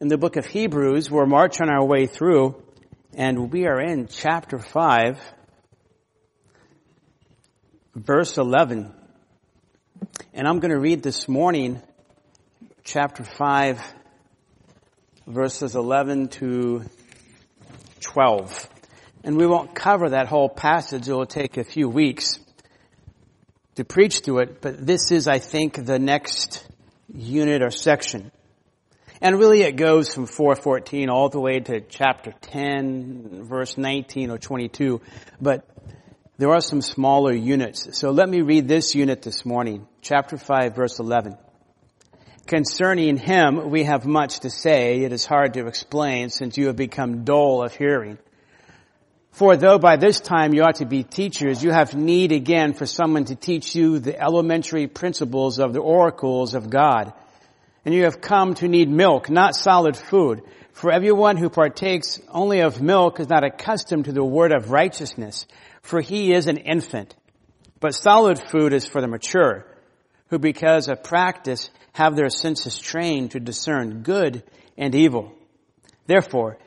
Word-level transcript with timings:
in 0.00 0.06
the 0.06 0.18
book 0.18 0.36
of 0.36 0.46
Hebrews. 0.46 1.10
We're 1.10 1.26
marching 1.26 1.68
our 1.68 1.84
way 1.84 2.06
through, 2.06 2.62
and 3.14 3.52
we 3.52 3.66
are 3.66 3.80
in 3.80 4.06
chapter 4.06 4.58
5, 4.58 5.20
verse 7.96 8.38
11. 8.38 8.92
And 10.32 10.46
I'm 10.46 10.60
going 10.60 10.70
to 10.70 10.78
read 10.78 11.02
this 11.02 11.26
morning 11.26 11.82
chapter 12.84 13.24
5, 13.24 13.94
verses 15.26 15.74
11 15.74 16.28
to 16.28 16.84
12. 17.98 18.68
And 19.24 19.36
we 19.36 19.48
won't 19.48 19.74
cover 19.74 20.10
that 20.10 20.28
whole 20.28 20.48
passage. 20.48 21.08
It 21.08 21.12
will 21.12 21.26
take 21.26 21.56
a 21.56 21.64
few 21.64 21.88
weeks 21.88 22.38
to 23.74 23.84
preach 23.84 24.20
through 24.20 24.38
it, 24.40 24.60
but 24.60 24.86
this 24.86 25.10
is, 25.10 25.26
I 25.26 25.40
think, 25.40 25.84
the 25.84 25.98
next 25.98 26.64
unit 27.12 27.62
or 27.62 27.70
section. 27.70 28.30
And 29.20 29.38
really 29.38 29.62
it 29.62 29.76
goes 29.76 30.14
from 30.14 30.26
414 30.26 31.10
all 31.10 31.28
the 31.28 31.40
way 31.40 31.60
to 31.60 31.80
chapter 31.80 32.32
10, 32.40 33.44
verse 33.44 33.76
19 33.76 34.30
or 34.30 34.38
22. 34.38 35.00
But 35.40 35.68
there 36.38 36.50
are 36.50 36.60
some 36.60 36.80
smaller 36.80 37.32
units. 37.32 37.98
So 37.98 38.10
let 38.10 38.28
me 38.28 38.42
read 38.42 38.68
this 38.68 38.94
unit 38.94 39.22
this 39.22 39.44
morning. 39.44 39.88
Chapter 40.02 40.36
5, 40.36 40.76
verse 40.76 41.00
11. 41.00 41.36
Concerning 42.46 43.16
him, 43.16 43.70
we 43.70 43.84
have 43.84 44.06
much 44.06 44.40
to 44.40 44.50
say. 44.50 45.00
It 45.00 45.12
is 45.12 45.26
hard 45.26 45.54
to 45.54 45.66
explain 45.66 46.30
since 46.30 46.56
you 46.56 46.68
have 46.68 46.76
become 46.76 47.24
dull 47.24 47.62
of 47.62 47.74
hearing. 47.74 48.18
For 49.32 49.56
though 49.56 49.78
by 49.78 49.96
this 49.96 50.20
time 50.20 50.54
you 50.54 50.62
ought 50.62 50.76
to 50.76 50.86
be 50.86 51.02
teachers, 51.02 51.62
you 51.62 51.72
have 51.72 51.94
need 51.94 52.32
again 52.32 52.72
for 52.72 52.86
someone 52.86 53.26
to 53.26 53.34
teach 53.34 53.74
you 53.74 53.98
the 53.98 54.18
elementary 54.18 54.86
principles 54.86 55.58
of 55.58 55.72
the 55.72 55.80
oracles 55.80 56.54
of 56.54 56.70
God 56.70 57.12
and 57.84 57.94
you 57.94 58.04
have 58.04 58.20
come 58.20 58.54
to 58.54 58.68
need 58.68 58.88
milk, 58.88 59.30
not 59.30 59.54
solid 59.54 59.96
food. 59.96 60.42
For 60.72 60.92
everyone 60.92 61.36
who 61.36 61.50
partakes 61.50 62.20
only 62.28 62.60
of 62.60 62.80
milk 62.80 63.18
is 63.20 63.28
not 63.28 63.44
accustomed 63.44 64.04
to 64.04 64.12
the 64.12 64.24
word 64.24 64.52
of 64.52 64.70
righteousness, 64.70 65.46
for 65.82 66.00
he 66.00 66.32
is 66.32 66.46
an 66.46 66.58
infant. 66.58 67.16
But 67.80 67.94
solid 67.94 68.38
food 68.38 68.72
is 68.72 68.86
for 68.86 69.00
the 69.00 69.08
mature, 69.08 69.66
who 70.28 70.38
because 70.38 70.88
of 70.88 71.02
practice 71.02 71.70
have 71.92 72.14
their 72.14 72.30
senses 72.30 72.78
trained 72.78 73.32
to 73.32 73.40
discern 73.40 74.02
good 74.02 74.42
and 74.76 74.94
evil. 74.94 75.32
Therefore, 76.06 76.58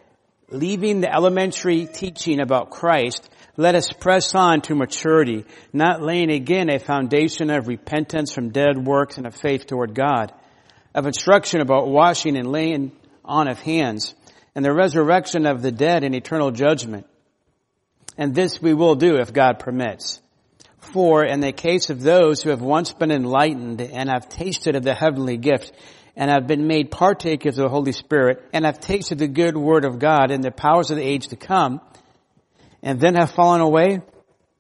leaving 0.49 1.01
the 1.01 1.13
elementary 1.13 1.85
teaching 1.85 2.41
about 2.41 2.69
Christ, 2.69 3.29
let 3.57 3.75
us 3.75 3.91
press 3.91 4.35
on 4.35 4.61
to 4.61 4.75
maturity, 4.75 5.45
not 5.71 6.01
laying 6.01 6.31
again 6.31 6.69
a 6.69 6.79
foundation 6.79 7.49
of 7.49 7.67
repentance 7.67 8.33
from 8.33 8.49
dead 8.49 8.77
works 8.77 9.17
and 9.17 9.25
of 9.25 9.35
faith 9.35 9.67
toward 9.67 9.93
God 9.93 10.33
of 10.93 11.05
instruction 11.05 11.61
about 11.61 11.87
washing 11.87 12.37
and 12.37 12.51
laying 12.51 12.91
on 13.23 13.47
of 13.47 13.59
hands, 13.59 14.13
and 14.55 14.65
the 14.65 14.73
resurrection 14.73 15.45
of 15.45 15.61
the 15.61 15.71
dead 15.71 16.03
and 16.03 16.13
eternal 16.13 16.51
judgment. 16.51 17.07
And 18.17 18.35
this 18.35 18.61
we 18.61 18.73
will 18.73 18.95
do 18.95 19.15
if 19.15 19.31
God 19.31 19.59
permits. 19.59 20.21
For 20.79 21.23
in 21.23 21.39
the 21.39 21.53
case 21.53 21.89
of 21.89 22.01
those 22.01 22.41
who 22.41 22.49
have 22.49 22.61
once 22.61 22.91
been 22.91 23.11
enlightened 23.11 23.81
and 23.81 24.09
have 24.09 24.27
tasted 24.27 24.75
of 24.75 24.83
the 24.83 24.93
heavenly 24.93 25.37
gift 25.37 25.71
and 26.17 26.29
have 26.29 26.47
been 26.47 26.67
made 26.67 26.91
partakers 26.91 27.57
of 27.57 27.63
the 27.63 27.69
Holy 27.69 27.93
Spirit 27.93 28.43
and 28.51 28.65
have 28.65 28.79
tasted 28.79 29.19
the 29.19 29.27
good 29.27 29.55
word 29.55 29.85
of 29.85 29.99
God 29.99 30.31
and 30.31 30.43
the 30.43 30.51
powers 30.51 30.91
of 30.91 30.97
the 30.97 31.03
age 31.03 31.29
to 31.29 31.37
come 31.37 31.79
and 32.83 32.99
then 32.99 33.15
have 33.15 33.31
fallen 33.31 33.61
away, 33.61 34.01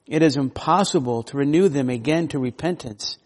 it 0.07 0.21
is 0.21 0.37
impossible 0.37 1.23
to 1.23 1.37
renew 1.37 1.67
them 1.67 1.89
again 1.89 2.29
to 2.29 2.39
repentance 2.39 3.17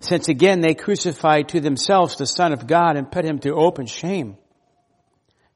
since 0.00 0.28
again 0.28 0.60
they 0.60 0.74
crucified 0.74 1.48
to 1.48 1.60
themselves 1.60 2.16
the 2.16 2.26
Son 2.26 2.52
of 2.52 2.66
God 2.66 2.96
and 2.96 3.10
put 3.10 3.24
him 3.24 3.38
to 3.40 3.54
open 3.54 3.86
shame. 3.86 4.36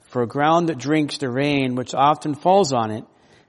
For 0.03 0.23
a 0.23 0.29
ground 0.29 0.69
that 0.69 0.79
drinks 0.79 1.19
the 1.19 1.31
rain 1.31 1.75
which 1.75 1.95
often 1.95 2.35
falls 2.35 2.73
on 2.73 2.91
it 2.91 3.05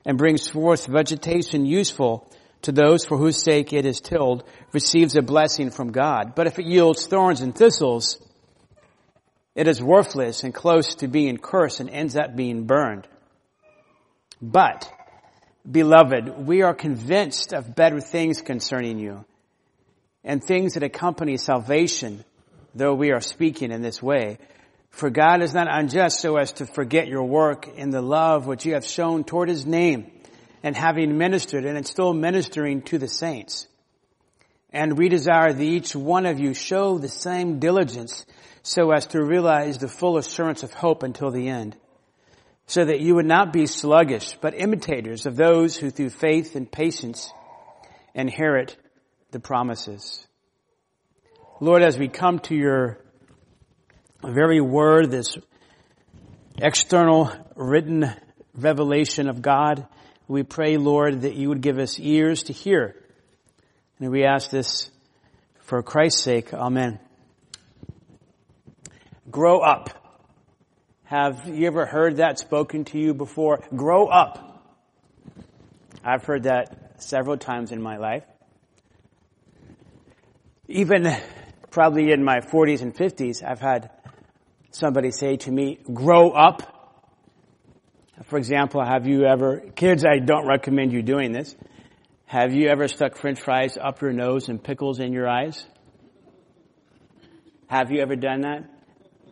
and 0.05 0.17
brings 0.17 0.47
forth 0.47 0.85
vegetation 0.85 1.65
useful 1.65 2.29
to 2.63 2.71
those 2.71 3.05
for 3.05 3.17
whose 3.17 3.41
sake 3.41 3.73
it 3.73 3.85
is 3.85 4.01
tilled 4.01 4.43
receives 4.71 5.15
a 5.15 5.21
blessing 5.21 5.71
from 5.71 5.91
God. 5.91 6.35
But 6.35 6.47
if 6.47 6.59
it 6.59 6.65
yields 6.65 7.07
thorns 7.07 7.41
and 7.41 7.55
thistles, 7.55 8.19
it 9.55 9.67
is 9.67 9.81
worthless 9.81 10.43
and 10.43 10.53
close 10.53 10.95
to 10.95 11.07
being 11.07 11.37
cursed 11.37 11.79
and 11.79 11.89
ends 11.89 12.15
up 12.15 12.35
being 12.35 12.65
burned. 12.65 13.07
But, 14.41 14.91
beloved, 15.69 16.45
we 16.45 16.61
are 16.61 16.73
convinced 16.73 17.53
of 17.53 17.75
better 17.75 17.99
things 17.99 18.41
concerning 18.41 18.99
you 18.99 19.25
and 20.23 20.43
things 20.43 20.73
that 20.73 20.83
accompany 20.83 21.37
salvation, 21.37 22.23
though 22.75 22.93
we 22.93 23.11
are 23.11 23.21
speaking 23.21 23.71
in 23.71 23.81
this 23.81 24.01
way. 24.01 24.37
For 24.89 25.09
God 25.09 25.41
is 25.41 25.53
not 25.53 25.67
unjust 25.69 26.19
so 26.19 26.37
as 26.37 26.51
to 26.53 26.65
forget 26.65 27.07
your 27.07 27.23
work 27.23 27.67
in 27.67 27.89
the 27.89 28.01
love 28.01 28.45
which 28.45 28.65
you 28.65 28.73
have 28.73 28.85
shown 28.85 29.23
toward 29.23 29.49
his 29.49 29.65
name 29.65 30.11
and 30.63 30.75
having 30.75 31.17
ministered 31.17 31.65
and 31.65 31.87
still 31.87 32.13
ministering 32.13 32.81
to 32.83 32.97
the 32.97 33.07
saints. 33.07 33.67
And 34.71 34.97
we 34.97 35.09
desire 35.09 35.51
that 35.51 35.61
each 35.61 35.95
one 35.95 36.25
of 36.25 36.39
you 36.39 36.53
show 36.53 36.97
the 36.97 37.09
same 37.09 37.59
diligence 37.59 38.25
so 38.63 38.91
as 38.91 39.07
to 39.07 39.23
realize 39.23 39.77
the 39.77 39.87
full 39.87 40.17
assurance 40.17 40.63
of 40.63 40.73
hope 40.73 41.03
until 41.03 41.31
the 41.31 41.49
end. 41.49 41.75
So 42.67 42.85
that 42.85 43.01
you 43.01 43.15
would 43.15 43.25
not 43.25 43.51
be 43.51 43.65
sluggish, 43.65 44.37
but 44.39 44.53
imitators 44.53 45.25
of 45.25 45.35
those 45.35 45.75
who 45.75 45.89
through 45.89 46.11
faith 46.11 46.55
and 46.55 46.71
patience 46.71 47.33
inherit 48.13 48.77
the 49.31 49.39
promises. 49.39 50.25
Lord, 51.59 51.83
as 51.83 51.97
we 51.97 52.07
come 52.07 52.39
to 52.39 52.55
your 52.55 52.99
very 54.23 54.61
word, 54.61 55.11
this 55.11 55.37
external 56.57 57.31
written 57.55 58.11
revelation 58.55 59.29
of 59.29 59.41
God, 59.41 59.87
we 60.27 60.43
pray, 60.43 60.77
Lord, 60.77 61.21
that 61.21 61.35
you 61.35 61.49
would 61.49 61.61
give 61.61 61.79
us 61.79 61.99
ears 61.99 62.43
to 62.43 62.53
hear. 62.53 62.95
And 63.99 64.11
we 64.11 64.25
ask 64.25 64.49
this 64.49 64.89
for 65.59 65.81
Christ's 65.83 66.23
sake. 66.23 66.53
Amen. 66.53 66.99
Grow 69.29 69.59
up. 69.59 69.89
Have 71.03 71.47
you 71.47 71.67
ever 71.67 71.85
heard 71.85 72.17
that 72.17 72.39
spoken 72.39 72.85
to 72.85 72.97
you 72.97 73.13
before? 73.13 73.63
Grow 73.75 74.07
up. 74.07 74.47
I've 76.03 76.23
heard 76.23 76.43
that 76.43 77.03
several 77.03 77.37
times 77.37 77.71
in 77.71 77.81
my 77.81 77.97
life 77.97 78.23
even 80.71 81.15
probably 81.69 82.11
in 82.11 82.23
my 82.23 82.39
40s 82.39 82.81
and 82.81 82.95
50s, 82.95 83.43
I've 83.43 83.59
had 83.59 83.89
somebody 84.71 85.11
say 85.11 85.37
to 85.37 85.51
me, 85.51 85.79
grow 85.93 86.31
up. 86.31 86.63
For 88.25 88.37
example, 88.37 88.83
have 88.83 89.07
you 89.07 89.25
ever, 89.25 89.59
kids, 89.75 90.05
I 90.05 90.19
don't 90.19 90.47
recommend 90.47 90.93
you 90.93 91.01
doing 91.01 91.31
this. 91.31 91.55
Have 92.25 92.53
you 92.53 92.69
ever 92.69 92.87
stuck 92.87 93.17
french 93.17 93.41
fries 93.41 93.77
up 93.77 94.01
your 94.01 94.13
nose 94.13 94.47
and 94.47 94.63
pickles 94.63 94.99
in 94.99 95.11
your 95.11 95.27
eyes? 95.27 95.65
Have 97.67 97.91
you 97.91 98.01
ever 98.01 98.15
done 98.15 98.41
that? 98.41 98.69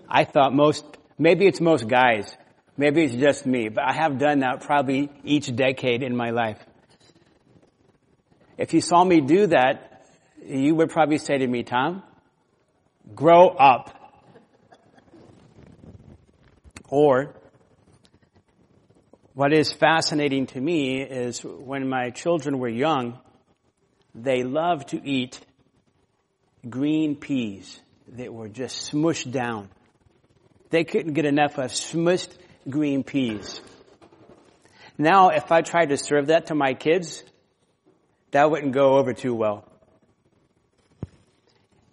I 0.07 0.23
thought 0.23 0.53
most, 0.53 0.85
maybe 1.17 1.45
it's 1.45 1.61
most 1.61 1.87
guys. 1.87 2.35
Maybe 2.77 3.03
it's 3.03 3.15
just 3.15 3.45
me, 3.45 3.67
but 3.67 3.83
I 3.83 3.93
have 3.93 4.17
done 4.17 4.39
that 4.39 4.61
probably 4.61 5.09
each 5.25 5.53
decade 5.53 6.01
in 6.01 6.15
my 6.15 6.29
life. 6.29 6.59
If 8.57 8.73
you 8.73 8.81
saw 8.81 9.03
me 9.03 9.21
do 9.21 9.47
that, 9.47 9.88
you 10.45 10.75
would 10.75 10.89
probably 10.89 11.17
say 11.17 11.37
to 11.37 11.47
me, 11.47 11.63
Tom, 11.63 12.03
grow 13.13 13.47
up. 13.49 13.95
Or, 16.89 17.35
what 19.33 19.53
is 19.53 19.71
fascinating 19.71 20.47
to 20.47 20.59
me 20.59 21.01
is 21.01 21.43
when 21.43 21.87
my 21.87 22.09
children 22.09 22.59
were 22.59 22.69
young, 22.69 23.19
they 24.15 24.43
loved 24.43 24.89
to 24.89 25.07
eat 25.07 25.39
green 26.67 27.15
peas 27.15 27.79
that 28.09 28.33
were 28.33 28.49
just 28.49 28.91
smushed 28.91 29.31
down. 29.31 29.69
They 30.71 30.83
couldn't 30.83 31.13
get 31.13 31.25
enough 31.25 31.57
of 31.57 31.71
smushed 31.71 32.35
green 32.67 33.03
peas. 33.03 33.61
Now, 34.97 35.29
if 35.29 35.51
I 35.51 35.61
tried 35.61 35.89
to 35.89 35.97
serve 35.97 36.27
that 36.27 36.47
to 36.47 36.55
my 36.55 36.73
kids, 36.73 37.23
that 38.31 38.49
wouldn't 38.51 38.73
go 38.73 38.97
over 38.97 39.13
too 39.13 39.33
well. 39.33 39.68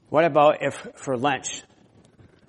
What 0.08 0.24
about 0.24 0.62
if 0.62 0.74
for 0.94 1.16
lunch 1.16 1.62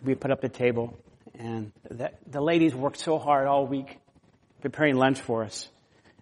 we 0.04 0.16
put 0.16 0.32
up 0.32 0.42
the 0.42 0.50
table 0.50 0.98
and 1.38 1.72
the, 1.90 2.12
the 2.28 2.42
ladies 2.42 2.76
worked 2.76 3.00
so 3.00 3.18
hard 3.18 3.48
all 3.48 3.66
week 3.66 3.98
preparing 4.62 4.96
lunch 4.96 5.20
for 5.20 5.44
us 5.44 5.68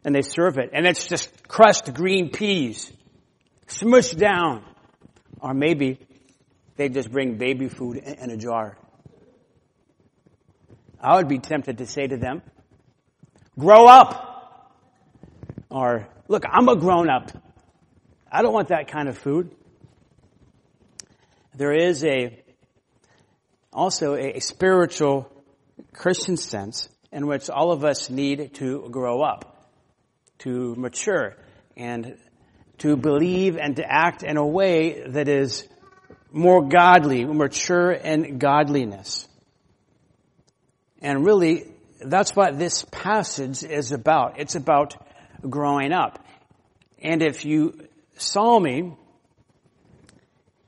and 0.03 0.15
they 0.15 0.21
serve 0.21 0.57
it 0.57 0.69
and 0.73 0.85
it's 0.85 1.07
just 1.07 1.47
crushed 1.47 1.93
green 1.93 2.29
peas 2.29 2.91
smushed 3.67 4.17
down 4.17 4.63
or 5.41 5.53
maybe 5.53 5.99
they 6.77 6.89
just 6.89 7.11
bring 7.11 7.37
baby 7.37 7.67
food 7.67 7.97
in, 7.97 8.13
in 8.15 8.29
a 8.31 8.37
jar. 8.37 8.77
I 10.99 11.17
would 11.17 11.27
be 11.27 11.39
tempted 11.39 11.77
to 11.77 11.85
say 11.85 12.07
to 12.07 12.17
them, 12.17 12.41
grow 13.57 13.85
up. 13.85 14.73
Or, 15.69 16.07
look, 16.27 16.43
I'm 16.49 16.67
a 16.67 16.75
grown 16.75 17.09
up. 17.09 17.31
I 18.31 18.41
don't 18.41 18.53
want 18.53 18.69
that 18.69 18.87
kind 18.87 19.07
of 19.07 19.17
food 19.17 19.55
there 21.55 21.73
is 21.73 22.03
a 22.03 22.41
also 23.71 24.15
a 24.15 24.39
spiritual 24.39 25.31
Christian 25.93 26.37
sense 26.37 26.89
in 27.11 27.27
which 27.27 27.49
all 27.49 27.71
of 27.71 27.83
us 27.83 28.09
need 28.09 28.53
to 28.55 28.87
grow 28.89 29.21
up, 29.21 29.69
to 30.39 30.75
mature, 30.75 31.35
and 31.77 32.17
to 32.79 32.95
believe 32.97 33.57
and 33.57 33.77
to 33.77 33.83
act 33.85 34.23
in 34.23 34.37
a 34.37 34.45
way 34.45 35.03
that 35.07 35.27
is 35.27 35.67
more 36.31 36.67
godly, 36.67 37.23
mature 37.23 37.91
in 37.91 38.37
godliness. 38.37 39.27
And 41.01 41.25
really, 41.25 41.65
that's 42.01 42.35
what 42.35 42.57
this 42.57 42.85
passage 42.91 43.63
is 43.63 43.91
about. 43.91 44.39
It's 44.39 44.55
about 44.55 44.95
growing 45.49 45.93
up. 45.93 46.25
And 47.01 47.21
if 47.21 47.45
you 47.45 47.87
saw 48.17 48.59
me, 48.59 48.93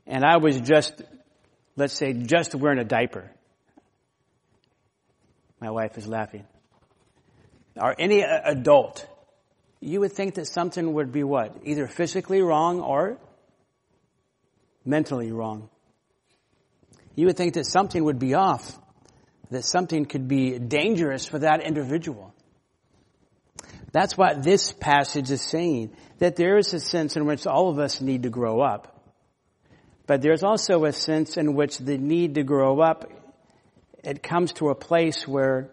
and 0.08 0.24
I 0.24 0.38
was 0.38 0.58
just, 0.58 1.02
let's 1.76 1.92
say, 1.92 2.14
just 2.14 2.54
wearing 2.54 2.78
a 2.78 2.84
diaper, 2.84 3.30
my 5.60 5.70
wife 5.70 5.98
is 5.98 6.08
laughing, 6.08 6.46
or 7.76 7.94
any 7.98 8.24
uh, 8.24 8.40
adult, 8.44 9.06
you 9.80 10.00
would 10.00 10.12
think 10.12 10.34
that 10.34 10.46
something 10.46 10.94
would 10.94 11.12
be 11.12 11.22
what? 11.22 11.58
Either 11.64 11.86
physically 11.86 12.40
wrong 12.40 12.80
or 12.80 13.18
mentally 14.84 15.30
wrong. 15.30 15.68
You 17.14 17.26
would 17.26 17.36
think 17.36 17.54
that 17.54 17.66
something 17.66 18.02
would 18.02 18.18
be 18.18 18.34
off, 18.34 18.78
that 19.50 19.64
something 19.64 20.06
could 20.06 20.26
be 20.26 20.58
dangerous 20.58 21.26
for 21.26 21.40
that 21.40 21.62
individual. 21.62 22.34
That's 23.92 24.16
what 24.16 24.42
this 24.42 24.72
passage 24.72 25.30
is 25.30 25.42
saying, 25.42 25.94
that 26.18 26.36
there 26.36 26.56
is 26.56 26.72
a 26.72 26.80
sense 26.80 27.16
in 27.16 27.26
which 27.26 27.46
all 27.46 27.68
of 27.68 27.78
us 27.78 28.00
need 28.00 28.22
to 28.22 28.30
grow 28.30 28.60
up. 28.60 28.97
But 30.08 30.22
there's 30.22 30.42
also 30.42 30.86
a 30.86 30.92
sense 30.92 31.36
in 31.36 31.54
which 31.54 31.76
the 31.76 31.98
need 31.98 32.36
to 32.36 32.42
grow 32.42 32.80
up, 32.80 33.12
it 34.02 34.22
comes 34.22 34.54
to 34.54 34.70
a 34.70 34.74
place 34.74 35.28
where 35.28 35.70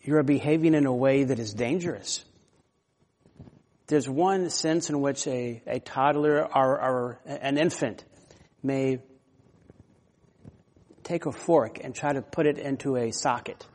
you're 0.00 0.22
behaving 0.22 0.74
in 0.74 0.86
a 0.86 0.94
way 0.94 1.24
that 1.24 1.40
is 1.40 1.52
dangerous. 1.52 2.24
There's 3.88 4.08
one 4.08 4.50
sense 4.50 4.88
in 4.88 5.00
which 5.00 5.26
a, 5.26 5.62
a 5.66 5.80
toddler 5.80 6.44
or, 6.44 6.80
or 6.80 7.20
an 7.26 7.58
infant 7.58 8.04
may 8.62 9.00
take 11.02 11.26
a 11.26 11.32
fork 11.32 11.80
and 11.82 11.92
try 11.92 12.12
to 12.12 12.22
put 12.22 12.46
it 12.46 12.58
into 12.58 12.94
a 12.94 13.10
socket. 13.10 13.66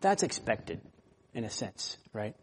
That's 0.00 0.22
expected, 0.22 0.80
in 1.34 1.42
a 1.42 1.50
sense, 1.50 1.96
right? 2.12 2.36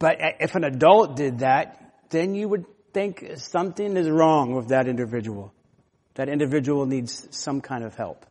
But 0.00 0.16
if 0.40 0.56
an 0.56 0.64
adult 0.64 1.14
did 1.14 1.38
that, 1.38 1.85
then 2.10 2.34
you 2.34 2.48
would 2.48 2.66
think 2.92 3.24
something 3.36 3.96
is 3.96 4.08
wrong 4.08 4.54
with 4.54 4.68
that 4.68 4.88
individual. 4.88 5.52
That 6.14 6.28
individual 6.28 6.86
needs 6.86 7.28
some 7.30 7.60
kind 7.60 7.84
of 7.84 7.94
help. 7.94 8.24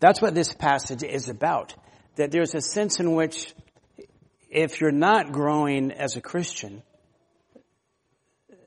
That's 0.00 0.20
what 0.20 0.34
this 0.34 0.52
passage 0.52 1.02
is 1.02 1.28
about. 1.28 1.74
That 2.16 2.30
there's 2.30 2.54
a 2.54 2.60
sense 2.60 3.00
in 3.00 3.14
which 3.14 3.54
if 4.50 4.80
you're 4.80 4.92
not 4.92 5.32
growing 5.32 5.90
as 5.92 6.16
a 6.16 6.20
Christian, 6.20 6.82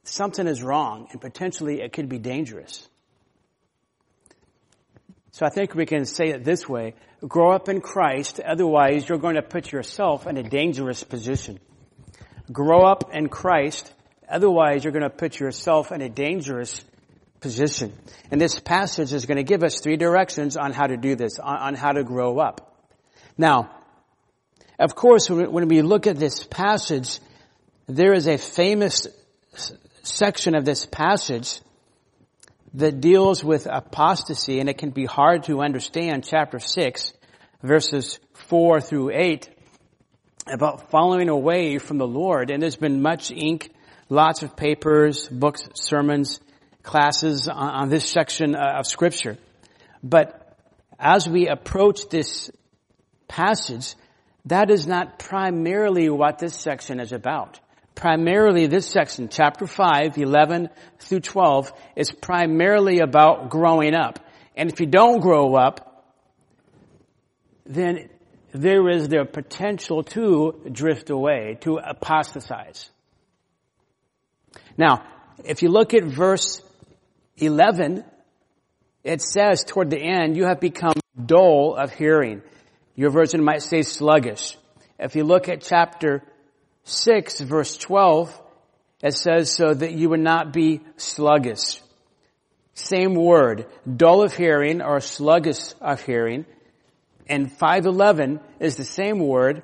something 0.03 0.47
is 0.47 0.63
wrong 0.63 1.07
and 1.11 1.21
potentially 1.21 1.81
it 1.81 1.93
could 1.93 2.09
be 2.09 2.17
dangerous. 2.17 2.87
So 5.31 5.45
I 5.45 5.49
think 5.49 5.75
we 5.75 5.85
can 5.85 6.05
say 6.05 6.29
it 6.29 6.43
this 6.43 6.67
way. 6.67 6.95
Grow 7.27 7.51
up 7.51 7.67
in 7.67 7.81
Christ, 7.81 8.39
otherwise 8.39 9.07
you're 9.07 9.17
going 9.17 9.35
to 9.35 9.41
put 9.41 9.71
yourself 9.71 10.27
in 10.27 10.37
a 10.37 10.43
dangerous 10.43 11.03
position. 11.03 11.59
Grow 12.51 12.85
up 12.85 13.13
in 13.13 13.29
Christ, 13.29 13.91
otherwise 14.29 14.83
you're 14.83 14.93
going 14.93 15.03
to 15.03 15.09
put 15.09 15.39
yourself 15.39 15.91
in 15.91 16.01
a 16.01 16.09
dangerous 16.09 16.83
position. 17.39 17.93
And 18.31 18.39
this 18.39 18.59
passage 18.59 19.13
is 19.13 19.25
going 19.25 19.37
to 19.37 19.43
give 19.43 19.63
us 19.63 19.79
three 19.79 19.97
directions 19.97 20.57
on 20.57 20.71
how 20.71 20.87
to 20.87 20.97
do 20.97 21.15
this, 21.15 21.39
on, 21.39 21.57
on 21.57 21.75
how 21.75 21.91
to 21.91 22.03
grow 22.03 22.39
up. 22.39 22.75
Now, 23.37 23.71
of 24.79 24.95
course, 24.95 25.29
when 25.29 25.67
we 25.67 25.81
look 25.81 26.07
at 26.07 26.17
this 26.17 26.43
passage, 26.43 27.19
there 27.87 28.13
is 28.13 28.27
a 28.27 28.37
famous 28.37 29.07
section 30.03 30.55
of 30.55 30.65
this 30.65 30.85
passage 30.85 31.59
that 32.73 32.99
deals 32.99 33.43
with 33.43 33.67
apostasy, 33.67 34.59
and 34.59 34.69
it 34.69 34.77
can 34.77 34.89
be 34.89 35.05
hard 35.05 35.43
to 35.43 35.61
understand, 35.61 36.25
chapter 36.25 36.59
6, 36.59 37.13
verses 37.63 38.19
4 38.33 38.81
through 38.81 39.11
8, 39.11 39.49
about 40.47 40.91
following 40.91 41.29
away 41.29 41.77
from 41.77 41.97
the 41.97 42.07
Lord. 42.07 42.51
And 42.51 42.61
there's 42.61 42.75
been 42.75 43.01
much 43.01 43.31
ink, 43.31 43.71
lots 44.09 44.43
of 44.43 44.55
papers, 44.55 45.27
books, 45.27 45.67
sermons, 45.73 46.39
classes 46.83 47.47
on, 47.47 47.57
on 47.57 47.89
this 47.89 48.07
section 48.07 48.55
uh, 48.55 48.75
of 48.77 48.85
Scripture. 48.85 49.37
But 50.03 50.57
as 50.99 51.27
we 51.27 51.47
approach 51.47 52.09
this 52.09 52.51
passage, 53.27 53.95
that 54.45 54.69
is 54.69 54.85
not 54.85 55.17
primarily 55.17 56.09
what 56.09 56.37
this 56.37 56.55
section 56.55 56.99
is 56.99 57.11
about. 57.11 57.59
Primarily 57.95 58.67
this 58.67 58.85
section, 58.85 59.29
chapter 59.29 59.65
5, 59.65 60.17
11 60.17 60.69
through 60.99 61.21
12, 61.21 61.73
is 61.95 62.11
primarily 62.11 62.99
about 62.99 63.49
growing 63.49 63.95
up. 63.95 64.19
And 64.55 64.71
if 64.71 64.79
you 64.79 64.85
don't 64.85 65.21
grow 65.21 65.55
up, 65.55 66.05
then 67.65 68.09
there 68.61 68.89
is 68.89 69.07
the 69.07 69.25
potential 69.25 70.03
to 70.03 70.61
drift 70.71 71.09
away, 71.09 71.57
to 71.61 71.77
apostatize. 71.77 72.89
Now, 74.77 75.03
if 75.43 75.61
you 75.61 75.69
look 75.69 75.93
at 75.93 76.03
verse 76.03 76.61
11, 77.37 78.03
it 79.03 79.21
says 79.21 79.63
toward 79.63 79.89
the 79.89 79.99
end, 79.99 80.37
you 80.37 80.45
have 80.45 80.59
become 80.59 80.93
dull 81.23 81.75
of 81.75 81.93
hearing. 81.93 82.41
Your 82.95 83.09
version 83.09 83.43
might 83.43 83.61
say 83.61 83.81
sluggish. 83.81 84.57
If 84.97 85.15
you 85.15 85.23
look 85.23 85.49
at 85.49 85.61
chapter 85.61 86.23
6 86.85 87.41
verse 87.41 87.75
12, 87.77 88.41
it 89.03 89.13
says 89.13 89.53
so 89.53 89.73
that 89.73 89.91
you 89.91 90.09
would 90.09 90.21
not 90.21 90.53
be 90.53 90.81
sluggish. 90.97 91.81
Same 92.73 93.15
word, 93.15 93.67
dull 93.85 94.21
of 94.21 94.35
hearing 94.35 94.81
or 94.81 94.99
sluggish 94.99 95.73
of 95.81 96.01
hearing. 96.01 96.45
And 97.27 97.51
511 97.51 98.39
is 98.59 98.75
the 98.75 98.83
same 98.83 99.19
word 99.19 99.63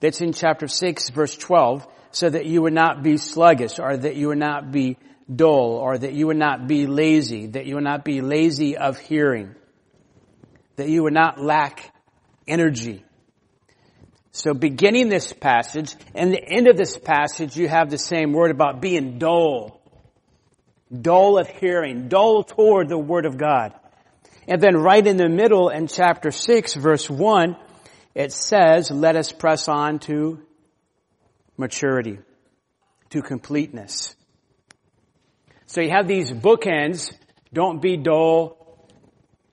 that's 0.00 0.20
in 0.20 0.32
chapter 0.32 0.68
6 0.68 1.10
verse 1.10 1.36
12, 1.36 1.86
so 2.10 2.30
that 2.30 2.46
you 2.46 2.62
would 2.62 2.72
not 2.72 3.02
be 3.02 3.16
sluggish 3.16 3.78
or 3.78 3.96
that 3.96 4.16
you 4.16 4.28
would 4.28 4.38
not 4.38 4.72
be 4.72 4.96
dull 5.34 5.72
or 5.76 5.98
that 5.98 6.14
you 6.14 6.26
would 6.26 6.38
not 6.38 6.66
be 6.66 6.86
lazy, 6.86 7.48
that 7.48 7.66
you 7.66 7.74
would 7.74 7.84
not 7.84 8.04
be 8.04 8.20
lazy 8.20 8.76
of 8.76 8.98
hearing, 8.98 9.54
that 10.76 10.88
you 10.88 11.02
would 11.02 11.12
not 11.12 11.40
lack 11.40 11.92
energy. 12.46 13.04
So 14.32 14.54
beginning 14.54 15.08
this 15.08 15.32
passage 15.32 15.94
and 16.14 16.32
the 16.32 16.42
end 16.42 16.68
of 16.68 16.76
this 16.76 16.96
passage, 16.96 17.56
you 17.56 17.68
have 17.68 17.90
the 17.90 17.98
same 17.98 18.32
word 18.32 18.50
about 18.50 18.80
being 18.80 19.18
dull. 19.18 19.80
Dull 20.90 21.38
of 21.38 21.48
hearing, 21.48 22.08
dull 22.08 22.44
toward 22.44 22.88
the 22.88 22.96
Word 22.96 23.26
of 23.26 23.36
God. 23.36 23.74
And 24.48 24.62
then 24.62 24.78
right 24.78 25.06
in 25.06 25.18
the 25.18 25.28
middle 25.28 25.68
in 25.68 25.88
chapter 25.88 26.30
6 26.30 26.74
verse 26.74 27.08
1, 27.08 27.56
it 28.14 28.32
says, 28.32 28.90
let 28.90 29.14
us 29.14 29.30
press 29.30 29.68
on 29.68 29.98
to 30.00 30.40
maturity, 31.58 32.18
to 33.10 33.20
completeness. 33.20 34.16
So 35.66 35.82
you 35.82 35.90
have 35.90 36.08
these 36.08 36.32
bookends, 36.32 37.12
don't 37.52 37.82
be 37.82 37.98
dull, 37.98 38.86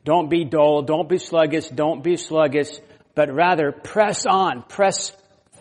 don't 0.06 0.30
be 0.30 0.46
dull, 0.46 0.84
don't 0.84 1.10
be 1.10 1.18
sluggish, 1.18 1.68
don't 1.68 2.02
be 2.02 2.16
sluggish, 2.16 2.70
but 3.16 3.30
rather 3.34 3.74
press 3.74 4.26
on, 4.26 4.64
press 4.64 5.12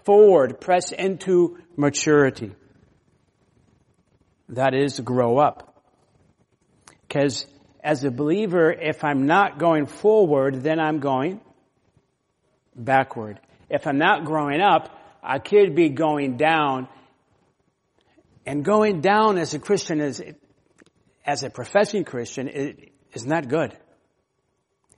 forward, 0.04 0.60
press 0.60 0.92
into 0.92 1.58
maturity. 1.76 2.52
That 4.50 4.74
is 4.74 5.00
grow 5.00 5.38
up. 5.38 5.82
Because 7.08 7.46
as 7.84 8.02
a 8.02 8.10
believer, 8.10 8.72
if 8.72 9.04
I'm 9.04 9.26
not 9.26 9.58
going 9.58 9.84
forward, 9.84 10.62
then 10.62 10.80
I'm 10.80 11.00
going 11.00 11.42
backward. 12.74 13.38
If 13.68 13.86
I'm 13.86 13.98
not 13.98 14.24
growing 14.24 14.62
up, 14.62 14.88
I 15.22 15.38
could 15.38 15.74
be 15.74 15.90
going 15.90 16.38
down. 16.38 16.88
And 18.46 18.64
going 18.64 19.02
down 19.02 19.36
as 19.36 19.52
a 19.52 19.58
Christian 19.58 20.00
is, 20.00 20.22
as 21.26 21.42
a 21.42 21.50
professing 21.50 22.04
Christian, 22.04 22.48
is 22.48 23.26
not 23.26 23.48
good. 23.48 23.76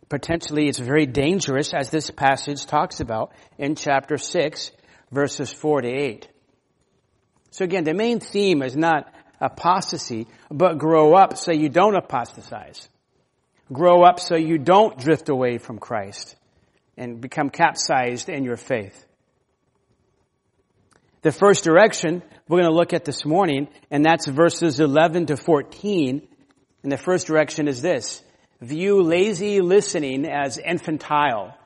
Potentially 0.09 0.69
it's 0.69 0.79
very 0.79 1.07
dangerous 1.07 1.75
as 1.75 1.91
this 1.91 2.11
passage 2.11 2.67
talks 2.67 3.01
about 3.01 3.33
in 3.59 3.75
chapter 3.75 4.17
6 4.17 4.71
verses 5.11 5.53
4 5.53 5.83
to 5.83 5.89
8. 5.89 6.29
So 7.51 7.65
again, 7.65 7.83
the 7.83 7.95
main 7.95 8.21
theme 8.21 8.63
is 8.63 8.77
not 8.77 9.13
apostasy, 9.41 10.27
but 10.51 10.79
grow 10.79 11.15
up 11.15 11.37
so 11.37 11.53
you 11.53 11.69
don't 11.69 11.97
apostatize. 11.97 12.89
Grow 13.73 14.03
up 14.03 14.21
so 14.21 14.37
you 14.37 14.59
don't 14.59 14.99
drift 14.99 15.29
away 15.29 15.59
from 15.59 15.79
Christ 15.79 16.37
and 16.97 17.21
become 17.21 17.51
capsized 17.51 18.29
in 18.29 18.45
your 18.45 18.57
faith. 18.57 19.05
The 21.23 21.33
first 21.33 21.65
direction 21.65 22.23
we're 22.49 22.61
going 22.61 22.71
to 22.71 22.77
look 22.77 22.93
at 22.93 23.05
this 23.05 23.25
morning, 23.25 23.67
and 23.91 24.05
that's 24.05 24.29
verses 24.29 24.79
11 24.79 25.27
to 25.27 25.37
14. 25.37 26.27
And 26.85 26.93
the 26.93 26.97
first 26.97 27.27
direction 27.27 27.67
is 27.67 27.83
this 27.83 28.23
view 28.61 29.03
lazy 29.03 29.61
listening 29.61 30.25
as 30.25 30.59
infantile. 30.59 31.59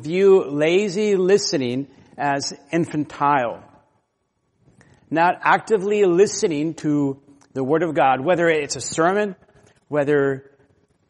View 0.00 0.50
lazy 0.50 1.14
listening 1.14 1.86
as 2.18 2.52
infantile. 2.72 3.62
Not 5.10 5.38
actively 5.42 6.04
listening 6.04 6.74
to 6.74 7.20
the 7.52 7.62
Word 7.62 7.82
of 7.82 7.94
God, 7.94 8.20
whether 8.20 8.48
it's 8.48 8.76
a 8.76 8.80
sermon, 8.80 9.36
whether 9.88 10.50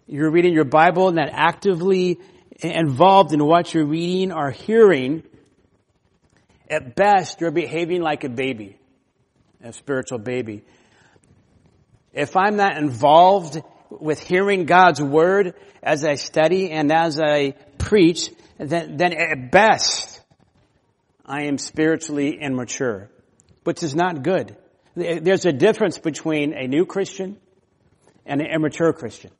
you're 0.06 0.30
reading 0.30 0.52
your 0.52 0.64
Bible, 0.64 1.10
not 1.12 1.28
actively 1.32 2.18
involved 2.60 3.32
in 3.32 3.44
what 3.44 3.74
you're 3.74 3.86
reading 3.86 4.32
or 4.32 4.50
hearing, 4.50 5.22
at 6.68 6.94
best 6.94 7.40
you're 7.40 7.50
behaving 7.50 8.02
like 8.02 8.24
a 8.24 8.28
baby, 8.28 8.78
a 9.62 9.72
spiritual 9.72 10.18
baby. 10.18 10.62
If 12.12 12.36
I'm 12.36 12.56
not 12.56 12.76
involved 12.76 13.60
with 13.90 14.20
hearing 14.20 14.64
God's 14.64 15.00
Word 15.00 15.54
as 15.82 16.04
I 16.04 16.14
study 16.14 16.70
and 16.70 16.92
as 16.92 17.20
I 17.20 17.54
preach, 17.78 18.30
then, 18.58 18.96
then 18.96 19.12
at 19.12 19.50
best 19.50 20.20
I 21.24 21.42
am 21.42 21.58
spiritually 21.58 22.38
immature, 22.40 23.10
which 23.66 23.82
is 23.82 23.94
not 23.94 24.22
good. 24.22 24.56
There's 24.94 25.44
a 25.44 25.52
difference 25.52 25.98
between 25.98 26.54
a 26.54 26.68
new 26.68 26.86
Christian 26.86 27.36
and 28.24 28.40
an 28.40 28.46
immature 28.46 28.92
Christian. 28.92 29.32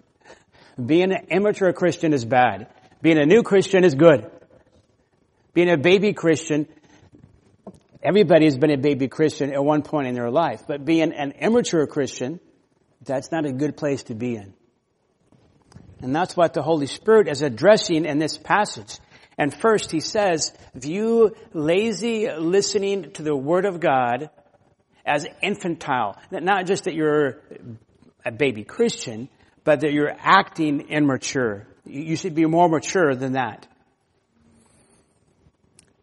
Being 0.85 1.13
an 1.13 1.29
immature 1.31 1.73
Christian 1.73 2.13
is 2.13 2.25
bad. 2.25 2.69
Being 3.01 3.19
a 3.19 3.25
new 3.25 3.43
Christian 3.43 3.85
is 3.85 3.95
good. 3.95 4.31
Being 5.55 5.71
a 5.71 5.79
baby 5.79 6.13
Christian, 6.13 6.67
everybody's 8.03 8.59
been 8.59 8.73
a 8.73 8.77
baby 8.77 9.09
Christian 9.09 9.53
at 9.55 9.65
one 9.65 9.83
point 9.83 10.09
in 10.09 10.15
their 10.15 10.31
life, 10.31 10.65
but 10.67 10.85
being 10.85 11.13
an 11.13 11.33
immature 11.41 11.87
Christian, 11.87 12.41
that's 13.03 13.31
not 13.31 13.47
a 13.47 13.53
good 13.53 13.77
place 13.77 14.03
to 14.05 14.15
be 14.15 14.35
in. 14.35 14.53
And 16.03 16.15
that's 16.15 16.37
what 16.37 16.53
the 16.53 16.63
Holy 16.63 16.87
Spirit 16.87 17.29
is 17.29 17.43
addressing 17.43 18.05
in 18.05 18.19
this 18.19 18.37
passage. 18.37 18.99
And 19.39 19.53
first 19.53 19.91
he 19.91 20.01
says, 20.01 20.53
view 20.75 21.37
lazy 21.53 22.31
listening 22.31 23.13
to 23.13 23.23
the 23.23 23.37
Word 23.37 23.67
of 23.67 23.81
God 23.81 24.31
as 25.05 25.27
infantile. 25.43 26.17
Not 26.31 26.67
just 26.67 26.85
that 26.85 26.95
you're 26.95 27.43
a 28.25 28.33
baby 28.33 28.65
Christian, 28.65 29.29
but 29.63 29.81
that 29.81 29.93
you're 29.93 30.15
acting 30.19 30.89
immature. 30.89 31.67
You 31.85 32.17
should 32.17 32.35
be 32.35 32.47
more 32.47 32.69
mature 32.69 33.15
than 33.15 33.33
that. 33.33 33.67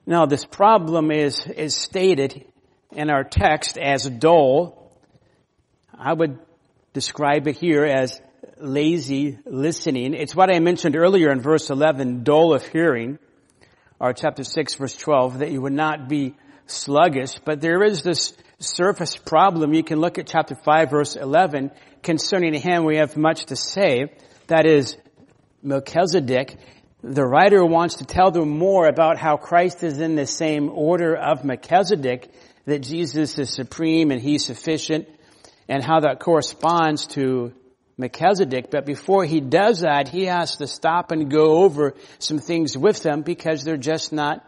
Now 0.06 0.26
this 0.26 0.46
problem 0.46 1.12
is, 1.12 1.46
is 1.48 1.76
stated 1.76 2.46
in 2.92 3.10
our 3.10 3.24
text 3.24 3.78
as 3.78 4.08
dull. 4.08 4.92
I 5.98 6.14
would 6.14 6.40
describe 6.94 7.48
it 7.48 7.58
here 7.58 7.86
as 7.86 8.22
lazy 8.64 9.38
listening. 9.46 10.14
It's 10.14 10.36
what 10.36 10.50
I 10.50 10.60
mentioned 10.60 10.96
earlier 10.96 11.32
in 11.32 11.42
verse 11.42 11.70
11, 11.70 12.24
dull 12.24 12.54
of 12.54 12.66
hearing, 12.66 13.20
or 14.00 14.14
chapter 14.14 14.44
6 14.44 14.76
verse 14.76 14.96
12, 14.96 15.40
that 15.40 15.52
you 15.52 15.62
would 15.62 15.74
not 15.74 16.08
be 16.08 16.36
sluggish, 16.66 17.40
but 17.44 17.60
there 17.60 17.84
is 17.84 18.04
this 18.04 18.34
surface 18.60 19.18
problem. 19.18 19.74
You 19.74 19.84
can 19.84 20.00
look 20.00 20.18
at 20.18 20.28
chapter 20.28 20.56
5 20.56 20.90
verse 20.90 21.16
11. 21.18 21.72
Concerning 22.02 22.54
him 22.54 22.86
we 22.86 22.98
have 22.98 23.18
much 23.18 23.46
to 23.48 23.56
say. 23.56 24.14
That 24.48 24.66
is 24.66 24.96
Melchizedek. 25.62 26.58
The 27.02 27.26
writer 27.26 27.66
wants 27.66 27.96
to 27.96 28.06
tell 28.06 28.32
them 28.32 28.50
more 28.50 28.88
about 28.88 29.18
how 29.18 29.36
Christ 29.36 29.84
is 29.84 30.00
in 30.00 30.16
the 30.16 30.26
same 30.26 30.70
order 30.70 31.16
of 31.16 31.44
Melchizedek, 31.44 32.32
that 32.66 32.80
Jesus 32.80 33.38
is 33.38 33.54
supreme 33.54 34.12
and 34.12 34.22
he's 34.22 34.46
sufficient, 34.46 35.10
and 35.68 35.84
how 35.84 36.00
that 36.02 36.20
corresponds 36.20 37.08
to 37.08 37.54
Melchizedek, 37.98 38.72
but 38.72 38.86
before 38.86 39.24
he 39.24 39.40
does 39.40 39.82
that, 39.82 40.08
he 40.08 40.26
has 40.26 40.58
to 40.58 40.68
stop 40.68 41.12
and 41.12 41.30
go 41.30 41.64
over 41.64 41.94
some 42.20 42.40
things 42.40 42.78
with 42.78 43.04
them 43.04 43.22
because 43.22 43.64
they're 43.64 43.78
just 43.78 44.12
not 44.12 44.44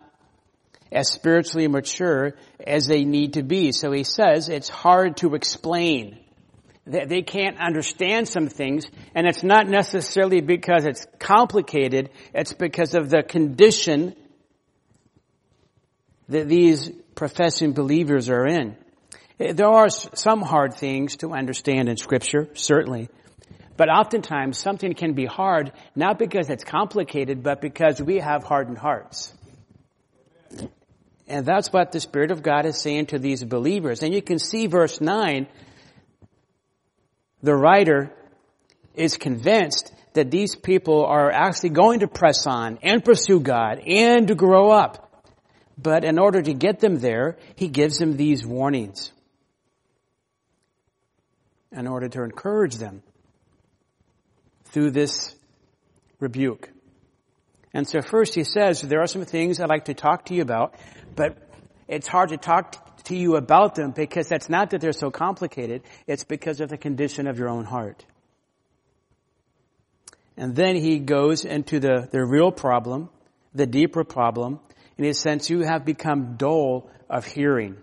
as 0.91 1.09
spiritually 1.09 1.67
mature 1.67 2.35
as 2.65 2.87
they 2.87 3.03
need 3.03 3.33
to 3.33 3.43
be. 3.43 3.71
So 3.71 3.91
he 3.91 4.03
says 4.03 4.49
it's 4.49 4.69
hard 4.69 5.17
to 5.17 5.35
explain. 5.35 6.19
They 6.85 7.23
can't 7.23 7.59
understand 7.59 8.27
some 8.27 8.47
things, 8.47 8.85
and 9.15 9.25
it's 9.25 9.43
not 9.43 9.67
necessarily 9.67 10.41
because 10.41 10.85
it's 10.85 11.07
complicated, 11.17 12.11
it's 12.33 12.53
because 12.53 12.93
of 12.93 13.09
the 13.09 13.23
condition 13.23 14.15
that 16.29 16.47
these 16.47 16.91
professing 17.15 17.73
believers 17.73 18.29
are 18.29 18.45
in. 18.45 18.75
There 19.37 19.67
are 19.67 19.89
some 19.89 20.41
hard 20.41 20.75
things 20.75 21.17
to 21.17 21.33
understand 21.33 21.89
in 21.89 21.97
scripture, 21.97 22.49
certainly. 22.53 23.09
But 23.77 23.89
oftentimes 23.89 24.57
something 24.57 24.93
can 24.93 25.13
be 25.13 25.25
hard, 25.25 25.71
not 25.95 26.17
because 26.17 26.49
it's 26.49 26.63
complicated, 26.63 27.43
but 27.43 27.61
because 27.61 28.01
we 28.01 28.19
have 28.19 28.43
hardened 28.43 28.77
hearts. 28.77 29.33
And 31.27 31.45
that's 31.45 31.73
what 31.73 31.91
the 31.91 31.99
Spirit 31.99 32.31
of 32.31 32.43
God 32.43 32.65
is 32.65 32.79
saying 32.79 33.07
to 33.07 33.19
these 33.19 33.43
believers. 33.43 34.03
And 34.03 34.13
you 34.13 34.21
can 34.21 34.39
see 34.39 34.67
verse 34.67 35.01
9, 35.01 35.47
the 37.41 37.55
writer 37.55 38.13
is 38.93 39.17
convinced 39.17 39.91
that 40.13 40.31
these 40.31 40.55
people 40.55 41.05
are 41.05 41.29
actually 41.29 41.71
going 41.71 41.99
to 41.99 42.07
press 42.07 42.47
on 42.47 42.79
and 42.81 43.03
pursue 43.03 43.39
God 43.39 43.79
and 43.85 44.27
to 44.29 44.35
grow 44.35 44.71
up. 44.71 45.01
But 45.77 46.05
in 46.05 46.17
order 46.17 46.41
to 46.41 46.53
get 46.53 46.79
them 46.79 46.99
there, 46.99 47.37
he 47.55 47.67
gives 47.67 47.97
them 47.97 48.15
these 48.15 48.45
warnings 48.45 49.11
in 51.73 51.87
order 51.87 52.07
to 52.07 52.23
encourage 52.23 52.75
them 52.75 53.03
through 54.75 54.91
this 54.91 55.33
rebuke. 56.19 56.69
And 57.73 57.87
so 57.87 58.01
first 58.01 58.35
he 58.35 58.43
says, 58.43 58.81
there 58.81 58.99
are 58.99 59.07
some 59.07 59.23
things 59.23 59.61
I'd 59.61 59.69
like 59.69 59.85
to 59.85 59.93
talk 59.93 60.25
to 60.25 60.33
you 60.33 60.41
about, 60.41 60.75
but 61.15 61.37
it's 61.87 62.09
hard 62.09 62.29
to 62.29 62.37
talk 62.37 63.01
to 63.05 63.15
you 63.15 63.37
about 63.37 63.75
them 63.75 63.91
because 63.91 64.27
that's 64.27 64.49
not 64.49 64.71
that 64.71 64.81
they're 64.81 64.91
so 64.91 65.11
complicated, 65.11 65.83
it's 66.07 66.25
because 66.25 66.59
of 66.59 66.67
the 66.67 66.77
condition 66.77 67.25
of 67.25 67.39
your 67.39 67.47
own 67.47 67.63
heart. 67.63 68.03
And 70.35 70.57
then 70.57 70.75
he 70.75 70.99
goes 70.99 71.45
into 71.45 71.79
the, 71.79 72.09
the 72.11 72.25
real 72.25 72.51
problem, 72.51 73.07
the 73.53 73.65
deeper 73.65 74.03
problem, 74.03 74.59
in 74.97 75.05
a 75.05 75.13
sense 75.13 75.49
you 75.49 75.61
have 75.61 75.85
become 75.85 76.35
dull 76.35 76.89
of 77.09 77.25
hearing. 77.25 77.77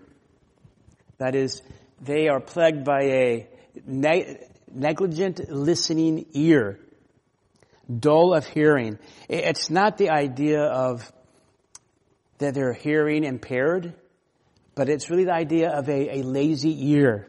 That 1.17 1.35
is, 1.35 1.63
they 2.03 2.29
are 2.29 2.41
plagued 2.41 2.85
by 2.85 3.01
a 3.05 3.47
negligent 4.75 5.51
listening 5.51 6.27
ear, 6.33 6.79
dull 7.99 8.35
of 8.35 8.47
hearing. 8.47 8.99
It's 9.29 9.71
not 9.71 9.99
the 9.99 10.11
idea 10.11 10.63
of 10.63 11.11
that 12.39 12.55
they're 12.55 12.73
hearing 12.73 13.25
impaired, 13.25 13.95
but 14.75 14.89
it's 14.89 15.11
really 15.11 15.25
the 15.25 15.35
idea 15.35 15.71
of 15.71 15.89
a, 15.89 16.19
a 16.19 16.23
lazy 16.23 16.91
ear. 16.91 17.29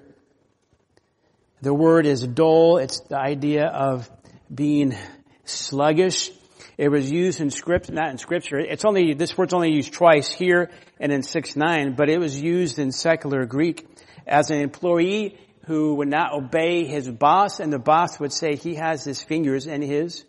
The 1.62 1.74
word 1.74 2.06
is 2.06 2.26
dull. 2.26 2.78
It's 2.78 3.00
the 3.02 3.18
idea 3.18 3.68
of 3.68 4.10
being 4.54 4.98
sluggish. 5.46 6.30
It 6.78 6.90
was 6.90 7.10
used 7.10 7.40
in 7.40 7.52
script, 7.52 7.92
not 7.92 8.10
in 8.10 8.18
scripture. 8.18 8.60
It's 8.60 8.84
only, 8.84 9.14
this 9.14 9.38
word's 9.38 9.54
only 9.54 9.72
used 9.72 9.94
twice 9.94 10.32
here 10.32 10.72
and 11.00 11.12
in 11.12 11.22
6-9, 11.22 11.96
but 11.96 12.10
it 12.10 12.20
was 12.20 12.40
used 12.40 12.80
in 12.80 12.92
secular 12.92 13.46
Greek 13.46 13.86
as 14.26 14.50
an 14.50 14.60
employee 14.60 15.38
who 15.66 15.96
would 15.96 16.10
not 16.10 16.34
obey 16.34 16.86
his 16.86 17.10
boss 17.10 17.60
and 17.60 17.72
the 17.72 17.80
boss 17.80 18.20
would 18.20 18.34
say 18.34 18.56
he 18.56 18.76
has 18.76 19.04
his 19.04 19.24
fingers 19.24 19.66
in 19.66 19.82
his 19.82 20.26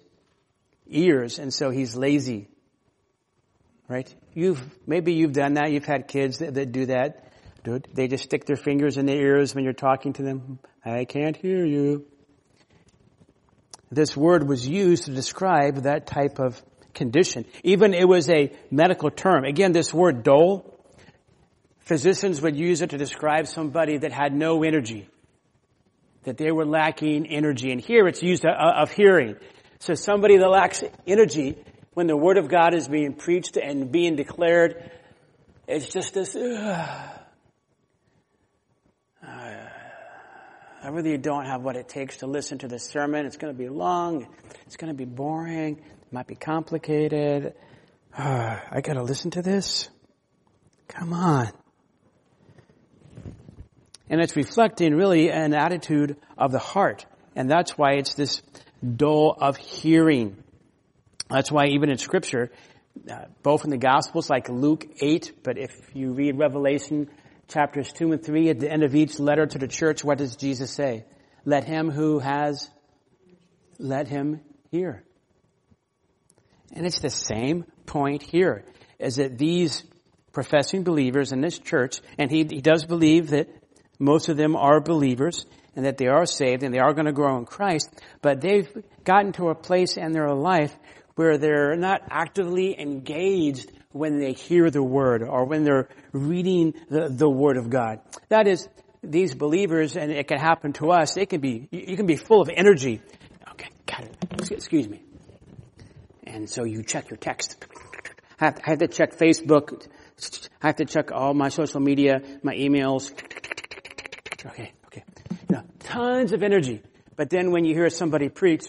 ears 0.89 1.39
and 1.39 1.53
so 1.53 1.71
he's 1.71 1.97
lazy. 1.97 2.49
Right? 3.89 4.13
You've, 4.33 4.63
maybe 4.87 5.13
you've 5.15 5.33
done 5.33 5.55
that. 5.55 5.73
You've 5.73 5.85
had 5.85 6.09
kids 6.09 6.39
that, 6.39 6.55
that 6.55 6.73
do 6.73 6.87
that. 6.87 7.33
Dude, 7.65 7.89
they 7.93 8.09
just 8.09 8.25
stick 8.25 8.47
their 8.47 8.57
fingers 8.57 8.97
in 8.97 9.07
their 9.07 9.17
ears 9.17 9.55
when 9.55 9.65
you're 9.65 9.73
talking 9.73 10.13
to 10.15 10.23
them. 10.23 10.59
I 10.85 11.05
can't 11.05 11.37
hear 11.37 11.65
you. 11.65 12.07
This 13.91 14.17
word 14.17 14.49
was 14.49 14.67
used 14.67 15.05
to 15.05 15.13
describe 15.13 15.83
that 15.83 16.07
type 16.07 16.39
of 16.39 16.63
condition. 16.95 17.45
Even 17.63 17.93
it 17.93 18.09
was 18.09 18.29
a 18.31 18.53
medical 18.71 19.11
term. 19.11 19.45
Again, 19.45 19.73
this 19.73 19.93
word 19.93 20.23
dull, 20.23 20.79
physicians 21.81 22.41
would 22.41 22.57
use 22.57 22.83
it 22.83 22.91
to 22.91 22.99
describe 22.99 23.47
somebody 23.47 23.99
that 23.99 24.13
had 24.13 24.35
no 24.35 24.63
energy 24.63 25.09
that 26.25 26.37
they 26.37 26.51
were 26.51 26.67
lacking 26.67 27.27
energy. 27.27 27.71
And 27.73 27.81
here 27.81 28.07
it's 28.07 28.23
used 28.23 28.45
of 28.45 28.91
hearing. 28.91 29.37
So 29.79 29.95
somebody 29.95 30.39
that 30.39 30.49
lacks 30.49 30.83
energy, 31.07 31.57
when 31.93 32.07
the 32.07 32.17
Word 32.17 32.39
of 32.39 32.49
God 32.49 32.75
is 32.75 32.89
being 32.89 33.15
preached 33.15 33.57
and 33.57 33.91
being 33.91 34.17
declared, 34.17 34.91
it's 35.67 35.89
just 35.89 36.15
this, 36.15 36.35
uh, 36.35 37.15
I 40.85 40.89
really 40.89 41.17
don't 41.17 41.47
have 41.47 41.63
what 41.63 41.77
it 41.77 41.89
takes 41.89 42.19
to 42.19 42.27
listen 42.27 42.59
to 42.59 42.69
this 42.69 42.85
sermon. 42.85 43.25
It's 43.25 43.39
going 43.39 43.55
to 43.55 43.59
be 43.59 43.71
long. 43.71 44.27
It's 44.67 44.77
going 44.77 44.93
to 44.93 44.97
be 44.97 45.07
boring. 45.07 45.79
It 45.79 46.13
might 46.13 46.27
be 46.27 46.35
complicated. 46.35 47.55
Uh, 48.17 48.59
I 48.71 48.83
got 48.83 48.95
to 48.95 49.03
listen 49.03 49.31
to 49.33 49.43
this. 49.43 49.89
Come 50.89 51.15
on. 51.15 51.51
And 54.09 54.21
it's 54.21 54.37
reflecting 54.37 54.95
really 54.95 55.31
an 55.31 55.55
attitude 55.55 56.17
of 56.37 56.53
the 56.53 56.59
heart. 56.59 57.07
And 57.35 57.51
that's 57.51 57.77
why 57.77 57.95
it's 57.95 58.15
this 58.15 58.43
dull 58.97 59.37
of 59.39 59.57
hearing. 59.57 60.37
That's 61.31 61.51
why 61.51 61.67
even 61.69 61.91
in 61.91 61.99
scripture, 61.99 62.51
uh, 63.11 63.25
both 63.43 63.65
in 63.65 63.71
the 63.71 63.79
gospels 63.79 64.29
like 64.29 64.49
Luke 64.49 64.87
8, 65.01 65.43
but 65.43 65.59
if 65.59 65.73
you 65.95 66.13
read 66.13 66.39
Revelation 66.39 67.09
chapters 67.49 67.93
2 67.93 68.13
and 68.13 68.23
3 68.23 68.51
at 68.51 68.61
the 68.61 68.71
end 68.71 68.83
of 68.83 68.95
each 68.95 69.19
letter 69.19 69.47
to 69.47 69.59
the 69.59 69.69
church, 69.69 70.05
what 70.05 70.19
does 70.19 70.37
Jesus 70.37 70.71
say? 70.71 71.05
Let 71.45 71.65
him 71.65 71.91
who 71.91 72.19
has, 72.19 72.69
let 73.79 74.09
him 74.09 74.41
hear. 74.71 75.05
And 76.73 76.87
it's 76.87 77.01
the 77.01 77.11
same 77.11 77.65
point 77.87 78.23
here, 78.23 78.65
is 78.99 79.17
that 79.17 79.39
these 79.39 79.85
professing 80.33 80.83
believers 80.83 81.33
in 81.33 81.41
this 81.41 81.59
church, 81.59 82.01
and 82.19 82.31
he, 82.31 82.39
he 82.39 82.61
does 82.61 82.85
believe 82.85 83.31
that 83.31 83.49
most 83.99 84.29
of 84.29 84.37
them 84.37 84.57
are 84.57 84.81
believers, 84.81 85.47
and 85.77 85.85
that 85.87 85.99
they 85.99 86.07
are 86.07 86.27
saved 86.27 86.63
and 86.63 86.73
they 86.73 86.79
are 86.79 86.93
going 86.93 87.07
to 87.07 87.13
grow 87.13 87.37
in 87.39 87.45
Christ, 87.45 87.91
but 88.23 88.41
they've 88.41 88.69
gotten 89.05 89.33
to 89.33 89.49
a 89.49 89.55
place 89.55 89.97
in 89.97 90.13
their 90.13 90.33
life 90.33 90.75
where 91.17 91.39
they're 91.39 91.77
not 91.77 92.03
actively 92.11 92.79
engaged 92.79 93.71
when 93.93 94.19
they 94.19 94.33
hear 94.33 94.71
the 94.71 94.83
word 94.83 95.23
or 95.23 95.45
when 95.45 95.65
they're 95.65 95.89
reading 96.13 96.75
the, 96.91 97.09
the 97.09 97.29
word 97.29 97.57
of 97.57 97.71
God. 97.71 98.01
That 98.29 98.49
is, 98.49 98.69
these 99.03 99.35
believers, 99.35 99.97
and 99.97 100.11
it 100.11 100.27
can 100.27 100.39
happen 100.39 100.73
to 100.75 100.91
us, 100.91 101.15
they 101.15 101.27
can 101.27 101.41
be, 101.41 101.69
you 101.71 101.97
can 101.97 102.07
be 102.07 102.17
full 102.17 102.41
of 102.41 102.51
energy. 102.53 103.01
Okay, 103.51 103.69
got 103.87 104.03
it. 104.03 104.51
Excuse 104.51 104.89
me. 104.89 105.03
And 106.25 106.49
so 106.49 106.65
you 106.65 106.83
check 106.83 107.11
your 107.11 107.19
text. 107.19 107.65
I 108.41 108.53
have 108.65 108.79
to 108.79 108.89
check 108.89 109.17
Facebook. 109.17 109.87
I 110.61 110.69
have 110.69 110.77
to 110.77 110.85
check 110.85 111.13
all 111.13 111.35
my 111.35 111.49
social 111.49 111.81
media, 111.81 112.21
my 112.43 112.55
emails. 112.55 113.13
Okay, 114.47 114.73
okay. 114.87 115.05
You 115.49 115.57
know, 115.57 115.63
tons 115.81 116.33
of 116.33 116.43
energy. 116.43 116.83
But 117.17 117.31
then 117.31 117.51
when 117.51 117.65
you 117.65 117.75
hear 117.75 117.89
somebody 117.91 118.29
preach, 118.29 118.65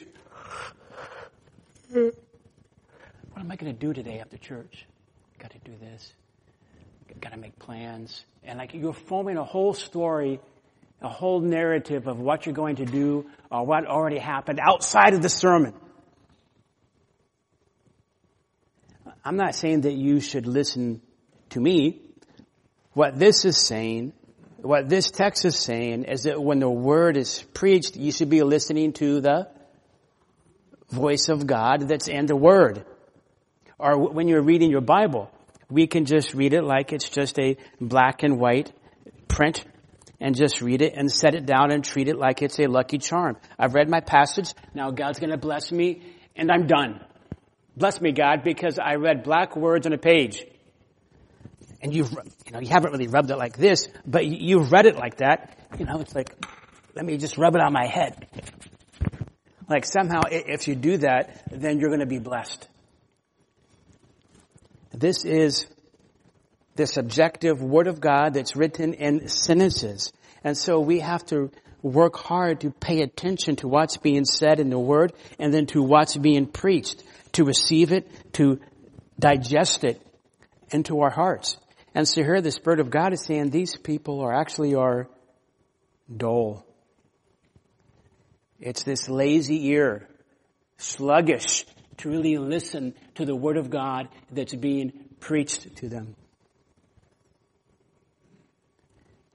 what 1.91 2.13
am 3.37 3.51
I 3.51 3.55
going 3.55 3.73
to 3.73 3.79
do 3.79 3.93
today 3.93 4.19
after 4.19 4.37
church? 4.37 4.85
Got 5.39 5.51
to 5.51 5.59
do 5.59 5.71
this. 5.79 6.13
Got 7.21 7.33
to 7.33 7.37
make 7.37 7.57
plans. 7.59 8.23
And 8.43 8.59
like 8.59 8.73
you're 8.73 8.93
forming 8.93 9.37
a 9.37 9.43
whole 9.43 9.73
story, 9.73 10.39
a 11.01 11.09
whole 11.09 11.39
narrative 11.39 12.07
of 12.07 12.19
what 12.19 12.45
you're 12.45 12.55
going 12.55 12.77
to 12.77 12.85
do 12.85 13.25
or 13.51 13.65
what 13.65 13.85
already 13.85 14.19
happened 14.19 14.59
outside 14.61 15.13
of 15.13 15.21
the 15.21 15.29
sermon. 15.29 15.73
I'm 19.23 19.37
not 19.37 19.55
saying 19.55 19.81
that 19.81 19.93
you 19.93 20.19
should 20.19 20.45
listen 20.45 21.01
to 21.49 21.59
me. 21.59 22.01
What 22.93 23.17
this 23.17 23.43
is 23.43 23.57
saying, 23.57 24.13
what 24.65 24.89
this 24.89 25.11
text 25.11 25.45
is 25.45 25.57
saying 25.57 26.05
is 26.05 26.23
that 26.23 26.41
when 26.41 26.59
the 26.59 26.69
word 26.69 27.17
is 27.17 27.43
preached, 27.53 27.95
you 27.95 28.11
should 28.11 28.29
be 28.29 28.41
listening 28.41 28.93
to 28.93 29.21
the 29.21 29.47
voice 30.89 31.29
of 31.29 31.45
God 31.45 31.87
that's 31.87 32.07
in 32.07 32.25
the 32.25 32.35
word. 32.35 32.83
Or 33.77 34.11
when 34.11 34.27
you're 34.27 34.41
reading 34.41 34.71
your 34.71 34.81
Bible, 34.81 35.29
we 35.69 35.85
can 35.85 36.05
just 36.05 36.33
read 36.33 36.53
it 36.53 36.63
like 36.63 36.93
it's 36.93 37.09
just 37.09 37.37
a 37.37 37.57
black 37.79 38.23
and 38.23 38.39
white 38.39 38.71
print 39.27 39.63
and 40.19 40.35
just 40.35 40.61
read 40.61 40.81
it 40.81 40.93
and 40.95 41.11
set 41.11 41.35
it 41.35 41.45
down 41.45 41.71
and 41.71 41.83
treat 41.83 42.07
it 42.07 42.17
like 42.17 42.41
it's 42.41 42.59
a 42.59 42.67
lucky 42.67 42.97
charm. 42.97 43.37
I've 43.59 43.75
read 43.75 43.89
my 43.89 43.99
passage. 43.99 44.53
Now 44.73 44.91
God's 44.91 45.19
going 45.19 45.31
to 45.31 45.37
bless 45.37 45.71
me 45.71 46.01
and 46.35 46.51
I'm 46.51 46.65
done. 46.65 47.01
Bless 47.77 47.99
me, 47.99 48.13
God, 48.13 48.43
because 48.43 48.79
I 48.79 48.95
read 48.95 49.23
black 49.23 49.55
words 49.55 49.85
on 49.85 49.93
a 49.93 49.97
page. 49.97 50.45
And 51.85 51.93
you've, 51.93 52.13
you 52.47 52.51
know, 52.51 52.59
you 52.59 52.69
haven't 52.69 52.93
really 52.93 53.05
rubbed 53.05 53.29
it 53.29 53.37
like 53.37 53.57
this, 53.57 53.87
but 54.07 54.25
you've 54.25 54.71
read 54.71 54.87
it 54.87 54.95
like 54.95 55.17
that. 55.17 55.55
You 55.77 55.85
know, 55.85 55.99
it's 55.99 56.15
like, 56.15 56.35
let 56.95 57.05
me 57.05 57.15
just 57.17 57.37
rub 57.37 57.53
it 57.53 57.61
on 57.61 57.73
my 57.73 57.85
head. 57.85 58.25
Like 59.69 59.85
somehow, 59.85 60.21
if 60.31 60.67
you 60.67 60.73
do 60.73 60.97
that, 60.97 61.43
then 61.51 61.77
you're 61.79 61.91
going 61.91 61.99
to 61.99 62.07
be 62.07 62.17
blessed. 62.17 62.67
This 64.93 65.25
is 65.25 65.67
the 66.75 66.87
subjective 66.87 67.61
word 67.61 67.85
of 67.85 68.01
God 68.01 68.33
that's 68.33 68.55
written 68.55 68.95
in 68.95 69.27
sentences. 69.27 70.11
And 70.43 70.57
so 70.57 70.79
we 70.79 71.01
have 71.01 71.23
to 71.27 71.51
work 71.83 72.17
hard 72.17 72.61
to 72.61 72.71
pay 72.71 73.03
attention 73.03 73.57
to 73.57 73.67
what's 73.67 73.97
being 73.97 74.25
said 74.25 74.59
in 74.59 74.71
the 74.71 74.79
word 74.79 75.13
and 75.37 75.53
then 75.53 75.67
to 75.67 75.83
what's 75.83 76.17
being 76.17 76.47
preached 76.47 77.03
to 77.33 77.43
receive 77.43 77.91
it, 77.91 78.09
to 78.33 78.59
digest 79.19 79.83
it 79.83 80.01
into 80.71 81.01
our 81.01 81.11
hearts. 81.11 81.57
And 81.95 82.05
so 82.05 82.21
here 82.21 82.41
the 82.41 82.51
Spirit 82.51 82.81
of 82.81 82.89
God 82.89 83.13
is 83.13 83.21
saying 83.21 83.49
these 83.49 83.77
people 83.77 84.19
are 84.19 84.33
actually 84.33 84.75
are 84.75 85.07
dull. 86.15 86.65
It's 88.59 88.83
this 88.83 89.07
lazy 89.07 89.69
ear, 89.69 90.07
sluggish 90.77 91.65
to 91.97 92.09
really 92.09 92.37
listen 92.37 92.95
to 93.15 93.25
the 93.25 93.35
Word 93.35 93.55
of 93.55 93.69
God 93.69 94.09
that's 94.29 94.53
being 94.53 94.91
preached 95.21 95.77
to 95.77 95.87
them. 95.87 96.17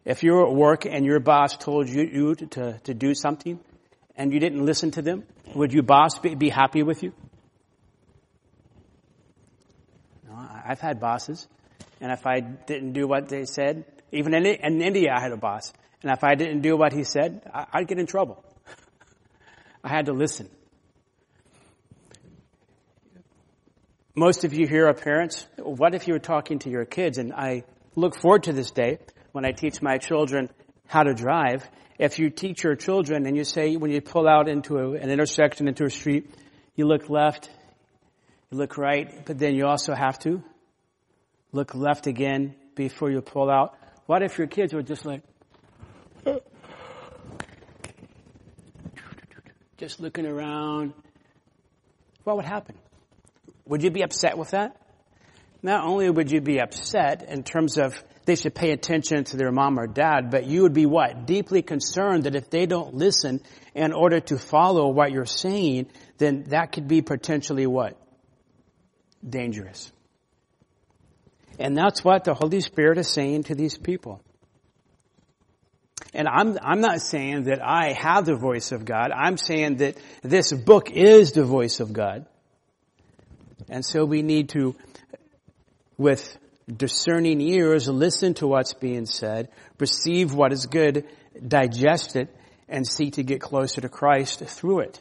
If 0.05 0.23
you're 0.23 0.47
at 0.47 0.55
work 0.55 0.85
and 0.85 1.07
your 1.07 1.21
boss 1.21 1.57
told 1.57 1.89
you, 1.89 2.03
you 2.03 2.35
to, 2.35 2.79
to 2.85 2.95
do 2.95 3.15
something 3.15 3.59
and 4.17 4.35
you 4.35 4.41
didn't 4.41 4.67
listen 4.67 4.91
to 4.93 5.03
them, 5.03 5.25
would 5.55 5.73
your 5.73 5.83
boss 5.83 6.19
be, 6.19 6.35
be 6.35 6.51
happy 6.51 6.83
with 6.83 7.03
you? 7.03 7.15
I've 10.67 10.81
had 10.81 11.01
bosses, 11.01 11.49
and 12.01 12.13
if 12.13 12.27
I 12.27 12.41
didn't 12.41 12.93
do 12.93 13.07
what 13.07 13.29
they 13.29 13.45
said, 13.45 13.85
even 14.13 14.35
in, 14.35 14.47
in 14.47 14.83
India 14.83 15.13
I 15.15 15.21
had 15.21 15.33
a 15.33 15.37
boss, 15.37 15.73
and 16.03 16.11
if 16.11 16.25
I 16.25 16.35
didn't 16.35 16.63
do 16.63 16.77
what 16.77 16.93
he 16.93 17.05
said, 17.05 17.43
I, 17.53 17.67
I'd 17.73 17.89
get 17.89 17.99
in 17.99 18.07
trouble. 18.07 18.43
I 19.85 19.89
had 19.89 20.07
to 20.07 20.13
listen. 20.13 20.49
Most 24.15 24.45
of 24.45 24.53
you 24.53 24.67
here 24.67 24.89
are 24.89 24.95
parents. 24.95 25.47
What 25.57 25.95
if 25.95 26.09
you 26.09 26.15
were 26.15 26.19
talking 26.21 26.59
to 26.61 26.71
your 26.71 26.85
kids? 26.85 27.19
And 27.19 27.33
I 27.33 27.65
look 27.95 28.17
forward 28.17 28.45
to 28.45 28.53
this 28.53 28.71
day 28.71 28.99
when 29.33 29.45
I 29.45 29.53
teach 29.53 29.81
my 29.81 29.99
children 29.99 30.51
how 30.87 31.05
to 31.05 31.15
drive. 31.15 31.69
If 31.99 32.19
you 32.19 32.31
teach 32.31 32.65
your 32.65 32.75
children 32.75 33.27
and 33.27 33.37
you 33.37 33.45
say, 33.45 33.77
when 33.77 33.91
you 33.91 34.01
pull 34.01 34.27
out 34.27 34.49
into 34.49 34.79
a, 34.79 34.93
an 34.95 35.11
intersection, 35.11 35.69
into 35.69 35.85
a 35.85 35.91
street, 35.91 36.35
you 36.75 36.87
look 36.87 37.09
left, 37.09 37.51
you 38.51 38.59
look 38.59 38.77
right, 38.79 39.25
but 39.27 39.39
then 39.39 39.55
you 39.55 39.67
also 39.67 39.95
have 39.95 40.19
to 40.21 40.43
look 41.53 41.75
left 41.75 42.07
again 42.07 42.55
before 42.75 43.11
you 43.11 43.21
pull 43.21 43.51
out. 43.51 43.77
What 44.07 44.23
if 44.23 44.39
your 44.39 44.47
kids 44.47 44.73
were 44.73 44.83
just 44.83 45.05
like, 45.05 45.23
just 49.79 50.01
looking 50.01 50.27
around? 50.27 50.95
What 52.25 52.37
would 52.37 52.45
happen? 52.45 52.77
Would 53.67 53.83
you 53.83 53.91
be 53.91 54.03
upset 54.03 54.37
with 54.37 54.51
that? 54.51 54.77
Not 55.63 55.85
only 55.85 56.09
would 56.09 56.31
you 56.31 56.41
be 56.41 56.61
upset 56.61 57.29
in 57.29 57.43
terms 57.43 57.79
of 57.79 58.03
they 58.25 58.35
should 58.35 58.55
pay 58.55 58.73
attention 58.73 59.25
to 59.25 59.37
their 59.37 59.53
mom 59.53 59.79
or 59.79 59.87
dad, 59.87 60.31
but 60.31 60.47
you 60.47 60.63
would 60.63 60.73
be 60.73 60.87
what? 60.87 61.27
Deeply 61.27 61.63
concerned 61.63 62.25
that 62.25 62.35
if 62.35 62.51
they 62.51 62.67
don't 62.67 62.95
listen 62.95 63.41
in 63.75 63.93
order 63.93 64.21
to 64.21 64.39
follow 64.39 64.89
what 64.89 65.13
you're 65.13 65.27
saying, 65.27 65.89
then 66.19 66.45
that 66.49 66.73
could 66.73 66.89
be 66.89 67.03
potentially 67.03 67.67
what? 67.67 67.97
dangerous. 69.29 69.93
And 71.61 71.77
that's 71.77 72.03
what 72.03 72.25
the 72.25 72.35
Holy 72.35 72.63
Spirit 72.63 72.99
is 72.99 73.09
saying 73.09 73.45
to 73.45 73.55
these 73.55 73.77
people. 73.77 74.23
And 76.15 76.27
I'm, 76.27 76.59
I'm 76.63 76.81
not 76.81 77.03
saying 77.03 77.45
that 77.45 77.61
I 77.63 77.93
have 77.93 78.25
the 78.25 78.35
voice 78.35 78.73
of 78.73 78.85
God. 78.85 79.13
I'm 79.13 79.37
saying 79.37 79.77
that 79.77 79.97
this 80.23 80.53
book 80.53 80.91
is 80.91 81.33
the 81.33 81.45
voice 81.45 81.79
of 81.79 81.93
God. 81.93 82.27
And 83.69 83.85
so 83.85 84.05
we 84.05 84.23
need 84.23 84.49
to, 84.51 84.75
with 85.99 86.37
discerning 86.75 87.41
ears, 87.41 87.89
listen 87.89 88.35
to 88.35 88.47
what's 88.47 88.73
being 88.73 89.05
said, 89.07 89.51
receive 89.79 90.33
what 90.33 90.53
is 90.53 90.67
good, 90.67 91.07
digest 91.47 92.17
it, 92.17 92.35
and 92.69 92.87
seek 92.87 93.15
to 93.15 93.23
get 93.23 93.41
closer 93.41 93.83
to 93.83 93.89
Christ 93.89 94.41
through 94.41 94.81
it. 94.81 95.01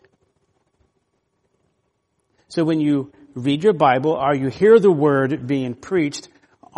So 2.50 2.64
when 2.66 2.82
you 2.82 3.14
read 3.34 3.64
your 3.64 3.74
Bible, 3.74 4.12
or 4.12 4.36
you 4.36 4.50
hear 4.50 4.80
the 4.80 4.92
word 4.92 5.48
being 5.48 5.74
preached, 5.74 6.28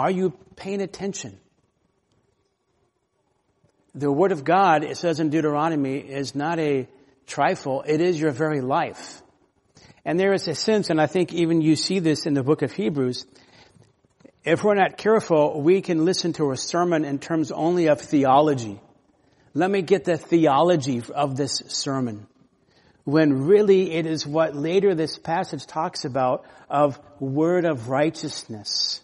are 0.01 0.11
you 0.11 0.31
paying 0.55 0.81
attention? 0.81 1.37
The 3.93 4.11
word 4.11 4.31
of 4.31 4.43
God, 4.43 4.83
it 4.83 4.97
says 4.97 5.19
in 5.19 5.29
Deuteronomy, 5.29 5.97
is 5.97 6.33
not 6.33 6.59
a 6.59 6.87
trifle, 7.27 7.83
it 7.85 8.01
is 8.01 8.19
your 8.19 8.31
very 8.31 8.61
life. 8.61 9.21
And 10.03 10.19
there 10.19 10.33
is 10.33 10.47
a 10.47 10.55
sense, 10.55 10.89
and 10.89 10.99
I 10.99 11.07
think 11.07 11.33
even 11.33 11.61
you 11.61 11.75
see 11.75 11.99
this 11.99 12.25
in 12.25 12.33
the 12.33 12.43
book 12.43 12.61
of 12.61 12.71
Hebrews, 12.71 13.25
if 14.43 14.63
we're 14.63 14.75
not 14.75 14.97
careful, 14.97 15.61
we 15.61 15.81
can 15.81 16.03
listen 16.03 16.33
to 16.33 16.51
a 16.51 16.57
sermon 16.57 17.05
in 17.05 17.19
terms 17.19 17.51
only 17.51 17.87
of 17.87 18.01
theology. 18.01 18.79
Let 19.53 19.69
me 19.69 19.83
get 19.83 20.05
the 20.05 20.17
theology 20.17 21.03
of 21.13 21.35
this 21.35 21.61
sermon 21.67 22.25
when 23.03 23.45
really 23.45 23.91
it 23.91 24.05
is 24.05 24.25
what 24.25 24.55
later 24.55 24.95
this 24.95 25.17
passage 25.17 25.65
talks 25.65 26.05
about 26.05 26.45
of 26.69 26.99
word 27.19 27.65
of 27.65 27.89
righteousness. 27.89 29.01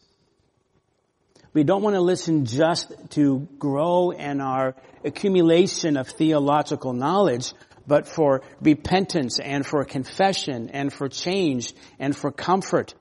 We 1.58 1.64
don't 1.64 1.82
want 1.82 1.96
to 1.96 2.02
listen 2.02 2.46
just 2.46 2.94
to 3.14 3.48
grow 3.58 4.12
in 4.12 4.42
our 4.42 4.76
accumulation 5.04 5.98
of 5.98 6.08
theological 6.08 6.94
knowledge, 6.94 7.52
but 7.88 8.08
for 8.08 8.44
repentance 8.62 9.40
and 9.40 9.66
for 9.66 9.84
confession 9.84 10.70
and 10.70 10.94
for 10.94 11.10
change 11.10 11.74
and 11.98 12.16
for 12.16 12.32
comfort 12.32 12.94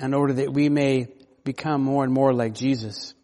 in 0.00 0.14
order 0.14 0.32
that 0.32 0.52
we 0.52 0.68
may 0.68 1.06
become 1.44 1.84
more 1.84 2.02
and 2.02 2.12
more 2.12 2.32
like 2.32 2.54
Jesus. 2.54 3.14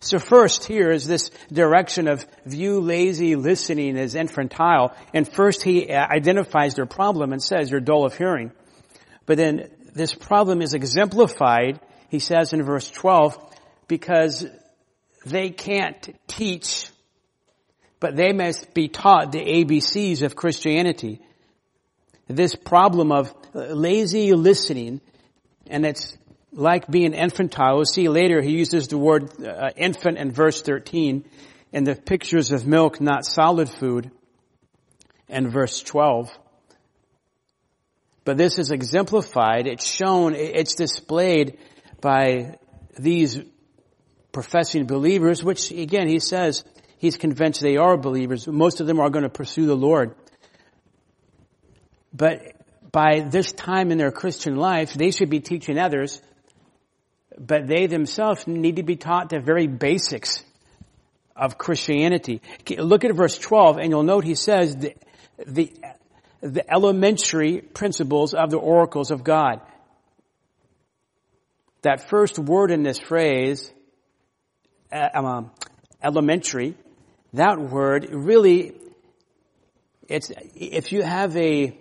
So 0.00 0.18
first 0.18 0.66
here 0.66 0.90
is 0.90 1.06
this 1.06 1.30
direction 1.50 2.06
of 2.06 2.26
view 2.44 2.82
lazy 2.82 3.34
listening 3.34 3.96
as 3.96 4.14
infantile. 4.14 4.94
And 5.14 5.26
first 5.26 5.62
he 5.62 5.90
identifies 5.90 6.74
their 6.74 6.84
problem 6.84 7.32
and 7.32 7.42
says 7.42 7.70
you're 7.70 7.80
dull 7.80 8.04
of 8.04 8.14
hearing. 8.14 8.52
But 9.24 9.38
then 9.38 9.70
this 9.94 10.12
problem 10.12 10.60
is 10.60 10.74
exemplified, 10.74 11.80
he 12.10 12.18
says 12.18 12.52
in 12.52 12.62
verse 12.62 12.90
12, 12.90 13.38
because 13.88 14.46
they 15.24 15.50
can't 15.50 16.16
teach, 16.26 16.90
but 18.00 18.16
they 18.16 18.32
must 18.32 18.74
be 18.74 18.88
taught 18.88 19.32
the 19.32 19.38
ABCs 19.38 20.22
of 20.22 20.34
Christianity. 20.34 21.20
This 22.26 22.54
problem 22.54 23.12
of 23.12 23.32
lazy 23.54 24.32
listening, 24.32 25.00
and 25.68 25.86
it's 25.86 26.16
like 26.52 26.90
being 26.90 27.14
infantile. 27.14 27.76
We'll 27.76 27.84
see 27.84 28.08
later 28.08 28.42
he 28.42 28.52
uses 28.52 28.88
the 28.88 28.98
word 28.98 29.44
uh, 29.44 29.70
infant 29.76 30.18
in 30.18 30.32
verse 30.32 30.62
13 30.62 31.24
and 31.72 31.86
the 31.86 31.94
pictures 31.94 32.50
of 32.50 32.66
milk, 32.66 33.00
not 33.00 33.24
solid 33.24 33.68
food, 33.68 34.10
in 35.28 35.48
verse 35.48 35.80
12. 35.82 36.36
But 38.24 38.36
this 38.36 38.58
is 38.58 38.70
exemplified, 38.70 39.66
it's 39.66 39.86
shown, 39.86 40.34
it's 40.34 40.74
displayed 40.74 41.58
by 42.00 42.58
these 42.98 43.40
professing 44.32 44.86
believers, 44.86 45.42
which 45.42 45.70
again 45.70 46.08
he 46.08 46.20
says 46.20 46.64
he's 46.98 47.16
convinced 47.16 47.60
they 47.60 47.76
are 47.76 47.96
believers. 47.96 48.46
Most 48.46 48.80
of 48.80 48.86
them 48.86 49.00
are 49.00 49.10
going 49.10 49.24
to 49.24 49.28
pursue 49.30 49.66
the 49.66 49.76
Lord. 49.76 50.14
But 52.12 52.40
by 52.90 53.20
this 53.20 53.52
time 53.52 53.90
in 53.92 53.98
their 53.98 54.10
Christian 54.10 54.56
life, 54.56 54.94
they 54.94 55.10
should 55.10 55.30
be 55.30 55.40
teaching 55.40 55.78
others 55.78 56.20
but 57.40 57.66
they 57.66 57.86
themselves 57.86 58.46
need 58.46 58.76
to 58.76 58.82
be 58.82 58.96
taught 58.96 59.30
the 59.30 59.40
very 59.40 59.66
basics 59.66 60.44
of 61.34 61.56
Christianity. 61.56 62.42
Look 62.76 63.04
at 63.04 63.14
verse 63.14 63.38
12 63.38 63.78
and 63.78 63.90
you'll 63.90 64.02
note 64.02 64.24
he 64.24 64.34
says 64.34 64.76
the, 64.76 64.94
the, 65.46 65.72
the 66.42 66.70
elementary 66.70 67.62
principles 67.62 68.34
of 68.34 68.50
the 68.50 68.58
oracles 68.58 69.10
of 69.10 69.24
God. 69.24 69.62
That 71.82 72.08
first 72.08 72.38
word 72.38 72.70
in 72.70 72.82
this 72.82 72.98
phrase, 72.98 73.72
uh, 74.92 75.08
um, 75.14 75.50
elementary, 76.02 76.74
that 77.32 77.58
word 77.58 78.08
really, 78.10 78.74
it's, 80.08 80.30
if 80.54 80.92
you 80.92 81.02
have 81.02 81.36
a 81.36 81.76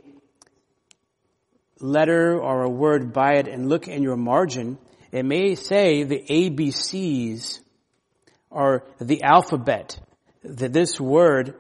letter 1.80 2.40
or 2.40 2.64
a 2.64 2.70
word 2.70 3.14
by 3.14 3.36
it 3.36 3.48
and 3.48 3.68
look 3.68 3.88
in 3.88 4.04
your 4.04 4.18
margin, 4.18 4.78
it 5.12 5.26
may 5.26 5.56
say 5.56 6.04
the 6.04 6.24
ABCs 6.30 7.60
or 8.50 8.86
the 9.00 9.24
alphabet. 9.24 10.00
That 10.44 10.72
this 10.72 11.00
word 11.00 11.56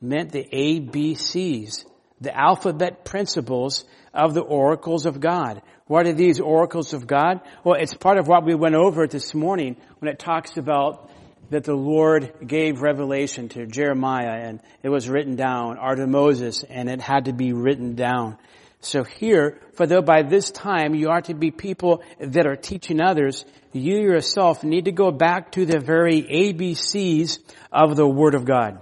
meant 0.00 0.32
the 0.32 0.44
ABCs, 0.44 1.84
the 2.20 2.36
alphabet 2.36 3.04
principles 3.04 3.84
of 4.14 4.34
the 4.34 4.40
oracles 4.40 5.06
of 5.06 5.20
God. 5.20 5.62
What 5.88 6.06
are 6.06 6.12
these 6.12 6.38
oracles 6.38 6.92
of 6.92 7.06
God? 7.06 7.40
Well, 7.64 7.80
it's 7.80 7.94
part 7.94 8.18
of 8.18 8.28
what 8.28 8.44
we 8.44 8.54
went 8.54 8.74
over 8.74 9.06
this 9.06 9.34
morning 9.34 9.76
when 9.98 10.10
it 10.10 10.18
talks 10.18 10.56
about 10.58 11.10
that 11.50 11.64
the 11.64 11.74
Lord 11.74 12.34
gave 12.46 12.82
revelation 12.82 13.48
to 13.50 13.66
Jeremiah 13.66 14.46
and 14.46 14.60
it 14.82 14.90
was 14.90 15.08
written 15.08 15.34
down, 15.34 15.78
or 15.78 15.94
to 15.94 16.06
Moses 16.06 16.62
and 16.62 16.90
it 16.90 17.00
had 17.00 17.24
to 17.24 17.32
be 17.32 17.54
written 17.54 17.94
down. 17.94 18.36
So 18.80 19.02
here, 19.02 19.60
for 19.72 19.86
though 19.86 20.02
by 20.02 20.22
this 20.22 20.50
time 20.50 20.94
you 20.94 21.08
are 21.08 21.22
to 21.22 21.34
be 21.34 21.50
people 21.50 22.02
that 22.20 22.46
are 22.46 22.54
teaching 22.54 23.00
others, 23.00 23.46
you 23.72 23.96
yourself 23.96 24.62
need 24.62 24.84
to 24.84 24.92
go 24.92 25.10
back 25.10 25.52
to 25.52 25.64
the 25.64 25.80
very 25.80 26.22
ABCs 26.22 27.38
of 27.72 27.96
the 27.96 28.06
Word 28.06 28.34
of 28.34 28.44
God. 28.44 28.80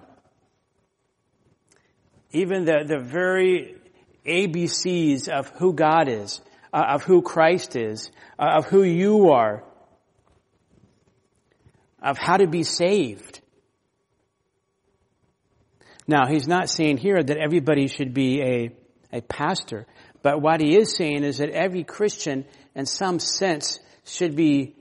Even 2.33 2.64
the, 2.64 2.85
the 2.85 2.99
very 2.99 3.77
ABCs 4.27 5.29
of 5.29 5.49
who 5.51 5.73
God 5.73 6.09
is, 6.09 6.40
of 6.81 7.03
who 7.05 7.23
Christ 7.23 7.77
is, 7.77 8.11
uh, 8.39 8.57
of 8.59 8.67
who 8.67 8.83
you 8.83 9.31
are, 9.31 9.65
of 12.03 12.19
how 12.19 12.37
to 12.37 12.47
be 12.47 12.62
saved. 12.62 13.41
Now, 16.09 16.27
he's 16.27 16.47
not 16.47 16.71
saying 16.71 16.99
here 16.99 17.23
that 17.23 17.37
everybody 17.37 17.89
should 17.89 18.15
be 18.15 18.43
a 18.43 18.71
a 19.12 19.23
pastor. 19.23 19.87
But 20.23 20.41
what 20.41 20.61
he 20.61 20.77
is 20.77 20.95
saying 20.95 21.25
is 21.25 21.39
that 21.39 21.51
every 21.51 21.85
Christian, 21.85 22.45
in 22.75 22.87
some 22.87 23.19
sense, 23.19 23.79
should 24.05 24.37
be 24.37 24.75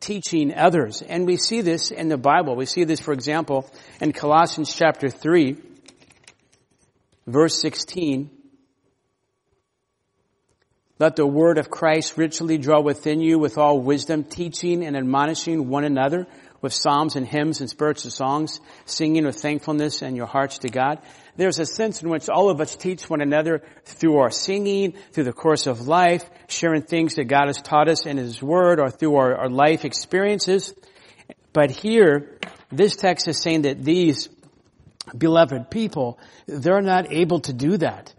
teaching 0.00 0.54
others. 0.54 1.02
And 1.02 1.26
we 1.26 1.36
see 1.36 1.60
this 1.60 1.90
in 1.90 2.08
the 2.08 2.16
Bible. 2.16 2.56
We 2.56 2.66
see 2.66 2.84
this, 2.84 3.00
for 3.00 3.12
example, 3.12 3.70
in 4.00 4.12
Colossians 4.12 4.74
chapter 4.74 5.08
3, 5.08 5.56
verse 7.26 7.60
16. 7.60 8.30
Let 11.02 11.16
the 11.16 11.26
word 11.26 11.58
of 11.58 11.68
Christ 11.68 12.16
richly 12.16 12.58
dwell 12.58 12.84
within 12.84 13.20
you 13.20 13.36
with 13.36 13.58
all 13.58 13.80
wisdom, 13.80 14.22
teaching 14.22 14.84
and 14.84 14.96
admonishing 14.96 15.68
one 15.68 15.82
another 15.82 16.28
with 16.60 16.72
psalms 16.72 17.16
and 17.16 17.26
hymns 17.26 17.58
and 17.58 17.68
spiritual 17.68 18.12
songs, 18.12 18.60
singing 18.84 19.24
with 19.24 19.34
thankfulness 19.34 20.00
in 20.02 20.14
your 20.14 20.28
hearts 20.28 20.58
to 20.58 20.68
God. 20.68 21.00
There's 21.34 21.58
a 21.58 21.66
sense 21.66 22.04
in 22.04 22.08
which 22.08 22.28
all 22.28 22.50
of 22.50 22.60
us 22.60 22.76
teach 22.76 23.10
one 23.10 23.20
another 23.20 23.64
through 23.84 24.18
our 24.18 24.30
singing, 24.30 24.94
through 25.10 25.24
the 25.24 25.32
course 25.32 25.66
of 25.66 25.88
life, 25.88 26.24
sharing 26.46 26.82
things 26.82 27.16
that 27.16 27.24
God 27.24 27.48
has 27.48 27.60
taught 27.60 27.88
us 27.88 28.06
in 28.06 28.16
His 28.16 28.40
Word 28.40 28.78
or 28.78 28.88
through 28.88 29.16
our, 29.16 29.34
our 29.34 29.50
life 29.50 29.84
experiences. 29.84 30.72
But 31.52 31.72
here, 31.72 32.38
this 32.70 32.94
text 32.94 33.26
is 33.26 33.42
saying 33.42 33.62
that 33.62 33.82
these 33.82 34.28
beloved 35.18 35.68
people, 35.68 36.20
they're 36.46 36.80
not 36.80 37.10
able 37.10 37.40
to 37.40 37.52
do 37.52 37.76
that. 37.78 38.14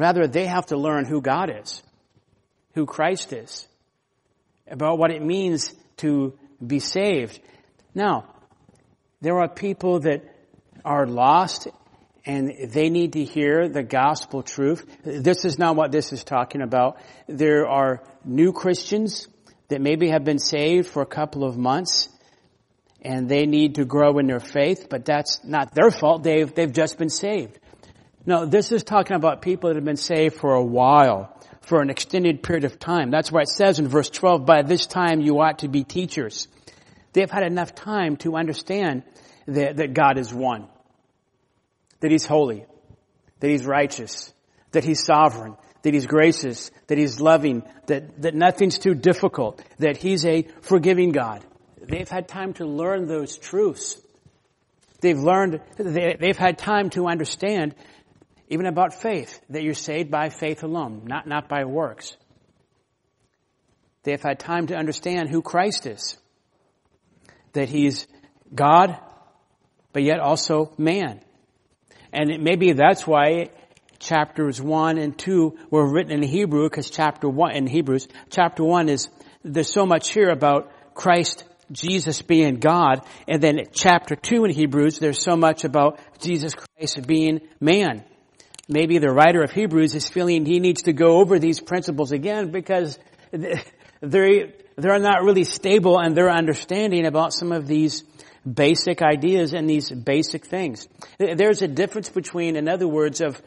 Rather, 0.00 0.26
they 0.26 0.46
have 0.46 0.64
to 0.64 0.78
learn 0.78 1.04
who 1.04 1.20
God 1.20 1.50
is, 1.54 1.82
who 2.74 2.86
Christ 2.86 3.34
is, 3.34 3.68
about 4.66 4.96
what 4.96 5.10
it 5.10 5.22
means 5.22 5.74
to 5.98 6.38
be 6.66 6.78
saved. 6.78 7.38
Now, 7.94 8.24
there 9.20 9.38
are 9.40 9.48
people 9.48 10.00
that 10.00 10.22
are 10.86 11.06
lost 11.06 11.68
and 12.24 12.72
they 12.72 12.88
need 12.88 13.12
to 13.12 13.24
hear 13.24 13.68
the 13.68 13.82
gospel 13.82 14.42
truth. 14.42 14.86
This 15.04 15.44
is 15.44 15.58
not 15.58 15.76
what 15.76 15.92
this 15.92 16.14
is 16.14 16.24
talking 16.24 16.62
about. 16.62 16.96
There 17.26 17.68
are 17.68 18.02
new 18.24 18.54
Christians 18.54 19.28
that 19.68 19.82
maybe 19.82 20.08
have 20.08 20.24
been 20.24 20.38
saved 20.38 20.88
for 20.88 21.02
a 21.02 21.06
couple 21.20 21.44
of 21.44 21.58
months 21.58 22.08
and 23.02 23.28
they 23.28 23.44
need 23.44 23.74
to 23.74 23.84
grow 23.84 24.16
in 24.16 24.28
their 24.28 24.40
faith, 24.40 24.86
but 24.88 25.04
that's 25.04 25.44
not 25.44 25.74
their 25.74 25.90
fault. 25.90 26.22
They've, 26.22 26.54
they've 26.54 26.72
just 26.72 26.96
been 26.96 27.10
saved. 27.10 27.58
No, 28.26 28.44
this 28.44 28.70
is 28.70 28.84
talking 28.84 29.16
about 29.16 29.40
people 29.42 29.70
that 29.70 29.76
have 29.76 29.84
been 29.84 29.96
saved 29.96 30.36
for 30.36 30.54
a 30.54 30.62
while, 30.62 31.36
for 31.62 31.80
an 31.80 31.90
extended 31.90 32.42
period 32.42 32.64
of 32.64 32.78
time. 32.78 33.10
That's 33.10 33.32
why 33.32 33.42
it 33.42 33.48
says 33.48 33.78
in 33.78 33.88
verse 33.88 34.10
12, 34.10 34.44
by 34.44 34.62
this 34.62 34.86
time 34.86 35.20
you 35.20 35.40
ought 35.40 35.60
to 35.60 35.68
be 35.68 35.84
teachers. 35.84 36.48
They've 37.12 37.30
had 37.30 37.42
enough 37.42 37.74
time 37.74 38.16
to 38.18 38.36
understand 38.36 39.02
that, 39.46 39.78
that 39.78 39.94
God 39.94 40.18
is 40.18 40.32
one 40.32 40.68
that 42.00 42.10
He's 42.10 42.26
holy, 42.26 42.64
that 43.40 43.48
He's 43.48 43.66
righteous, 43.66 44.32
that 44.72 44.84
He's 44.84 45.04
sovereign, 45.04 45.56
that 45.82 45.94
He's 45.94 46.06
gracious, 46.06 46.70
that 46.88 46.98
He's 46.98 47.20
loving, 47.20 47.62
that, 47.86 48.22
that 48.22 48.34
nothing's 48.34 48.78
too 48.78 48.94
difficult, 48.94 49.62
that 49.78 49.96
He's 49.96 50.24
a 50.26 50.46
forgiving 50.62 51.12
God. 51.12 51.44
They've 51.80 52.08
had 52.08 52.28
time 52.28 52.54
to 52.54 52.66
learn 52.66 53.06
those 53.06 53.36
truths. 53.38 54.00
They've 55.00 55.18
learned, 55.18 55.60
they've 55.78 56.36
had 56.36 56.58
time 56.58 56.90
to 56.90 57.06
understand 57.06 57.74
even 58.50 58.66
about 58.66 58.92
faith, 58.92 59.40
that 59.48 59.62
you're 59.62 59.74
saved 59.74 60.10
by 60.10 60.28
faith 60.28 60.64
alone, 60.64 61.02
not, 61.04 61.26
not 61.26 61.48
by 61.48 61.64
works. 61.64 62.16
They've 64.02 64.20
had 64.20 64.40
time 64.40 64.66
to 64.66 64.76
understand 64.76 65.30
who 65.30 65.40
Christ 65.40 65.86
is. 65.86 66.18
That 67.52 67.68
He's 67.68 68.08
God, 68.52 68.98
but 69.92 70.02
yet 70.02 70.18
also 70.18 70.72
man. 70.76 71.20
And 72.12 72.42
maybe 72.42 72.72
that's 72.72 73.06
why 73.06 73.50
chapters 74.00 74.60
1 74.60 74.98
and 74.98 75.16
2 75.16 75.56
were 75.70 75.88
written 75.88 76.12
in 76.12 76.22
Hebrew, 76.22 76.68
because 76.68 76.90
chapter 76.90 77.28
1, 77.28 77.52
in 77.52 77.66
Hebrews, 77.68 78.08
chapter 78.30 78.64
1 78.64 78.88
is, 78.88 79.08
there's 79.44 79.72
so 79.72 79.86
much 79.86 80.10
here 80.10 80.30
about 80.30 80.72
Christ, 80.94 81.44
Jesus 81.70 82.20
being 82.22 82.56
God, 82.56 83.02
and 83.28 83.40
then 83.40 83.60
chapter 83.72 84.16
2 84.16 84.46
in 84.46 84.50
Hebrews, 84.50 84.98
there's 84.98 85.22
so 85.22 85.36
much 85.36 85.62
about 85.62 86.00
Jesus 86.18 86.54
Christ 86.54 87.06
being 87.06 87.42
man. 87.60 88.04
Maybe 88.72 88.98
the 88.98 89.10
writer 89.10 89.42
of 89.42 89.50
Hebrews 89.50 89.96
is 89.96 90.08
feeling 90.08 90.46
he 90.46 90.60
needs 90.60 90.82
to 90.82 90.92
go 90.92 91.18
over 91.18 91.40
these 91.40 91.58
principles 91.58 92.12
again 92.12 92.52
because 92.52 93.00
they're, 93.32 94.52
they're 94.76 94.98
not 95.00 95.24
really 95.24 95.42
stable 95.42 95.98
in 95.98 96.14
their 96.14 96.30
understanding 96.30 97.04
about 97.04 97.32
some 97.32 97.50
of 97.50 97.66
these 97.66 98.04
basic 98.50 99.02
ideas 99.02 99.54
and 99.54 99.68
these 99.68 99.90
basic 99.90 100.46
things. 100.46 100.86
There's 101.18 101.62
a 101.62 101.66
difference 101.66 102.10
between, 102.10 102.54
in 102.54 102.68
other 102.68 102.86
words, 102.86 103.20
of 103.20 103.42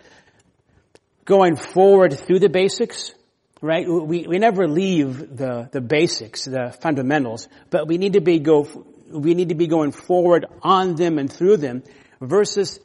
going 1.24 1.56
forward 1.56 2.20
through 2.20 2.40
the 2.40 2.50
basics, 2.50 3.14
right? 3.62 3.88
We, 3.88 4.28
we 4.28 4.40
never 4.40 4.68
leave 4.68 5.38
the, 5.38 5.70
the 5.72 5.80
basics, 5.80 6.44
the 6.44 6.76
fundamentals, 6.82 7.48
but 7.70 7.88
we 7.88 7.98
need 7.98 8.14
to 8.14 8.22
be 8.22 8.40
go, 8.40 8.68
we 9.10 9.36
need 9.36 9.50
to 9.50 9.56
be 9.56 9.68
going 9.68 9.94
forward 9.94 10.46
on 10.62 10.96
them 10.96 11.18
and 11.18 11.32
through 11.32 11.58
them 11.58 11.82
versus 12.20 12.78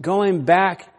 going 0.00 0.44
back 0.44 0.91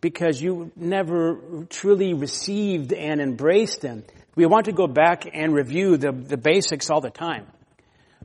because 0.00 0.40
you 0.40 0.70
never 0.76 1.66
truly 1.68 2.14
received 2.14 2.92
and 2.92 3.20
embraced 3.20 3.80
them. 3.80 4.04
We 4.34 4.46
want 4.46 4.66
to 4.66 4.72
go 4.72 4.86
back 4.86 5.28
and 5.32 5.52
review 5.54 5.96
the, 5.96 6.12
the 6.12 6.36
basics 6.36 6.90
all 6.90 7.00
the 7.00 7.10
time. 7.10 7.46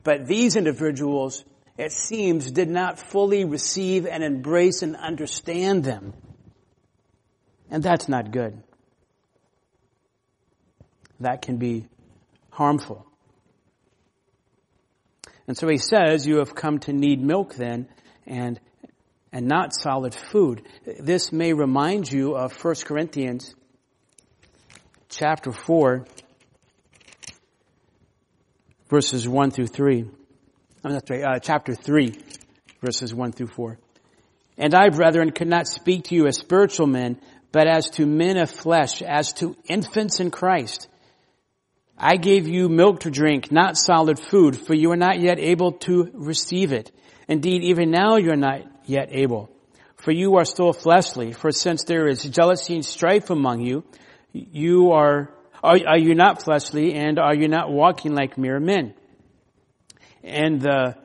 But 0.04 0.26
these 0.26 0.54
individuals, 0.54 1.44
it 1.76 1.90
seems, 1.90 2.50
did 2.50 2.68
not 2.68 2.98
fully 2.98 3.44
receive 3.44 4.06
and 4.06 4.22
embrace 4.22 4.82
and 4.82 4.94
understand 4.94 5.82
them. 5.82 6.12
And 7.70 7.82
that's 7.82 8.08
not 8.08 8.30
good. 8.30 8.62
That 11.20 11.42
can 11.42 11.56
be 11.56 11.86
harmful. 12.50 13.06
And 15.48 15.56
so 15.56 15.68
he 15.68 15.78
says, 15.78 16.26
you 16.26 16.36
have 16.36 16.54
come 16.54 16.78
to 16.80 16.92
need 16.92 17.20
milk 17.20 17.54
then, 17.54 17.88
and, 18.26 18.60
and 19.34 19.48
not 19.48 19.74
solid 19.74 20.14
food. 20.14 20.62
This 21.00 21.32
may 21.32 21.52
remind 21.52 22.10
you 22.10 22.36
of 22.36 22.54
1 22.54 22.74
Corinthians 22.84 23.52
chapter 25.08 25.50
4, 25.50 26.06
verses 28.88 29.28
1 29.28 29.50
through 29.50 29.66
3. 29.66 30.08
I'm 30.84 30.92
not 30.92 31.08
sorry, 31.08 31.24
uh, 31.24 31.40
chapter 31.40 31.74
3, 31.74 32.14
verses 32.80 33.12
1 33.12 33.32
through 33.32 33.48
4. 33.48 33.76
And 34.56 34.72
I, 34.72 34.90
brethren, 34.90 35.32
could 35.32 35.48
not 35.48 35.66
speak 35.66 36.04
to 36.04 36.14
you 36.14 36.28
as 36.28 36.38
spiritual 36.38 36.86
men, 36.86 37.20
but 37.50 37.66
as 37.66 37.90
to 37.90 38.06
men 38.06 38.36
of 38.36 38.48
flesh, 38.48 39.02
as 39.02 39.32
to 39.34 39.56
infants 39.68 40.20
in 40.20 40.30
Christ. 40.30 40.86
I 41.98 42.18
gave 42.18 42.46
you 42.46 42.68
milk 42.68 43.00
to 43.00 43.10
drink, 43.10 43.50
not 43.50 43.76
solid 43.76 44.20
food, 44.20 44.56
for 44.56 44.76
you 44.76 44.92
are 44.92 44.96
not 44.96 45.18
yet 45.18 45.40
able 45.40 45.72
to 45.88 46.10
receive 46.14 46.72
it. 46.72 46.92
Indeed, 47.26 47.64
even 47.64 47.90
now 47.90 48.16
you 48.16 48.30
are 48.30 48.36
not 48.36 48.62
yet 48.86 49.08
able. 49.10 49.50
For 49.96 50.12
you 50.12 50.36
are 50.36 50.44
still 50.44 50.72
fleshly, 50.72 51.32
for 51.32 51.50
since 51.50 51.84
there 51.84 52.06
is 52.06 52.22
jealousy 52.22 52.74
and 52.74 52.84
strife 52.84 53.30
among 53.30 53.60
you, 53.60 53.84
you 54.32 54.92
are, 54.92 55.32
are, 55.62 55.78
are 55.86 55.98
you 55.98 56.14
not 56.14 56.42
fleshly 56.42 56.94
and 56.94 57.18
are 57.18 57.34
you 57.34 57.48
not 57.48 57.70
walking 57.70 58.14
like 58.14 58.36
mere 58.36 58.60
men? 58.60 58.94
And 60.22 60.60
the 60.60 60.96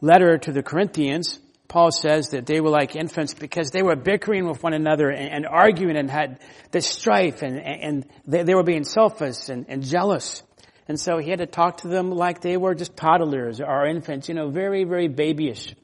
letter 0.00 0.38
to 0.38 0.52
the 0.52 0.62
Corinthians, 0.62 1.38
Paul 1.68 1.90
says 1.90 2.30
that 2.30 2.44
they 2.44 2.60
were 2.60 2.68
like 2.68 2.96
infants 2.96 3.32
because 3.32 3.70
they 3.70 3.82
were 3.82 3.96
bickering 3.96 4.46
with 4.46 4.62
one 4.62 4.74
another 4.74 5.08
and, 5.08 5.32
and 5.32 5.46
arguing 5.46 5.96
and 5.96 6.10
had 6.10 6.40
this 6.70 6.86
strife 6.86 7.42
and, 7.42 7.58
and 7.58 8.06
they, 8.26 8.42
they 8.42 8.54
were 8.54 8.62
being 8.62 8.84
selfish 8.84 9.48
and, 9.48 9.66
and 9.68 9.82
jealous. 9.82 10.42
And 10.86 11.00
so 11.00 11.16
he 11.16 11.30
had 11.30 11.38
to 11.38 11.46
talk 11.46 11.78
to 11.78 11.88
them 11.88 12.10
like 12.10 12.40
they 12.42 12.58
were 12.58 12.74
just 12.74 12.96
toddlers 12.96 13.60
or 13.60 13.86
infants, 13.86 14.28
you 14.28 14.34
know, 14.34 14.50
very, 14.50 14.84
very 14.84 15.08
babyish. 15.08 15.74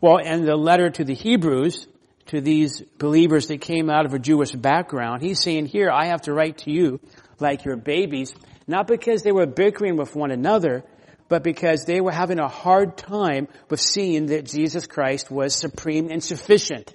Well, 0.00 0.18
in 0.18 0.44
the 0.44 0.56
letter 0.56 0.90
to 0.90 1.04
the 1.04 1.14
Hebrews, 1.14 1.86
to 2.26 2.40
these 2.40 2.82
believers 2.98 3.46
that 3.48 3.60
came 3.60 3.88
out 3.88 4.04
of 4.04 4.14
a 4.14 4.18
Jewish 4.18 4.52
background. 4.52 5.22
He's 5.22 5.40
saying 5.40 5.66
here, 5.66 5.90
I 5.90 6.06
have 6.06 6.22
to 6.22 6.32
write 6.32 6.58
to 6.58 6.70
you 6.70 7.00
like 7.38 7.64
you're 7.64 7.76
babies, 7.76 8.34
not 8.66 8.86
because 8.86 9.22
they 9.22 9.32
were 9.32 9.46
bickering 9.46 9.96
with 9.96 10.14
one 10.14 10.30
another, 10.30 10.84
but 11.28 11.42
because 11.42 11.84
they 11.84 12.00
were 12.00 12.12
having 12.12 12.38
a 12.38 12.48
hard 12.48 12.96
time 12.96 13.48
with 13.68 13.80
seeing 13.80 14.26
that 14.26 14.44
Jesus 14.44 14.86
Christ 14.86 15.30
was 15.30 15.54
supreme 15.54 16.10
and 16.10 16.22
sufficient, 16.22 16.94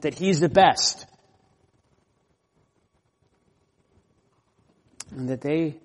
that 0.00 0.14
He's 0.14 0.40
the 0.40 0.48
best. 0.48 1.06
And 5.10 5.28
that 5.28 5.40
they 5.40 5.78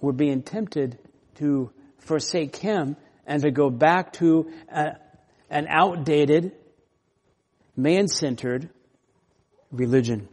were 0.00 0.12
being 0.12 0.42
tempted 0.42 0.98
to 1.36 1.70
forsake 2.00 2.56
Him 2.56 2.96
and 3.26 3.42
to 3.42 3.50
go 3.50 3.70
back 3.70 4.12
to 4.14 4.50
a, 4.68 4.96
an 5.50 5.66
outdated, 5.68 6.52
man-centered 7.76 8.68
religion. 9.70 10.28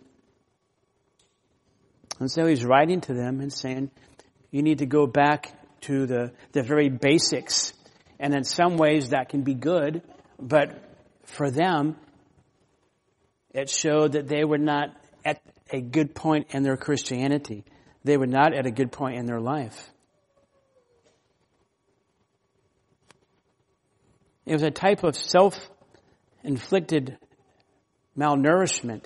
And 2.20 2.32
so 2.32 2.46
he's 2.46 2.64
writing 2.64 3.02
to 3.02 3.14
them 3.14 3.42
and 3.42 3.52
saying, 3.52 3.92
you 4.52 4.62
need 4.62 4.80
to 4.80 4.86
go 4.86 5.08
back 5.08 5.52
to 5.82 6.06
the, 6.06 6.32
the 6.52 6.64
very 6.64 6.90
basics. 6.90 7.74
And 8.20 8.34
in 8.34 8.44
some 8.44 8.78
ways 8.78 9.10
that 9.10 9.30
can 9.30 9.42
be 9.42 9.54
good, 9.54 10.02
but 10.40 10.82
for 11.24 11.52
them, 11.52 11.98
it 13.54 13.70
showed 13.70 14.14
that 14.14 14.28
they 14.28 14.46
were 14.46 14.58
not 14.58 14.96
at 15.26 15.42
a 15.72 15.82
good 15.82 16.16
point 16.16 16.48
in 16.52 16.64
their 16.64 16.78
Christianity. 16.78 17.66
They 18.04 18.18
were 18.18 18.28
not 18.28 18.54
at 18.54 18.66
a 18.66 18.72
good 18.72 18.92
point 18.92 19.18
in 19.18 19.26
their 19.26 19.42
life. 19.42 19.90
It 24.46 24.54
was 24.54 24.64
a 24.64 24.72
type 24.72 25.04
of 25.04 25.16
self-inflicted 25.16 27.18
malnourishment. 28.18 29.06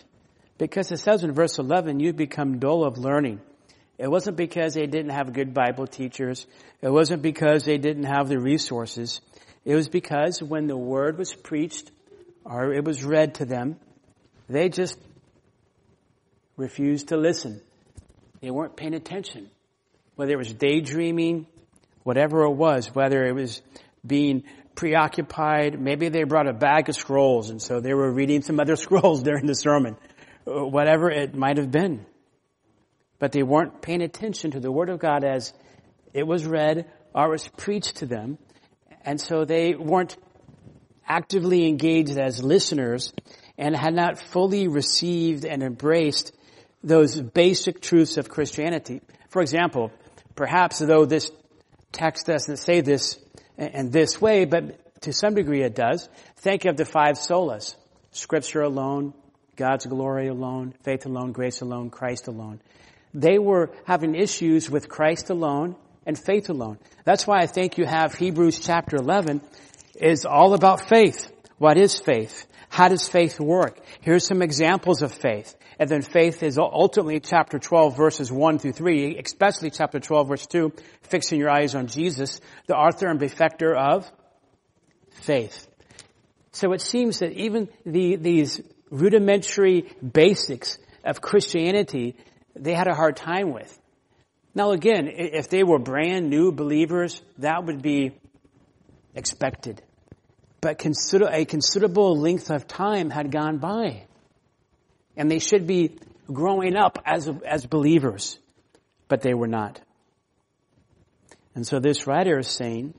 Because 0.58 0.92
it 0.92 0.98
says 0.98 1.24
in 1.24 1.34
verse 1.34 1.60
11, 1.60 2.00
you 2.00 2.14
become 2.14 2.60
dull 2.60 2.84
of 2.84 2.98
learning. 2.98 3.42
It 3.98 4.10
wasn't 4.10 4.38
because 4.38 4.74
they 4.74 4.86
didn't 4.86 5.12
have 5.12 5.34
good 5.34 5.54
Bible 5.54 5.88
teachers. 5.88 6.46
It 6.82 6.90
wasn't 6.90 7.22
because 7.22 7.64
they 7.64 7.78
didn't 7.78 8.06
have 8.06 8.28
the 8.28 8.40
resources. 8.40 9.22
It 9.66 9.76
was 9.76 9.90
because 9.90 10.42
when 10.42 10.68
the 10.68 10.78
word 10.78 11.18
was 11.18 11.34
preached 11.34 11.92
or 12.46 12.74
it 12.74 12.84
was 12.84 13.04
read 13.04 13.36
to 13.36 13.46
them, 13.46 13.78
they 14.48 14.70
just 14.70 14.98
refused 16.56 17.10
to 17.10 17.18
listen. 17.18 17.62
They 18.42 18.52
weren't 18.52 18.76
paying 18.76 18.94
attention. 18.94 19.50
Whether 20.16 20.34
it 20.34 20.38
was 20.38 20.54
daydreaming, 20.54 21.48
whatever 22.04 22.44
it 22.44 22.54
was, 22.54 22.94
whether 22.94 23.26
it 23.26 23.34
was 23.34 23.62
being 24.06 24.44
preoccupied. 24.78 25.78
Maybe 25.78 26.08
they 26.08 26.24
brought 26.24 26.48
a 26.48 26.54
bag 26.54 26.88
of 26.88 26.96
scrolls 26.96 27.50
and 27.50 27.62
so 27.62 27.82
they 27.82 27.94
were 27.94 28.10
reading 28.10 28.42
some 28.42 28.62
other 28.62 28.76
scrolls 28.86 29.24
during 29.24 29.46
the 29.46 29.56
sermon. 29.56 29.98
Uh, 30.48 30.66
whatever 30.66 31.12
it 31.12 31.36
might 31.36 31.58
have 31.58 31.72
been. 31.72 32.06
But 33.20 33.32
they 33.32 33.44
weren't 33.44 33.82
paying 33.82 34.02
attention 34.02 34.52
to 34.52 34.60
the 34.60 34.72
Word 34.72 34.90
of 34.90 35.00
God 35.00 35.26
as 35.26 35.52
it 36.14 36.26
was 36.26 36.46
read 36.46 36.86
or 37.14 37.30
was 37.30 37.48
preached 37.58 37.98
to 37.98 38.06
them. 38.06 38.38
And 39.04 39.20
so 39.20 39.44
they 39.44 39.76
weren't 39.76 40.16
actively 41.06 41.68
engaged 41.68 42.18
as 42.18 42.44
listeners 42.44 43.14
and 43.58 43.76
had 43.76 43.94
not 43.94 44.20
fully 44.20 44.68
received 44.68 45.46
and 45.46 45.64
embraced 45.64 46.32
those 46.84 47.20
basic 47.20 47.82
truths 47.82 48.18
of 48.18 48.30
Christianity. 48.30 49.02
For 49.30 49.42
example, 49.42 49.92
perhaps 50.36 50.80
though 50.80 51.06
this 51.06 51.32
text 51.92 52.28
doesn't 52.28 52.58
say 52.58 52.82
this 52.82 53.20
in 53.58 53.90
this 53.90 54.22
way, 54.22 54.46
but 54.46 55.02
to 55.02 55.14
some 55.14 55.36
degree 55.36 55.64
it 55.64 55.76
does. 55.76 56.08
Think 56.38 56.66
of 56.66 56.78
the 56.78 56.86
five 56.86 57.16
solas. 57.16 57.76
Scripture 58.12 58.62
alone, 58.62 59.14
God's 59.56 59.86
glory 59.86 60.28
alone, 60.28 60.74
faith 60.84 61.06
alone, 61.06 61.32
grace 61.32 61.62
alone, 61.62 61.90
Christ 61.90 62.28
alone. 62.28 62.62
They 63.14 63.40
were 63.40 63.72
having 63.86 64.16
issues 64.16 64.70
with 64.70 64.90
Christ 64.90 65.30
alone 65.30 65.76
and 66.06 66.18
faith 66.18 66.50
alone. 66.50 66.78
That's 67.04 67.26
why 67.26 67.40
I 67.40 67.48
think 67.48 67.78
you 67.78 67.86
have 67.86 68.14
Hebrews 68.14 68.60
chapter 68.60 68.98
11 68.98 69.42
is 70.00 70.26
all 70.26 70.54
about 70.54 70.88
faith. 70.88 71.32
What 71.58 71.78
is 71.78 72.00
faith? 72.00 72.46
How 72.70 72.88
does 72.88 73.08
faith 73.08 73.40
work? 73.40 73.80
Here's 74.02 74.26
some 74.26 74.42
examples 74.42 75.02
of 75.02 75.12
faith. 75.12 75.56
And 75.80 75.90
then 75.90 76.02
faith 76.02 76.42
is 76.42 76.58
ultimately 76.58 77.20
chapter 77.20 77.60
12 77.60 77.96
verses 77.96 78.32
1 78.32 78.60
through 78.60 78.72
3, 78.72 79.20
especially 79.24 79.70
chapter 79.70 80.00
12 80.00 80.28
verse 80.28 80.48
2, 80.48 80.74
fixing 81.04 81.40
your 81.40 81.52
eyes 81.52 81.76
on 81.76 81.88
Jesus, 81.88 82.42
the 82.66 82.76
author 82.76 83.08
and 83.08 83.20
perfecter 83.20 83.76
of 83.76 84.10
faith. 85.12 85.68
So 86.52 86.74
it 86.74 86.82
seems 86.82 87.20
that 87.20 87.34
even 87.34 87.70
the, 87.86 88.16
these 88.16 88.62
rudimentary 88.90 89.86
basics 90.02 90.80
of 91.04 91.22
Christianity, 91.22 92.16
they 92.56 92.74
had 92.74 92.88
a 92.88 92.96
hard 92.96 93.16
time 93.16 93.54
with. 93.54 93.80
Now 94.56 94.72
again, 94.72 95.08
if 95.08 95.50
they 95.50 95.64
were 95.64 95.78
brand 95.78 96.32
new 96.32 96.52
believers, 96.52 97.22
that 97.38 97.64
would 97.66 97.84
be 97.84 98.18
expected. 99.14 99.84
But 100.60 100.80
consider, 100.80 101.28
a 101.32 101.46
considerable 101.46 102.18
length 102.18 102.50
of 102.50 102.68
time 102.68 103.12
had 103.12 103.32
gone 103.32 103.60
by 103.60 104.08
and 105.18 105.30
they 105.30 105.40
should 105.40 105.68
be 105.68 105.98
growing 106.32 106.78
up 106.78 107.00
as, 107.06 107.30
as 107.46 107.66
believers, 107.66 108.40
but 109.08 109.22
they 109.22 109.34
were 109.34 109.48
not. 109.48 109.82
And 111.56 111.66
so 111.66 111.80
this 111.80 112.06
writer 112.06 112.40
is 112.40 112.48
saying, 112.48 112.94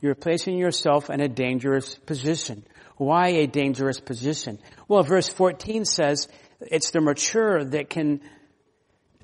you're 0.00 0.16
placing 0.16 0.58
yourself 0.58 1.08
in 1.08 1.20
a 1.20 1.28
dangerous 1.28 1.94
position. 1.94 2.64
Why 2.96 3.28
a 3.28 3.46
dangerous 3.46 4.00
position? 4.00 4.58
Well, 4.88 5.04
verse 5.04 5.28
14 5.28 5.84
says 5.84 6.28
it's 6.60 6.90
the 6.90 7.00
mature 7.00 7.64
that 7.64 7.88
can 7.88 8.20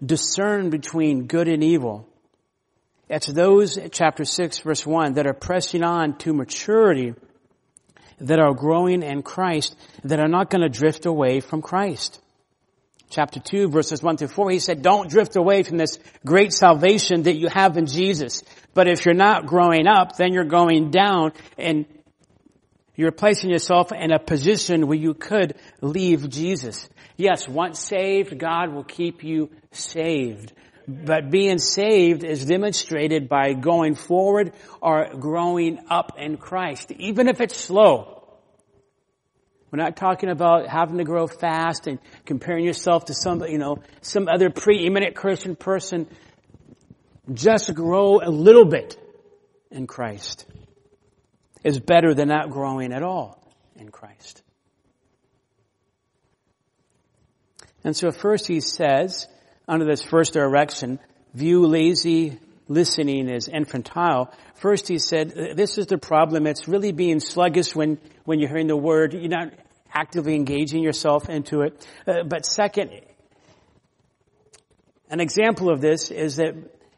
discern 0.05 0.71
between 0.71 1.27
good 1.27 1.49
and 1.49 1.65
evil. 1.65 2.09
It's 3.09 3.27
those, 3.27 3.79
chapter 3.91 4.25
6 4.25 4.61
verse 4.61 4.87
1, 4.87 5.15
that 5.15 5.27
are 5.27 5.35
pressing 5.35 5.83
on 5.83 6.17
to 6.19 6.33
maturity, 6.33 7.15
that 8.21 8.39
are 8.39 8.55
growing 8.55 9.03
in 9.03 9.23
Christ, 9.23 9.77
that 10.05 10.21
are 10.21 10.29
not 10.29 10.51
going 10.51 10.63
to 10.63 10.69
drift 10.69 11.07
away 11.07 11.41
from 11.41 11.63
Christ. 11.63 12.21
Chapter 13.11 13.41
2 13.41 13.71
verses 13.71 14.03
1 14.03 14.19
through 14.19 14.29
4, 14.29 14.51
he 14.51 14.59
said, 14.59 14.83
don't 14.83 15.09
drift 15.09 15.37
away 15.37 15.63
from 15.63 15.79
this 15.79 15.99
great 16.27 16.53
salvation 16.53 17.23
that 17.23 17.37
you 17.37 17.49
have 17.49 17.77
in 17.77 17.87
Jesus. 17.87 18.43
But 18.75 18.87
if 18.87 19.07
you're 19.07 19.15
not 19.15 19.47
growing 19.47 19.87
up, 19.87 20.17
then 20.17 20.33
you're 20.33 20.45
going 20.45 20.91
down 20.91 21.33
and 21.57 21.87
you're 22.95 23.13
placing 23.13 23.51
yourself 23.51 23.93
in 23.93 24.11
a 24.13 24.19
position 24.19 24.89
where 24.89 24.99
you 24.99 25.15
could 25.15 25.55
leave 25.81 26.29
Jesus. 26.29 26.89
Yes, 27.17 27.49
once 27.49 27.79
saved, 27.79 28.39
God 28.39 28.75
will 28.75 28.85
keep 28.85 29.25
you 29.25 29.51
saved. 29.71 30.53
But 30.87 31.31
being 31.31 31.59
saved 31.59 32.25
is 32.25 32.45
demonstrated 32.45 33.29
by 33.29 33.53
going 33.53 33.95
forward 33.95 34.53
or 34.81 35.09
growing 35.19 35.79
up 35.91 36.17
in 36.19 36.39
Christ, 36.39 36.91
even 36.93 37.29
if 37.29 37.41
it's 37.41 37.57
slow. 37.57 38.18
We're 39.71 39.83
not 39.83 39.97
talking 39.97 40.31
about 40.31 40.67
having 40.67 40.99
to 40.99 41.05
grow 41.05 41.27
fast 41.27 41.87
and 41.87 41.99
comparing 42.25 42.65
yourself 42.65 43.07
to 43.07 43.15
some, 43.15 43.43
you 43.43 43.59
know, 43.59 43.83
some 44.01 44.29
other 44.29 44.51
preeminent 44.51 45.15
Christian 45.15 45.57
person. 45.57 46.07
Just 47.33 47.75
grow 47.75 48.21
a 48.23 48.31
little 48.31 48.65
bit 48.65 48.99
in 49.71 49.87
Christ 49.87 50.47
is 51.63 51.79
better 51.79 52.15
than 52.15 52.29
not 52.29 52.51
growing 52.51 52.93
at 52.93 53.03
all 53.03 53.43
in 53.77 53.91
Christ. 53.91 54.43
And 57.85 57.95
so 57.95 58.11
first 58.11 58.47
he 58.47 58.61
says, 58.61 59.29
under 59.67 59.85
this 59.85 60.03
first 60.03 60.33
direction, 60.33 60.99
view 61.35 61.67
lazy 61.67 62.39
listening 62.69 63.29
as 63.31 63.49
infantile. 63.49 64.33
First 64.55 64.89
he 64.89 64.99
said, 64.99 65.31
this 65.57 65.79
is 65.79 65.87
the 65.87 65.99
problem. 65.99 66.47
It's 66.47 66.69
really 66.69 66.93
being 66.93 67.21
sluggish 67.21 67.75
when, 67.75 67.99
when 68.25 68.39
you're 68.39 68.49
hearing 68.49 68.69
the 68.69 68.77
word. 68.77 69.15
You're 69.15 69.29
not 69.29 69.53
actively 69.93 70.35
engaging 70.35 70.83
yourself 70.83 71.29
into 71.29 71.63
it. 71.63 71.87
Uh, 72.07 72.23
but 72.25 72.47
second, 72.47 72.91
an 75.11 75.21
example 75.21 75.71
of 75.71 75.81
this 75.81 76.11
is 76.11 76.37
that 76.37 76.55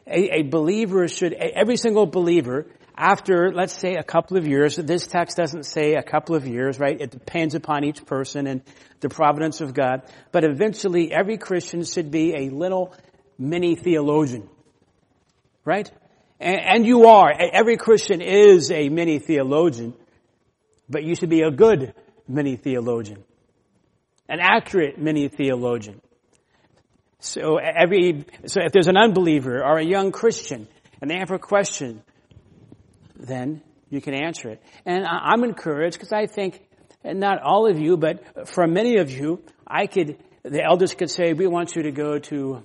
a, 0.07 0.41
a 0.41 0.43
believer 0.43 1.07
should, 1.09 1.33
every 1.33 1.77
single 1.77 2.07
believer 2.07 2.67
after, 2.97 3.51
let's 3.51 3.73
say, 3.73 3.95
a 3.95 4.03
couple 4.03 4.37
of 4.37 4.47
years, 4.47 4.77
this 4.77 5.07
text 5.07 5.37
doesn't 5.37 5.65
say 5.65 5.95
a 5.95 6.03
couple 6.03 6.35
of 6.35 6.47
years, 6.47 6.79
right? 6.79 7.01
It 7.01 7.11
depends 7.11 7.55
upon 7.55 7.83
each 7.85 8.05
person 8.05 8.47
and 8.47 8.61
the 9.01 9.09
providence 9.09 9.63
of 9.63 9.73
God. 9.73 10.03
But 10.33 10.45
eventually, 10.45 11.11
every 11.11 11.39
Christian 11.39 11.83
should 11.85 12.11
be 12.11 12.35
a 12.35 12.51
little 12.51 12.95
mini 13.39 13.75
theologian, 13.75 14.51
right? 15.65 15.91
And, 16.39 16.87
you 16.87 17.07
are. 17.07 17.31
Every 17.53 17.77
Christian 17.77 18.23
is 18.23 18.71
a 18.71 18.89
mini 18.89 19.19
theologian, 19.19 19.95
but 20.89 21.05
you 21.05 21.15
should 21.15 21.29
be 21.29 21.43
a 21.43 21.51
good 21.51 21.95
mini 22.27 22.57
theologian, 22.57 23.23
an 24.29 24.39
accurate 24.41 24.99
mini 24.99 25.29
theologian. 25.29 26.01
So 27.19 27.59
every, 27.59 28.25
so 28.47 28.63
if 28.63 28.73
there's 28.73 28.89
an 28.89 28.97
unbeliever 28.97 29.63
or 29.63 29.79
a 29.79 29.85
young 29.85 30.13
Christian 30.13 30.67
and 31.03 31.11
they 31.11 31.19
have 31.19 31.31
a 31.31 31.39
question, 31.39 32.03
then 33.19 33.61
you 33.91 34.01
can 34.01 34.15
answer 34.15 34.49
it. 34.49 34.63
And 34.87 35.05
I'm 35.07 35.45
encouraged 35.45 35.99
because 35.99 36.13
I 36.13 36.27
think, 36.27 36.67
not 37.05 37.43
all 37.43 37.67
of 37.67 37.79
you, 37.79 37.97
but 37.97 38.49
for 38.49 38.67
many 38.67 38.97
of 38.97 39.11
you, 39.11 39.43
I 39.67 39.87
could, 39.87 40.17
the 40.43 40.63
elders 40.63 40.95
could 40.95 41.11
say, 41.11 41.33
we 41.33 41.47
want 41.47 41.77
you 41.77 41.83
to 41.83 41.93
go 41.93 42.19
to 42.19 42.63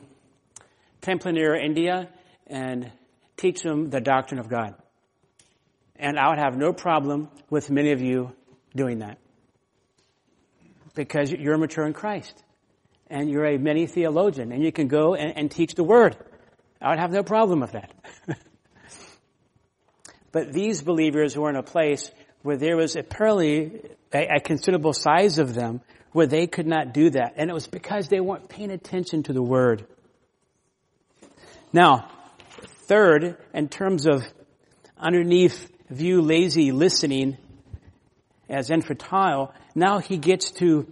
Templanera, 1.02 1.64
India, 1.64 2.10
and 2.48 2.92
teach 3.38 3.62
them 3.62 3.90
the 3.90 4.02
doctrine 4.02 4.40
of 4.40 4.50
God. 4.50 4.76
And 5.98 6.20
I 6.20 6.30
would 6.30 6.40
have 6.40 6.58
no 6.58 6.74
problem 6.74 7.30
with 7.50 7.70
many 7.70 7.92
of 7.92 8.02
you 8.02 8.34
doing 8.76 9.00
that. 9.00 9.18
Because 10.94 11.32
you're 11.32 11.58
mature 11.58 11.86
in 11.86 11.94
Christ. 11.94 12.44
And 13.10 13.30
you're 13.30 13.46
a 13.46 13.58
many 13.58 13.88
theologian. 13.88 14.52
And 14.52 14.64
you 14.64 14.72
can 14.72 14.88
go 14.88 15.16
and, 15.16 15.38
and 15.38 15.52
teach 15.52 15.76
the 15.76 15.84
Word. 15.84 16.18
I 16.82 16.90
would 16.90 17.00
have 17.00 17.12
no 17.12 17.24
problem 17.24 17.62
with 17.62 17.72
that. 17.72 17.92
But 20.36 20.52
these 20.52 20.82
believers 20.82 21.38
were 21.38 21.50
in 21.50 21.56
a 21.56 21.64
place 21.64 22.12
where 22.42 22.58
there 22.58 22.76
was 22.76 22.98
apparently 22.98 23.80
a, 24.14 24.36
a 24.36 24.40
considerable 24.42 24.92
size 24.92 25.40
of 25.40 25.54
them 25.54 25.80
where 26.12 26.28
they 26.28 26.46
could 26.46 26.68
not 26.68 26.94
do 26.94 27.10
that. 27.12 27.36
And 27.38 27.50
it 27.50 27.54
was 27.54 27.68
because 27.68 28.10
they 28.10 28.20
weren't 28.20 28.50
paying 28.50 28.70
attention 28.70 29.24
to 29.24 29.32
the 29.32 29.42
word. 29.42 29.88
Now, 31.72 32.12
third, 32.88 33.38
in 33.54 33.70
terms 33.70 34.06
of 34.06 34.24
underneath 34.98 35.70
view 35.90 36.22
lazy 36.22 36.72
listening 36.72 37.38
as 38.50 38.70
infantile, 38.70 39.54
now 39.74 40.00
he 40.00 40.18
gets 40.18 40.52
to 40.52 40.88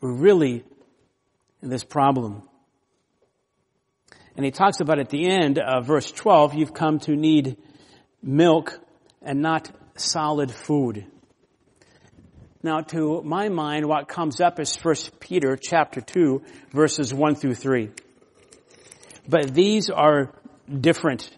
really 0.00 0.64
this 1.60 1.84
problem. 1.84 2.42
And 4.36 4.44
he 4.44 4.50
talks 4.50 4.80
about 4.80 4.98
at 4.98 5.08
the 5.08 5.28
end 5.28 5.58
of 5.58 5.86
verse 5.86 6.10
12, 6.10 6.54
you've 6.54 6.74
come 6.74 6.98
to 7.00 7.16
need 7.16 7.56
milk 8.22 8.78
and 9.22 9.40
not 9.40 9.70
solid 9.96 10.50
food. 10.50 11.06
Now, 12.62 12.80
to 12.80 13.22
my 13.22 13.48
mind, 13.48 13.86
what 13.86 14.08
comes 14.08 14.40
up 14.40 14.58
is 14.60 14.76
1 14.76 14.94
Peter 15.20 15.56
chapter 15.56 16.00
2, 16.00 16.42
verses 16.70 17.14
1 17.14 17.36
through 17.36 17.54
3. 17.54 17.90
But 19.28 19.54
these 19.54 19.88
are 19.88 20.32
different 20.68 21.30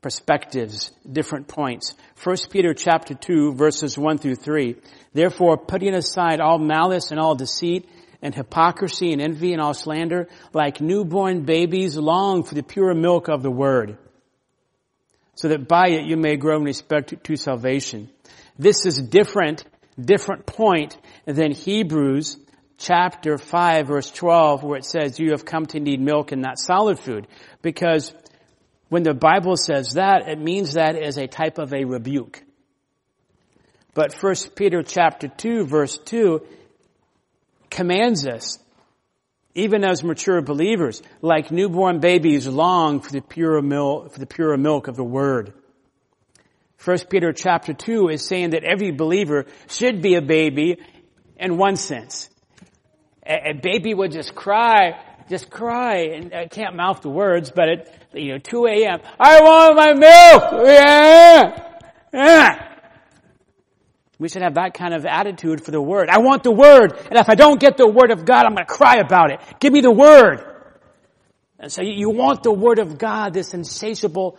perspectives, 0.00 0.92
different 1.10 1.46
points. 1.48 1.94
1 2.22 2.36
Peter 2.50 2.72
chapter 2.72 3.14
2, 3.14 3.54
verses 3.54 3.98
1 3.98 4.18
through 4.18 4.36
3. 4.36 4.76
Therefore, 5.12 5.56
putting 5.56 5.94
aside 5.94 6.40
all 6.40 6.58
malice 6.58 7.10
and 7.10 7.20
all 7.20 7.34
deceit, 7.34 7.88
and 8.22 8.34
hypocrisy 8.34 9.12
and 9.12 9.22
envy 9.22 9.52
and 9.54 9.62
all 9.62 9.72
slander, 9.72 10.28
like 10.52 10.80
newborn 10.80 11.44
babies 11.44 11.96
long 11.96 12.42
for 12.42 12.54
the 12.54 12.62
pure 12.62 12.94
milk 12.94 13.28
of 13.28 13.42
the 13.42 13.50
word 13.50 13.96
so 15.40 15.48
that 15.48 15.66
by 15.66 15.88
it 15.88 16.04
you 16.04 16.18
may 16.18 16.36
grow 16.36 16.58
in 16.58 16.64
respect 16.64 17.14
to 17.24 17.34
salvation. 17.36 18.10
This 18.58 18.84
is 18.84 19.00
different, 19.00 19.64
different 19.98 20.44
point 20.44 20.98
than 21.24 21.52
Hebrews 21.52 22.36
chapter 22.80 23.38
5 23.38 23.86
verse 23.86 24.10
12 24.10 24.64
where 24.64 24.78
it 24.78 24.84
says 24.84 25.20
you 25.20 25.30
have 25.30 25.44
come 25.44 25.66
to 25.66 25.78
need 25.78 26.00
milk 26.00 26.32
and 26.32 26.42
not 26.42 26.58
solid 26.58 26.98
food. 26.98 27.28
Because 27.62 28.12
when 28.88 29.04
the 29.04 29.14
Bible 29.14 29.56
says 29.56 29.90
that, 29.94 30.28
it 30.28 30.40
means 30.40 30.72
that 30.72 30.96
as 30.96 31.16
a 31.16 31.28
type 31.28 31.58
of 31.58 31.72
a 31.72 31.84
rebuke. 31.84 32.42
But 33.94 34.14
1 34.14 34.34
Peter 34.56 34.82
chapter 34.82 35.28
2 35.28 35.66
verse 35.66 35.98
2 35.98 36.40
commands 37.70 38.26
us 38.26 38.58
even 39.54 39.84
as 39.84 40.02
mature 40.04 40.40
believers, 40.40 41.02
like 41.22 41.50
newborn 41.50 41.98
babies 42.00 42.46
long 42.46 43.00
for 43.00 43.10
the 43.10 43.20
pure 43.20 43.60
milk, 43.60 44.12
for 44.12 44.18
the 44.18 44.26
pure 44.26 44.56
milk 44.56 44.88
of 44.88 44.96
the 44.96 45.04
word. 45.04 45.52
First 46.76 47.10
Peter 47.10 47.32
chapter 47.32 47.74
2 47.74 48.08
is 48.08 48.26
saying 48.26 48.50
that 48.50 48.64
every 48.64 48.90
believer 48.90 49.46
should 49.68 50.00
be 50.00 50.14
a 50.14 50.22
baby 50.22 50.78
in 51.36 51.58
one 51.58 51.76
sense. 51.76 52.29
A, 53.30 53.50
a 53.50 53.52
baby 53.52 53.94
would 53.94 54.10
just 54.10 54.34
cry, 54.34 55.00
just 55.28 55.50
cry, 55.50 55.98
and 56.14 56.34
I 56.34 56.48
can't 56.48 56.74
mouth 56.74 57.00
the 57.00 57.10
words, 57.10 57.52
but 57.54 57.68
at, 57.68 57.94
you 58.12 58.32
know, 58.32 58.38
2 58.38 58.66
a.m., 58.66 59.00
I 59.20 59.40
want 59.40 59.76
my 59.76 59.92
milk! 59.94 60.66
Yeah! 60.66 61.78
Yeah! 62.12 62.66
We 64.18 64.28
should 64.28 64.42
have 64.42 64.54
that 64.56 64.74
kind 64.74 64.92
of 64.92 65.06
attitude 65.06 65.64
for 65.64 65.70
the 65.70 65.80
Word. 65.80 66.10
I 66.10 66.18
want 66.18 66.42
the 66.42 66.50
Word, 66.50 66.92
and 66.92 67.18
if 67.18 67.30
I 67.30 67.36
don't 67.36 67.60
get 67.60 67.76
the 67.76 67.88
Word 67.88 68.10
of 68.10 68.24
God, 68.24 68.44
I'm 68.46 68.56
to 68.56 68.64
cry 68.64 68.96
about 68.96 69.30
it. 69.30 69.40
Give 69.60 69.72
me 69.72 69.80
the 69.80 69.92
Word. 69.92 70.44
And 71.58 71.70
so 71.70 71.82
you 71.82 72.10
want 72.10 72.42
the 72.42 72.52
Word 72.52 72.80
of 72.80 72.98
God, 72.98 73.32
this 73.32 73.54
insatiable 73.54 74.38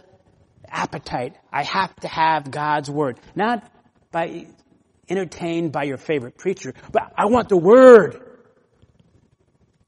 appetite. 0.67 1.37
I 1.51 1.63
have 1.63 1.95
to 2.01 2.07
have 2.07 2.51
God's 2.51 2.89
Word. 2.89 3.19
Not 3.35 3.71
by, 4.11 4.47
entertained 5.07 5.71
by 5.71 5.83
your 5.83 5.97
favorite 5.97 6.37
preacher, 6.37 6.73
but 6.91 7.13
I 7.17 7.27
want 7.27 7.47
the 7.47 7.57
Word. 7.57 8.30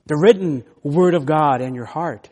The 0.06 0.18
written 0.18 0.64
Word 0.84 1.14
of 1.14 1.26
God 1.26 1.62
in 1.62 1.76
your 1.76 1.86
heart. 1.86 2.30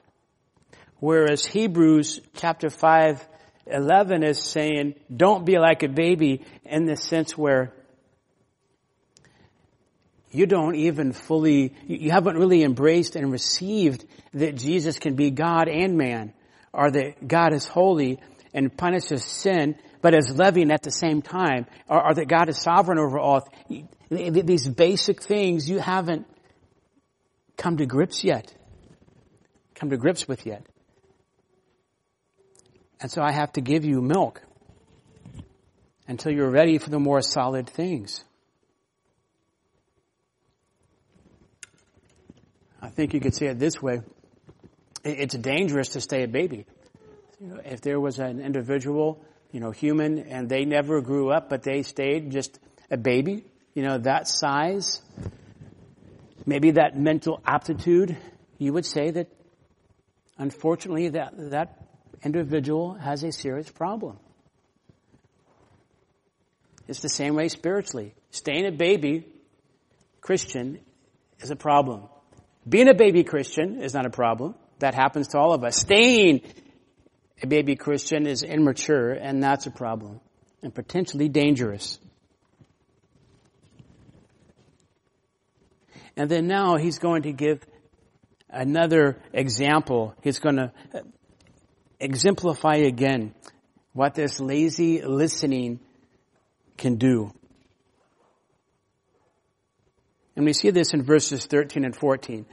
Whereas 0.99 1.45
Hebrews 1.45 2.19
chapter 2.35 2.69
5 2.69 3.27
11 3.67 4.23
is 4.23 4.41
saying, 4.41 4.95
don't 5.15 5.45
be 5.45 5.57
like 5.57 5.83
a 5.83 5.87
baby 5.87 6.43
in 6.65 6.85
the 6.85 6.97
sense 6.97 7.37
where 7.37 7.73
you 10.31 10.45
don't 10.45 10.75
even 10.75 11.11
fully, 11.11 11.73
you 11.87 12.11
haven't 12.11 12.37
really 12.37 12.63
embraced 12.63 13.15
and 13.15 13.31
received 13.31 14.05
that 14.33 14.55
Jesus 14.55 14.97
can 14.97 15.15
be 15.15 15.29
God 15.29 15.67
and 15.67 15.97
man, 15.97 16.33
or 16.73 16.89
that 16.89 17.27
God 17.27 17.53
is 17.53 17.65
holy 17.65 18.19
and 18.53 18.75
punishes 18.75 19.23
sin, 19.23 19.75
but 20.01 20.13
is 20.13 20.35
loving 20.35 20.71
at 20.71 20.83
the 20.83 20.91
same 20.91 21.21
time, 21.21 21.65
or, 21.87 22.07
or 22.07 22.13
that 22.13 22.27
God 22.27 22.49
is 22.49 22.57
sovereign 22.57 22.97
over 22.97 23.19
all. 23.19 23.47
These 24.09 24.69
basic 24.69 25.21
things 25.21 25.69
you 25.69 25.79
haven't 25.79 26.25
come 27.61 27.77
to 27.77 27.85
grips 27.85 28.23
yet, 28.23 28.51
come 29.75 29.91
to 29.91 29.97
grips 29.97 30.27
with 30.27 30.47
yet. 30.47 30.65
And 32.99 33.11
so 33.11 33.21
I 33.21 33.31
have 33.31 33.53
to 33.53 33.61
give 33.61 33.85
you 33.85 34.01
milk 34.01 34.41
until 36.07 36.31
you're 36.31 36.49
ready 36.49 36.79
for 36.79 36.89
the 36.89 36.99
more 36.99 37.21
solid 37.21 37.69
things. 37.69 38.23
I 42.81 42.89
think 42.89 43.13
you 43.13 43.19
could 43.19 43.35
say 43.35 43.45
it 43.45 43.59
this 43.59 43.79
way. 43.79 44.01
It's 45.03 45.35
dangerous 45.35 45.89
to 45.89 46.01
stay 46.01 46.23
a 46.23 46.27
baby. 46.27 46.65
If 47.63 47.81
there 47.81 47.99
was 47.99 48.17
an 48.17 48.39
individual, 48.41 49.23
you 49.51 49.59
know, 49.59 49.69
human, 49.69 50.17
and 50.17 50.49
they 50.49 50.65
never 50.65 50.99
grew 51.01 51.29
up, 51.29 51.47
but 51.47 51.61
they 51.61 51.83
stayed 51.83 52.31
just 52.31 52.59
a 52.89 52.97
baby, 52.97 53.45
you 53.75 53.83
know, 53.83 53.99
that 53.99 54.27
size, 54.27 54.99
maybe 56.45 56.71
that 56.71 56.97
mental 56.97 57.41
aptitude, 57.45 58.17
you 58.57 58.73
would 58.73 58.85
say 58.85 59.11
that 59.11 59.27
unfortunately 60.37 61.09
that, 61.09 61.33
that 61.51 61.85
individual 62.23 62.93
has 62.93 63.23
a 63.23 63.31
serious 63.31 63.69
problem. 63.69 64.19
It's 66.87 66.99
the 66.99 67.09
same 67.09 67.35
way 67.35 67.47
spiritually. 67.47 68.13
Staying 68.31 68.65
a 68.65 68.71
baby 68.71 69.25
Christian 70.19 70.79
is 71.39 71.51
a 71.51 71.55
problem. 71.55 72.03
Being 72.67 72.89
a 72.89 72.93
baby 72.93 73.23
Christian 73.23 73.81
is 73.81 73.93
not 73.93 74.05
a 74.05 74.09
problem. 74.09 74.55
That 74.79 74.93
happens 74.93 75.29
to 75.29 75.37
all 75.37 75.53
of 75.53 75.63
us. 75.63 75.77
Staying 75.77 76.41
a 77.41 77.47
baby 77.47 77.75
Christian 77.75 78.27
is 78.27 78.43
immature 78.43 79.11
and 79.11 79.41
that's 79.41 79.65
a 79.65 79.71
problem 79.71 80.19
and 80.61 80.73
potentially 80.73 81.29
dangerous. 81.29 81.99
And 86.15 86.29
then 86.29 86.47
now 86.47 86.77
he's 86.77 86.99
going 86.99 87.23
to 87.23 87.31
give 87.31 87.65
another 88.49 89.21
example. 89.33 90.13
He's 90.21 90.39
going 90.39 90.57
to 90.57 90.71
exemplify 91.99 92.75
again 92.75 93.33
what 93.93 94.13
this 94.13 94.39
lazy 94.39 95.01
listening 95.01 95.79
can 96.77 96.95
do. 96.95 97.31
And 100.35 100.45
we 100.45 100.53
see 100.53 100.69
this 100.69 100.93
in 100.93 101.03
verses 101.03 101.45
13 101.45 101.85
and 101.85 101.95
14. 101.95 102.45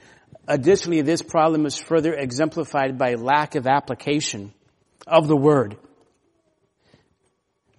Additionally, 0.47 1.03
this 1.03 1.23
problem 1.23 1.67
is 1.67 1.77
further 1.77 2.13
exemplified 2.13 2.99
by 2.99 3.15
lack 3.15 3.55
of 3.55 3.67
application 3.67 4.53
of 5.07 5.29
the 5.29 5.37
word. 5.37 5.77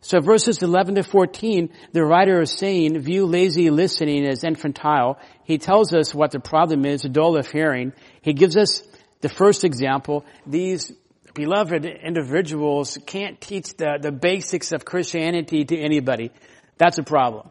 So 0.02 0.22
verses 0.22 0.64
11 0.64 0.96
to 0.96 1.04
14, 1.04 1.70
the 1.92 2.06
writer 2.06 2.42
is 2.42 2.52
saying, 2.52 3.00
view 3.00 3.26
lazy 3.26 3.70
listening 3.70 4.26
as 4.26 4.44
infantile. 4.44 5.20
He 5.44 5.58
tells 5.58 5.94
us 5.94 6.16
what 6.16 6.32
the 6.32 6.40
problem 6.40 6.86
is, 6.86 7.02
dull 7.02 7.36
of 7.36 7.50
hearing. 7.52 7.92
He 8.22 8.34
gives 8.34 8.56
us 8.56 8.82
the 9.20 9.30
first 9.30 9.66
example. 9.66 10.26
These 10.48 10.94
beloved 11.34 11.86
individuals 11.86 12.98
can't 13.06 13.42
teach 13.42 13.76
the, 13.76 13.98
the 14.02 14.12
basics 14.12 14.72
of 14.72 14.86
Christianity 14.86 15.66
to 15.66 15.78
anybody. 15.78 16.32
That's 16.78 16.98
a 16.98 17.04
problem. 17.04 17.50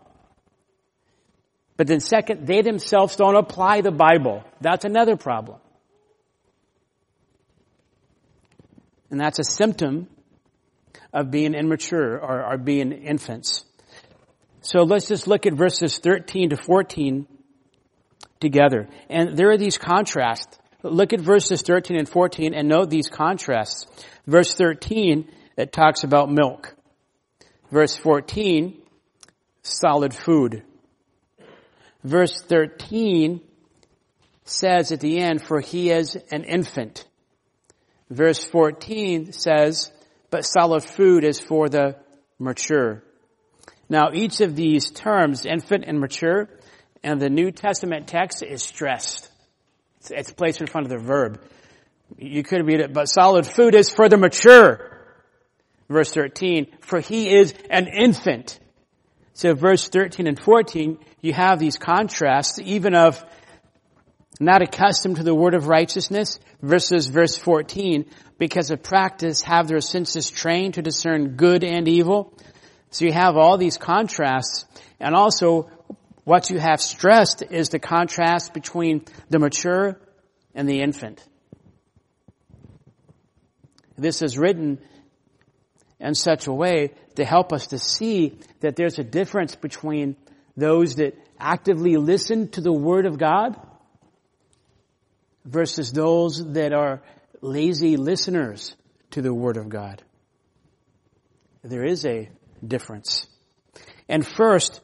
But 1.77 1.87
then 1.87 2.01
second, 2.01 2.47
they 2.47 2.63
themselves 2.63 3.17
don't 3.17 3.37
apply 3.37 3.83
the 3.83 3.93
Bible. 3.93 4.43
That's 4.61 4.87
another 4.87 5.17
problem. 5.17 5.59
And 9.11 9.21
that's 9.21 9.39
a 9.39 9.45
symptom 9.45 10.09
of 11.13 11.31
being 11.31 11.55
immature 11.55 12.19
or, 12.19 12.45
or 12.45 12.59
being 12.59 12.93
infants. 12.93 13.65
So 14.61 14.83
let's 14.83 15.09
just 15.09 15.27
look 15.27 15.47
at 15.47 15.55
verses 15.55 15.99
13 15.99 16.51
to 16.51 16.57
14 16.57 17.27
together. 18.41 18.89
And 19.09 19.37
there 19.37 19.51
are 19.51 19.57
these 19.57 19.79
contrasts. 19.79 20.59
Look 20.83 21.13
at 21.13 21.21
verses 21.21 21.63
13 21.63 21.97
and 21.97 22.09
14 22.09 22.55
and 22.55 22.69
note 22.69 22.91
these 22.91 23.09
contrasts. 23.09 23.87
Verse 24.27 24.55
13, 24.55 25.29
it 25.57 25.73
talks 25.73 26.05
about 26.05 26.31
milk. 26.31 26.75
Verse 27.71 27.97
14, 27.97 28.81
solid 29.63 30.15
food. 30.15 30.63
Verse 32.05 32.41
13 32.43 33.41
says 34.45 34.93
at 34.93 35.01
the 35.01 35.19
end, 35.19 35.43
for 35.43 35.61
he 35.61 35.91
is 35.91 36.17
an 36.31 36.45
infant. 36.45 37.05
Verse 38.09 38.43
14 38.45 39.33
says, 39.33 39.91
but 40.31 40.45
solid 40.45 40.83
food 40.83 41.25
is 41.25 41.41
for 41.41 41.69
the 41.69 41.97
mature. 42.39 43.03
Now 43.89 44.11
each 44.13 44.41
of 44.41 44.55
these 44.55 44.91
terms, 44.91 45.47
infant 45.47 45.85
and 45.87 45.99
mature, 45.99 46.49
and 47.03 47.21
the 47.21 47.31
New 47.31 47.51
Testament 47.51 48.09
text 48.09 48.43
is 48.43 48.63
stressed. 48.63 49.31
It's 50.11 50.33
placed 50.33 50.61
in 50.61 50.67
front 50.67 50.87
of 50.87 50.91
the 50.91 50.99
verb. 50.99 51.41
You 52.17 52.43
could 52.43 52.67
read 52.67 52.81
it, 52.81 52.93
but 52.93 53.07
solid 53.07 53.47
food 53.47 53.75
is 53.75 53.91
for 53.91 54.09
the 54.09 54.17
mature. 54.17 54.99
Verse 55.89 56.13
13, 56.13 56.67
for 56.81 57.01
he 57.01 57.35
is 57.35 57.55
an 57.71 57.87
infant. 57.87 58.59
So 59.33 59.55
verse 59.55 59.89
13 59.89 60.27
and 60.27 60.39
14, 60.39 60.99
you 61.21 61.33
have 61.33 61.59
these 61.59 61.79
contrasts, 61.79 62.59
even 62.59 62.95
of 62.95 63.25
not 64.41 64.63
accustomed 64.63 65.17
to 65.17 65.23
the 65.23 65.35
word 65.35 65.55
of 65.55 65.67
righteousness 65.67 66.39
versus 66.63 67.09
verse 67.09 67.37
14, 67.37 68.07
because 68.39 68.71
of 68.71 68.83
practice 68.83 69.43
have 69.43 69.69
their 69.69 69.81
senses 69.81 70.31
trained 70.31 70.75
to 70.75 70.83
discern 70.83 71.37
good 71.37 71.65
and 71.65 71.89
evil. 71.89 72.33
So 72.91 73.05
you 73.05 73.13
have 73.13 73.37
all 73.37 73.59
these 73.59 73.77
contrasts, 73.77 74.65
and 75.01 75.15
also 75.15 75.71
what 76.25 76.51
you 76.51 76.59
have 76.59 76.81
stressed 76.81 77.43
is 77.43 77.71
the 77.71 77.79
contrast 77.79 78.55
between 78.55 79.05
the 79.29 79.39
mature 79.39 79.99
and 80.55 80.69
the 80.69 80.81
infant. 80.81 81.25
This 83.97 84.23
is 84.23 84.39
written 84.39 84.79
in 85.99 86.15
such 86.15 86.47
a 86.47 86.53
way 86.53 86.93
to 87.17 87.25
help 87.25 87.53
us 87.53 87.69
to 87.69 87.79
see 87.79 88.39
that 88.61 88.77
there's 88.77 89.01
a 89.01 89.05
difference 89.05 89.57
between 89.57 90.17
those 90.57 90.97
that 90.97 91.19
actively 91.41 91.97
listen 91.97 92.49
to 92.51 92.61
the 92.61 92.73
Word 92.73 93.07
of 93.07 93.19
God 93.19 93.57
versus 95.49 95.93
those 95.93 96.53
that 96.53 96.73
are 96.73 97.03
lazy 97.41 97.97
listeners 97.97 98.75
to 99.11 99.23
the 99.23 99.33
Word 99.33 99.57
of 99.57 99.69
God. 99.69 100.03
There 101.63 101.85
is 101.85 102.05
a 102.05 102.29
difference. 102.67 103.27
And 104.09 104.27
first, 104.27 104.81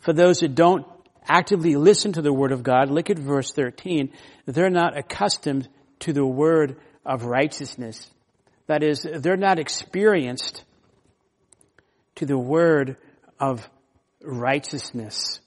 for 0.00 0.12
those 0.12 0.40
that 0.40 0.54
don't 0.54 0.86
actively 1.28 1.76
listen 1.76 2.12
to 2.12 2.22
the 2.22 2.32
Word 2.32 2.52
of 2.52 2.62
God, 2.62 2.90
look 2.90 3.10
at 3.10 3.18
verse 3.18 3.52
13. 3.52 4.12
They're 4.46 4.70
not 4.70 4.96
accustomed 4.96 5.68
to 6.00 6.12
the 6.12 6.26
Word 6.26 6.76
of 7.04 7.24
righteousness. 7.24 8.10
That 8.66 8.82
is, 8.82 9.06
they're 9.10 9.36
not 9.36 9.58
experienced 9.58 10.64
to 12.16 12.26
the 12.26 12.38
Word 12.38 12.96
of 13.38 13.68
righteousness. 14.22 15.40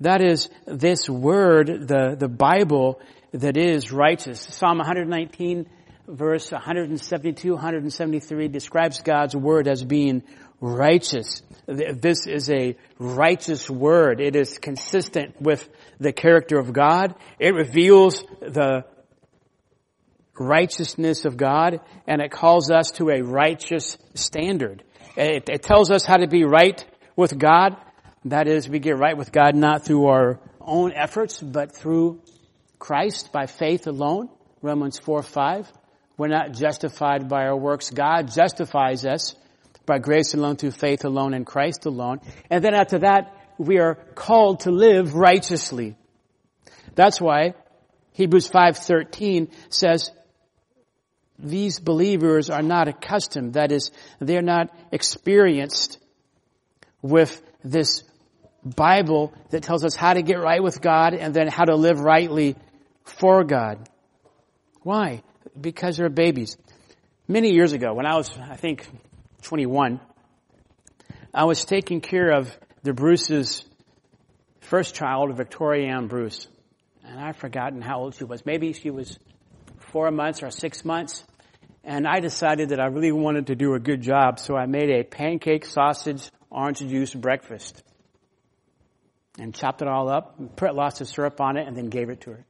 That 0.00 0.22
is, 0.22 0.50
this 0.66 1.08
Word, 1.08 1.88
the, 1.88 2.16
the 2.18 2.28
Bible, 2.28 3.00
that 3.40 3.56
is 3.56 3.92
righteous. 3.92 4.40
Psalm 4.40 4.78
119 4.78 5.66
verse 6.08 6.52
172, 6.52 7.52
173 7.52 8.48
describes 8.48 9.00
God's 9.00 9.34
word 9.34 9.66
as 9.68 9.82
being 9.84 10.22
righteous. 10.60 11.42
This 11.66 12.26
is 12.26 12.48
a 12.50 12.76
righteous 12.98 13.68
word. 13.68 14.20
It 14.20 14.36
is 14.36 14.58
consistent 14.58 15.40
with 15.40 15.68
the 15.98 16.12
character 16.12 16.58
of 16.58 16.72
God. 16.72 17.14
It 17.38 17.54
reveals 17.54 18.22
the 18.40 18.84
righteousness 20.38 21.24
of 21.24 21.36
God 21.36 21.80
and 22.06 22.20
it 22.20 22.30
calls 22.30 22.70
us 22.70 22.92
to 22.92 23.10
a 23.10 23.22
righteous 23.22 23.98
standard. 24.14 24.84
It, 25.16 25.48
it 25.48 25.62
tells 25.62 25.90
us 25.90 26.04
how 26.04 26.18
to 26.18 26.28
be 26.28 26.44
right 26.44 26.84
with 27.16 27.36
God. 27.36 27.76
That 28.26 28.48
is, 28.48 28.68
we 28.68 28.78
get 28.78 28.98
right 28.98 29.16
with 29.16 29.32
God 29.32 29.54
not 29.54 29.84
through 29.84 30.06
our 30.06 30.40
own 30.60 30.92
efforts, 30.92 31.40
but 31.40 31.74
through 31.74 32.20
Christ 32.78 33.32
by 33.32 33.46
faith 33.46 33.86
alone, 33.86 34.28
Romans 34.62 34.98
4, 34.98 35.22
5. 35.22 35.72
We're 36.18 36.28
not 36.28 36.52
justified 36.52 37.28
by 37.28 37.46
our 37.46 37.56
works. 37.56 37.90
God 37.90 38.32
justifies 38.32 39.04
us 39.04 39.34
by 39.84 39.98
grace 39.98 40.34
alone 40.34 40.56
through 40.56 40.72
faith 40.72 41.04
alone 41.04 41.34
in 41.34 41.44
Christ 41.44 41.86
alone. 41.86 42.20
And 42.50 42.64
then 42.64 42.74
after 42.74 43.00
that, 43.00 43.34
we 43.58 43.78
are 43.78 43.94
called 44.14 44.60
to 44.60 44.70
live 44.70 45.14
righteously. 45.14 45.96
That's 46.94 47.20
why 47.20 47.54
Hebrews 48.12 48.48
5:13 48.48 49.48
says 49.68 50.10
these 51.38 51.78
believers 51.78 52.48
are 52.48 52.62
not 52.62 52.88
accustomed, 52.88 53.54
that 53.54 53.70
is, 53.70 53.90
they're 54.20 54.40
not 54.42 54.74
experienced 54.90 55.98
with 57.02 57.42
this 57.62 58.02
Bible 58.64 59.34
that 59.50 59.62
tells 59.62 59.84
us 59.84 59.94
how 59.94 60.14
to 60.14 60.22
get 60.22 60.40
right 60.40 60.62
with 60.62 60.80
God 60.80 61.14
and 61.14 61.34
then 61.34 61.46
how 61.46 61.64
to 61.64 61.76
live 61.76 62.00
rightly 62.00 62.56
for 63.06 63.44
God. 63.44 63.88
Why? 64.82 65.22
Because 65.58 65.96
they're 65.96 66.08
babies. 66.08 66.56
Many 67.28 67.52
years 67.52 67.72
ago, 67.72 67.92
when 67.94 68.06
I 68.06 68.16
was, 68.16 68.36
I 68.38 68.56
think, 68.56 68.86
21, 69.42 70.00
I 71.34 71.44
was 71.44 71.64
taking 71.64 72.00
care 72.00 72.30
of 72.30 72.56
the 72.82 72.92
Bruce's 72.92 73.64
first 74.60 74.94
child, 74.94 75.36
Victoria 75.36 75.92
Ann 75.92 76.06
Bruce. 76.06 76.46
And 77.04 77.18
I've 77.20 77.36
forgotten 77.36 77.80
how 77.80 77.98
old 77.98 78.14
she 78.14 78.24
was. 78.24 78.46
Maybe 78.46 78.72
she 78.72 78.90
was 78.90 79.18
four 79.92 80.10
months 80.10 80.42
or 80.42 80.50
six 80.50 80.84
months. 80.84 81.24
And 81.84 82.06
I 82.06 82.20
decided 82.20 82.70
that 82.70 82.80
I 82.80 82.86
really 82.86 83.12
wanted 83.12 83.48
to 83.48 83.54
do 83.54 83.74
a 83.74 83.78
good 83.78 84.02
job, 84.02 84.40
so 84.40 84.56
I 84.56 84.66
made 84.66 84.90
a 84.90 85.04
pancake, 85.04 85.64
sausage, 85.64 86.30
orange 86.50 86.78
juice 86.78 87.14
breakfast. 87.14 87.82
And 89.38 89.54
chopped 89.54 89.82
it 89.82 89.88
all 89.88 90.08
up, 90.08 90.56
put 90.56 90.74
lots 90.74 91.00
of 91.00 91.08
syrup 91.08 91.40
on 91.40 91.56
it, 91.56 91.68
and 91.68 91.76
then 91.76 91.90
gave 91.90 92.08
it 92.08 92.22
to 92.22 92.30
her. 92.30 92.45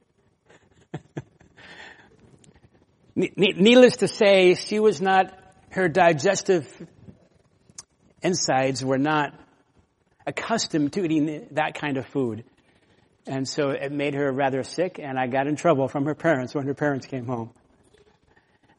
Needless 3.15 3.97
to 3.97 4.07
say, 4.07 4.53
she 4.53 4.79
was 4.79 5.01
not, 5.01 5.33
her 5.69 5.89
digestive 5.89 6.67
insides 8.21 8.85
were 8.85 8.99
not 8.99 9.33
accustomed 10.25 10.93
to 10.93 11.03
eating 11.03 11.47
that 11.51 11.73
kind 11.73 11.97
of 11.97 12.05
food. 12.05 12.43
And 13.25 13.47
so 13.47 13.71
it 13.71 13.91
made 13.91 14.13
her 14.13 14.31
rather 14.31 14.63
sick, 14.63 14.99
and 14.99 15.17
I 15.17 15.27
got 15.27 15.47
in 15.47 15.55
trouble 15.55 15.87
from 15.87 16.05
her 16.05 16.15
parents 16.15 16.53
when 16.53 16.65
her 16.67 16.73
parents 16.73 17.07
came 17.07 17.25
home. 17.25 17.51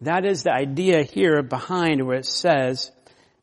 That 0.03 0.25
is 0.25 0.45
the 0.45 0.53
idea 0.53 1.03
here 1.03 1.43
behind 1.43 2.07
where 2.07 2.19
it 2.19 2.27
says 2.27 2.93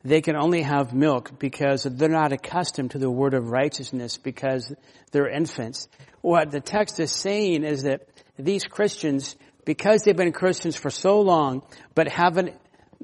they 0.03 0.21
can 0.21 0.35
only 0.35 0.61
have 0.61 0.93
milk 0.93 1.37
because 1.37 1.83
they're 1.83 2.07
not 2.07 2.31
accustomed 2.31 2.91
to 2.91 2.99
the 2.99 3.09
word 3.09 3.33
of 3.33 3.49
righteousness 3.49 4.17
because 4.17 4.73
they're 5.11 5.27
infants. 5.27 5.89
What 6.21 6.51
the 6.51 6.61
text 6.61 6.99
is 6.99 7.11
saying 7.11 7.63
is 7.63 7.83
that 7.83 8.07
these 8.37 8.63
Christians, 8.65 9.35
because 9.65 10.03
they've 10.03 10.15
been 10.15 10.31
Christians 10.31 10.75
for 10.75 10.89
so 10.89 11.21
long, 11.21 11.63
but 11.93 12.07
haven't 12.07 12.53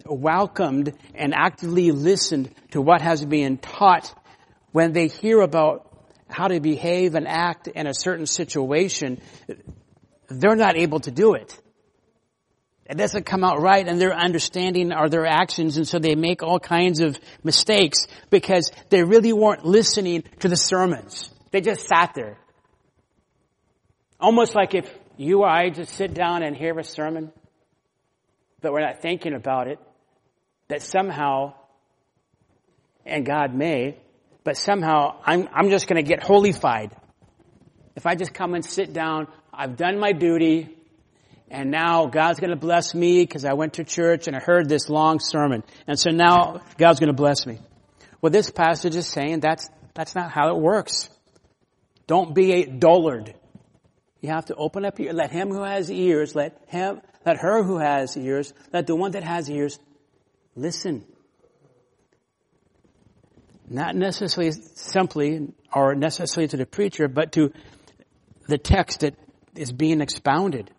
welcomed 0.05 0.93
and 1.13 1.34
actively 1.34 1.91
listened 1.91 2.53
to 2.71 2.82
what 2.82 3.01
has 3.01 3.25
been 3.25 3.57
taught 3.57 4.13
when 4.71 4.93
they 4.93 5.07
hear 5.07 5.41
about 5.41 5.88
how 6.29 6.47
to 6.47 6.59
behave 6.59 7.15
and 7.15 7.27
act 7.27 7.67
in 7.67 7.88
a 7.88 7.93
certain 7.93 8.25
situation, 8.25 9.21
they're 10.29 10.55
not 10.55 10.77
able 10.77 10.99
to 11.01 11.11
do 11.11 11.34
it. 11.34 11.59
It 12.86 12.97
doesn't 12.97 13.25
come 13.25 13.43
out 13.43 13.61
right 13.61 13.88
in 13.88 13.99
their 13.99 14.13
understanding 14.13 14.91
or 14.91 15.07
their 15.07 15.25
actions 15.25 15.77
and 15.77 15.88
so 15.88 15.99
they 15.99 16.15
make 16.15 16.43
all 16.43 16.59
kinds 16.59 16.99
of 16.99 17.17
mistakes 17.43 18.05
because 18.29 18.71
they 18.89 19.03
really 19.03 19.32
weren't 19.32 19.65
listening 19.65 20.23
to 20.39 20.49
the 20.49 20.57
sermons. 20.57 21.29
They 21.51 21.61
just 21.61 21.88
sat 21.88 22.13
there. 22.15 22.38
Almost 24.19 24.55
like 24.55 24.73
if 24.73 24.93
you 25.22 25.41
or 25.41 25.47
I 25.47 25.69
just 25.69 25.93
sit 25.93 26.13
down 26.13 26.41
and 26.41 26.55
hear 26.55 26.78
a 26.80 26.84
sermon, 26.84 27.32
but 28.59 28.74
we're 28.74 28.82
not 28.82 29.01
thinking 29.01 29.34
about 29.34 29.67
it, 29.67 29.80
that 30.67 30.82
somehow, 30.82 31.53
and 33.05 33.24
God 33.24 33.53
may, 33.53 33.97
but 34.43 34.57
somehow 34.57 35.22
I'm, 35.24 35.47
I'm 35.53 35.69
just 35.69 35.88
going 35.88 36.03
to 36.03 36.07
get 36.07 36.24
holified. 36.24 36.95
If 37.95 38.07
I 38.07 38.15
just 38.15 38.34
come 38.34 38.55
and 38.55 38.65
sit 38.65 38.93
down, 38.93 39.28
I've 39.53 39.78
done 39.78 39.99
my 39.99 40.11
duty, 40.11 40.76
and 41.51 41.69
now 41.69 42.07
God's 42.07 42.39
going 42.39 42.49
to 42.49 42.55
bless 42.55 42.95
me 42.95 43.22
because 43.22 43.45
I 43.45 43.53
went 43.53 43.74
to 43.74 43.84
church 43.84 44.28
and 44.28 44.36
I 44.36 44.39
heard 44.39 44.69
this 44.69 44.89
long 44.89 45.19
sermon. 45.19 45.63
And 45.86 45.99
so 45.99 46.09
now 46.09 46.61
God's 46.78 46.99
going 46.99 47.09
to 47.09 47.13
bless 47.13 47.45
me. 47.45 47.59
Well, 48.22 48.32
this 48.32 48.49
passage 48.49 48.95
is 48.95 49.05
saying 49.05 49.41
that's, 49.41 49.69
that's 49.93 50.15
not 50.15 50.32
how 50.32 50.55
it 50.55 50.59
works. 50.59 51.09
Don't 52.07 52.34
be 52.34 52.53
a 52.53 52.65
dullard. 52.65 53.36
You 54.22 54.30
have 54.30 54.45
to 54.45 54.55
open 54.55 54.86
up 54.86 54.99
your, 54.99 55.13
let 55.13 55.32
him 55.32 55.49
who 55.49 55.63
has 55.63 55.91
ears, 55.91 56.36
let 56.36 56.61
him, 56.67 57.01
let 57.26 57.38
her 57.38 57.63
who 57.63 57.80
has 57.80 58.15
ears, 58.15 58.53
let 58.72 58.86
the 58.86 58.95
one 58.95 59.11
that 59.11 59.24
has 59.24 59.49
ears 59.49 59.80
listen. 60.55 61.03
Not 63.67 63.95
necessarily 63.95 64.51
simply 64.51 65.53
or 65.74 65.95
necessarily 65.95 66.47
to 66.49 66.57
the 66.57 66.67
preacher, 66.67 67.07
but 67.07 67.32
to 67.34 67.51
the 68.47 68.59
text 68.59 68.99
that 68.99 69.15
is 69.55 69.72
being 69.72 70.01
expounded. 70.01 70.69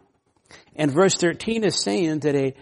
And 0.76 0.92
verse 0.92 1.16
13 1.16 1.64
is 1.64 1.82
saying 1.82 2.20
that 2.20 2.36
a, 2.36 2.54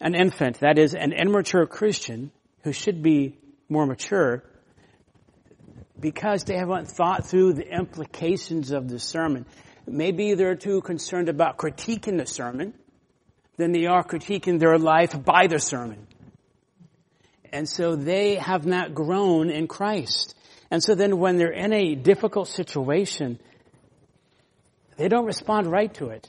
an 0.00 0.14
infant, 0.14 0.60
that 0.60 0.78
is 0.78 0.94
an 0.94 1.12
immature 1.12 1.66
Christian 1.66 2.30
who 2.62 2.72
should 2.72 3.02
be 3.02 3.36
more 3.68 3.86
mature, 3.86 4.44
because 6.02 6.44
they 6.44 6.58
haven't 6.58 6.88
thought 6.88 7.26
through 7.26 7.54
the 7.54 7.66
implications 7.66 8.70
of 8.70 8.90
the 8.90 8.98
sermon. 8.98 9.46
Maybe 9.86 10.34
they're 10.34 10.54
too 10.54 10.82
concerned 10.82 11.30
about 11.30 11.56
critiquing 11.56 12.18
the 12.18 12.26
sermon 12.26 12.74
than 13.56 13.72
they 13.72 13.86
are 13.86 14.04
critiquing 14.04 14.58
their 14.58 14.76
life 14.76 15.24
by 15.24 15.46
the 15.46 15.58
sermon. 15.58 16.06
And 17.50 17.66
so 17.66 17.96
they 17.96 18.34
have 18.34 18.66
not 18.66 18.94
grown 18.94 19.48
in 19.48 19.66
Christ. 19.66 20.34
And 20.70 20.82
so 20.82 20.94
then 20.94 21.18
when 21.18 21.38
they're 21.38 21.50
in 21.50 21.72
a 21.72 21.94
difficult 21.94 22.48
situation, 22.48 23.38
they 24.98 25.08
don't 25.08 25.24
respond 25.24 25.68
right 25.68 25.92
to 25.94 26.08
it 26.08 26.28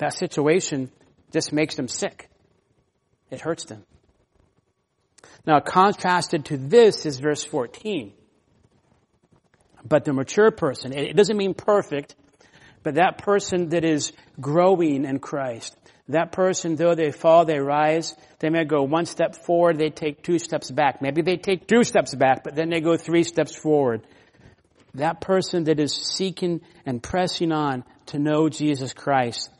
that 0.00 0.14
situation 0.14 0.90
just 1.30 1.52
makes 1.52 1.76
them 1.76 1.86
sick. 1.86 2.28
It 3.30 3.40
hurts 3.40 3.66
them. 3.66 3.84
Now, 5.46 5.60
contrasted 5.60 6.46
to 6.46 6.56
this 6.56 7.06
is 7.06 7.18
verse 7.18 7.44
14. 7.44 8.12
But 9.84 10.04
the 10.04 10.12
mature 10.12 10.50
person, 10.50 10.92
it 10.92 11.16
doesn't 11.16 11.36
mean 11.36 11.54
perfect, 11.54 12.14
but 12.82 12.94
that 12.96 13.18
person 13.18 13.70
that 13.70 13.84
is 13.84 14.12
growing 14.40 15.04
in 15.04 15.18
Christ, 15.18 15.76
that 16.08 16.32
person, 16.32 16.76
though 16.76 16.94
they 16.94 17.12
fall, 17.12 17.44
they 17.44 17.60
rise, 17.60 18.16
they 18.40 18.50
may 18.50 18.64
go 18.64 18.82
one 18.82 19.06
step 19.06 19.36
forward, 19.36 19.78
they 19.78 19.90
take 19.90 20.22
two 20.22 20.38
steps 20.38 20.70
back. 20.70 21.00
Maybe 21.00 21.22
they 21.22 21.36
take 21.36 21.66
two 21.66 21.84
steps 21.84 22.14
back, 22.14 22.42
but 22.42 22.54
then 22.56 22.68
they 22.68 22.80
go 22.80 22.96
three 22.96 23.22
steps 23.22 23.54
forward. 23.54 24.02
That 24.94 25.20
person 25.20 25.64
that 25.64 25.78
is 25.78 25.94
seeking 25.94 26.62
and 26.84 27.02
pressing 27.02 27.52
on 27.52 27.84
to 28.06 28.18
know 28.18 28.48
Jesus 28.48 28.92
Christ, 28.92 29.50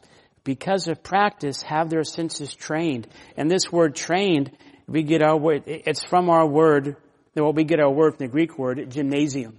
because 0.43 0.89
of 0.89 1.05
practice, 1.05 1.63
have 1.63 1.89
their 1.89 2.03
senses 2.03 2.53
trained. 2.53 3.07
And 3.37 3.49
this 3.49 3.71
word 3.71 3.95
trained, 3.95 4.51
we 4.91 5.05
get 5.05 5.23
our 5.23 5.37
word, 5.37 5.63
it's 5.67 6.03
from 6.03 6.29
our 6.29 6.47
word, 6.47 6.97
well, 7.37 7.53
we 7.53 7.65
get 7.65 7.79
our 7.79 7.91
word 7.91 8.17
from 8.17 8.27
the 8.27 8.33
Greek 8.33 8.59
word, 8.59 8.91
gymnasium. 8.91 9.57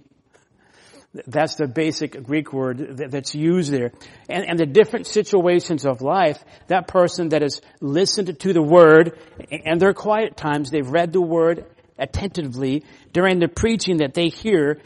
That's 1.26 1.56
the 1.56 1.66
basic 1.66 2.22
Greek 2.22 2.52
word 2.52 2.96
that's 3.10 3.34
used 3.34 3.72
there. 3.72 3.92
And, 4.28 4.48
and, 4.48 4.58
the 4.58 4.66
different 4.66 5.06
situations 5.06 5.84
of 5.84 6.00
life, 6.00 6.42
that 6.68 6.88
person 6.88 7.30
that 7.30 7.42
has 7.42 7.60
listened 7.80 8.38
to 8.38 8.52
the 8.52 8.62
word, 8.62 9.18
and 9.50 9.80
their 9.80 9.92
quiet 9.92 10.36
times, 10.36 10.70
they've 10.70 10.88
read 10.88 11.12
the 11.12 11.20
word 11.20 11.66
attentively, 11.98 12.84
during 13.12 13.40
the 13.40 13.48
preaching 13.48 13.98
that 13.98 14.14
they 14.14 14.28
hear, 14.28 14.80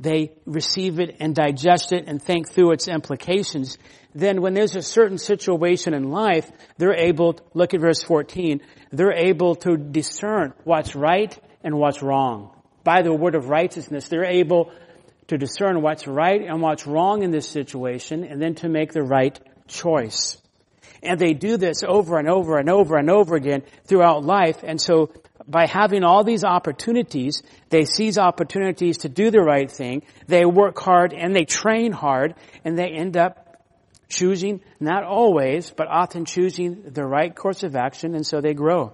they 0.00 0.32
receive 0.46 0.98
it 0.98 1.16
and 1.20 1.34
digest 1.34 1.92
it 1.92 2.04
and 2.08 2.20
think 2.20 2.50
through 2.50 2.72
its 2.72 2.88
implications 2.88 3.78
then 4.14 4.42
when 4.42 4.54
there's 4.54 4.76
a 4.76 4.82
certain 4.82 5.18
situation 5.18 5.94
in 5.94 6.10
life, 6.10 6.50
they're 6.76 6.94
able, 6.94 7.38
look 7.54 7.74
at 7.74 7.80
verse 7.80 8.02
14, 8.02 8.60
they're 8.90 9.12
able 9.12 9.56
to 9.56 9.76
discern 9.76 10.52
what's 10.64 10.94
right 10.94 11.36
and 11.64 11.78
what's 11.78 12.02
wrong. 12.02 12.50
By 12.84 13.02
the 13.02 13.14
word 13.14 13.34
of 13.34 13.48
righteousness, 13.48 14.08
they're 14.08 14.24
able 14.24 14.72
to 15.28 15.38
discern 15.38 15.80
what's 15.82 16.06
right 16.06 16.42
and 16.42 16.60
what's 16.60 16.86
wrong 16.86 17.22
in 17.22 17.30
this 17.30 17.48
situation 17.48 18.24
and 18.24 18.40
then 18.40 18.54
to 18.56 18.68
make 18.68 18.92
the 18.92 19.02
right 19.02 19.38
choice. 19.66 20.36
And 21.02 21.18
they 21.18 21.32
do 21.32 21.56
this 21.56 21.82
over 21.82 22.18
and 22.18 22.28
over 22.28 22.58
and 22.58 22.68
over 22.68 22.96
and 22.96 23.10
over 23.10 23.34
again 23.34 23.62
throughout 23.86 24.24
life. 24.24 24.62
And 24.62 24.80
so 24.80 25.10
by 25.46 25.66
having 25.66 26.04
all 26.04 26.22
these 26.22 26.44
opportunities, 26.44 27.42
they 27.70 27.84
seize 27.84 28.18
opportunities 28.18 28.98
to 28.98 29.08
do 29.08 29.30
the 29.30 29.40
right 29.40 29.70
thing. 29.70 30.02
They 30.26 30.44
work 30.44 30.78
hard 30.78 31.12
and 31.12 31.34
they 31.34 31.44
train 31.44 31.92
hard 31.92 32.34
and 32.64 32.78
they 32.78 32.88
end 32.88 33.16
up 33.16 33.41
choosing, 34.12 34.60
not 34.78 35.02
always, 35.02 35.70
but 35.70 35.88
often 35.88 36.24
choosing 36.24 36.82
the 36.92 37.04
right 37.04 37.34
course 37.34 37.62
of 37.62 37.74
action, 37.74 38.14
and 38.14 38.26
so 38.26 38.40
they 38.40 38.54
grow. 38.54 38.92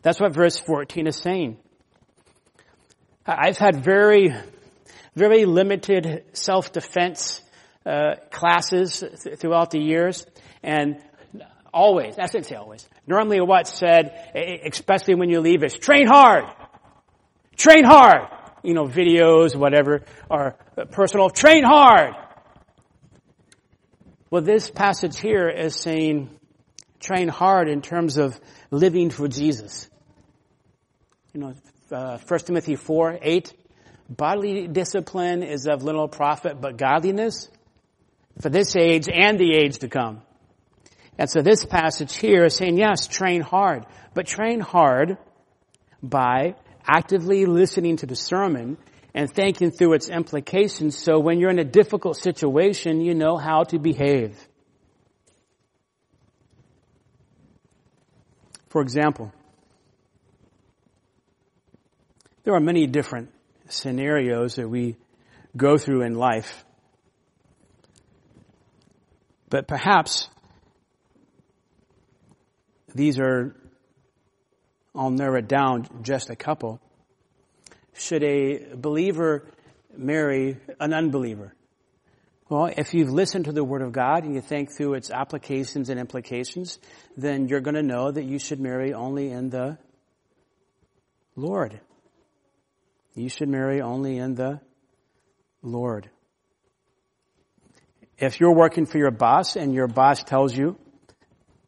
That's 0.00 0.18
what 0.18 0.34
verse 0.34 0.58
14 0.58 1.06
is 1.06 1.16
saying. 1.16 1.58
I've 3.24 3.58
had 3.58 3.84
very, 3.84 4.34
very 5.14 5.44
limited 5.44 6.24
self-defense 6.32 7.40
uh, 7.86 8.14
classes 8.30 9.04
th- 9.22 9.38
throughout 9.38 9.70
the 9.70 9.78
years, 9.78 10.26
and 10.62 11.00
always, 11.72 12.18
I 12.18 12.26
shouldn't 12.26 12.46
say 12.46 12.56
always, 12.56 12.88
normally 13.06 13.40
what's 13.40 13.78
said, 13.78 14.32
especially 14.66 15.14
when 15.14 15.30
you 15.30 15.40
leave, 15.40 15.62
is 15.62 15.74
train 15.74 16.06
hard! 16.06 16.44
Train 17.56 17.84
hard! 17.84 18.28
You 18.64 18.74
know, 18.74 18.86
videos, 18.86 19.54
whatever, 19.54 20.02
or 20.30 20.56
personal, 20.90 21.30
train 21.30 21.62
hard! 21.64 22.14
Well, 24.32 24.40
this 24.40 24.70
passage 24.70 25.18
here 25.18 25.50
is 25.50 25.76
saying 25.76 26.30
train 27.00 27.28
hard 27.28 27.68
in 27.68 27.82
terms 27.82 28.16
of 28.16 28.40
living 28.70 29.10
for 29.10 29.28
Jesus. 29.28 29.90
You 31.34 31.40
know, 31.42 31.54
uh, 31.90 32.16
1 32.16 32.40
Timothy 32.40 32.76
4, 32.76 33.18
8, 33.20 33.52
bodily 34.08 34.68
discipline 34.68 35.42
is 35.42 35.66
of 35.66 35.82
little 35.82 36.08
profit, 36.08 36.62
but 36.62 36.78
godliness 36.78 37.50
for 38.40 38.48
this 38.48 38.74
age 38.74 39.06
and 39.06 39.38
the 39.38 39.54
age 39.54 39.80
to 39.80 39.88
come. 39.88 40.22
And 41.18 41.28
so 41.28 41.42
this 41.42 41.66
passage 41.66 42.16
here 42.16 42.46
is 42.46 42.56
saying, 42.56 42.78
yes, 42.78 43.06
train 43.06 43.42
hard, 43.42 43.84
but 44.14 44.26
train 44.26 44.60
hard 44.60 45.18
by 46.02 46.54
actively 46.86 47.44
listening 47.44 47.98
to 47.98 48.06
the 48.06 48.16
sermon 48.16 48.78
and 49.14 49.30
thinking 49.32 49.70
through 49.70 49.94
its 49.94 50.08
implications 50.08 50.96
so 50.96 51.18
when 51.18 51.38
you're 51.38 51.50
in 51.50 51.58
a 51.58 51.64
difficult 51.64 52.16
situation, 52.16 53.00
you 53.00 53.14
know 53.14 53.36
how 53.36 53.64
to 53.64 53.78
behave. 53.78 54.36
For 58.68 58.80
example, 58.80 59.32
there 62.44 62.54
are 62.54 62.60
many 62.60 62.86
different 62.86 63.30
scenarios 63.68 64.56
that 64.56 64.68
we 64.68 64.96
go 65.56 65.76
through 65.76 66.02
in 66.02 66.14
life. 66.14 66.64
But 69.50 69.68
perhaps 69.68 70.28
these 72.94 73.18
are, 73.20 73.54
I'll 74.94 75.10
narrow 75.10 75.38
it 75.38 75.48
down 75.48 75.86
just 76.02 76.30
a 76.30 76.36
couple. 76.36 76.80
Should 77.94 78.22
a 78.24 78.74
believer 78.74 79.46
marry 79.96 80.58
an 80.80 80.92
unbeliever? 80.92 81.54
Well, 82.48 82.70
if 82.76 82.92
you've 82.92 83.10
listened 83.10 83.46
to 83.46 83.52
the 83.52 83.64
Word 83.64 83.82
of 83.82 83.92
God 83.92 84.24
and 84.24 84.34
you 84.34 84.40
think 84.40 84.76
through 84.76 84.94
its 84.94 85.10
applications 85.10 85.88
and 85.88 85.98
implications, 85.98 86.78
then 87.16 87.48
you're 87.48 87.60
going 87.60 87.76
to 87.76 87.82
know 87.82 88.10
that 88.10 88.24
you 88.24 88.38
should 88.38 88.60
marry 88.60 88.92
only 88.92 89.30
in 89.30 89.48
the 89.48 89.78
Lord. 91.34 91.80
You 93.14 93.28
should 93.28 93.48
marry 93.48 93.80
only 93.80 94.18
in 94.18 94.34
the 94.34 94.60
Lord. 95.62 96.10
If 98.18 98.38
you're 98.38 98.54
working 98.54 98.86
for 98.86 98.98
your 98.98 99.10
boss 99.10 99.56
and 99.56 99.74
your 99.74 99.88
boss 99.88 100.22
tells 100.22 100.56
you 100.56 100.76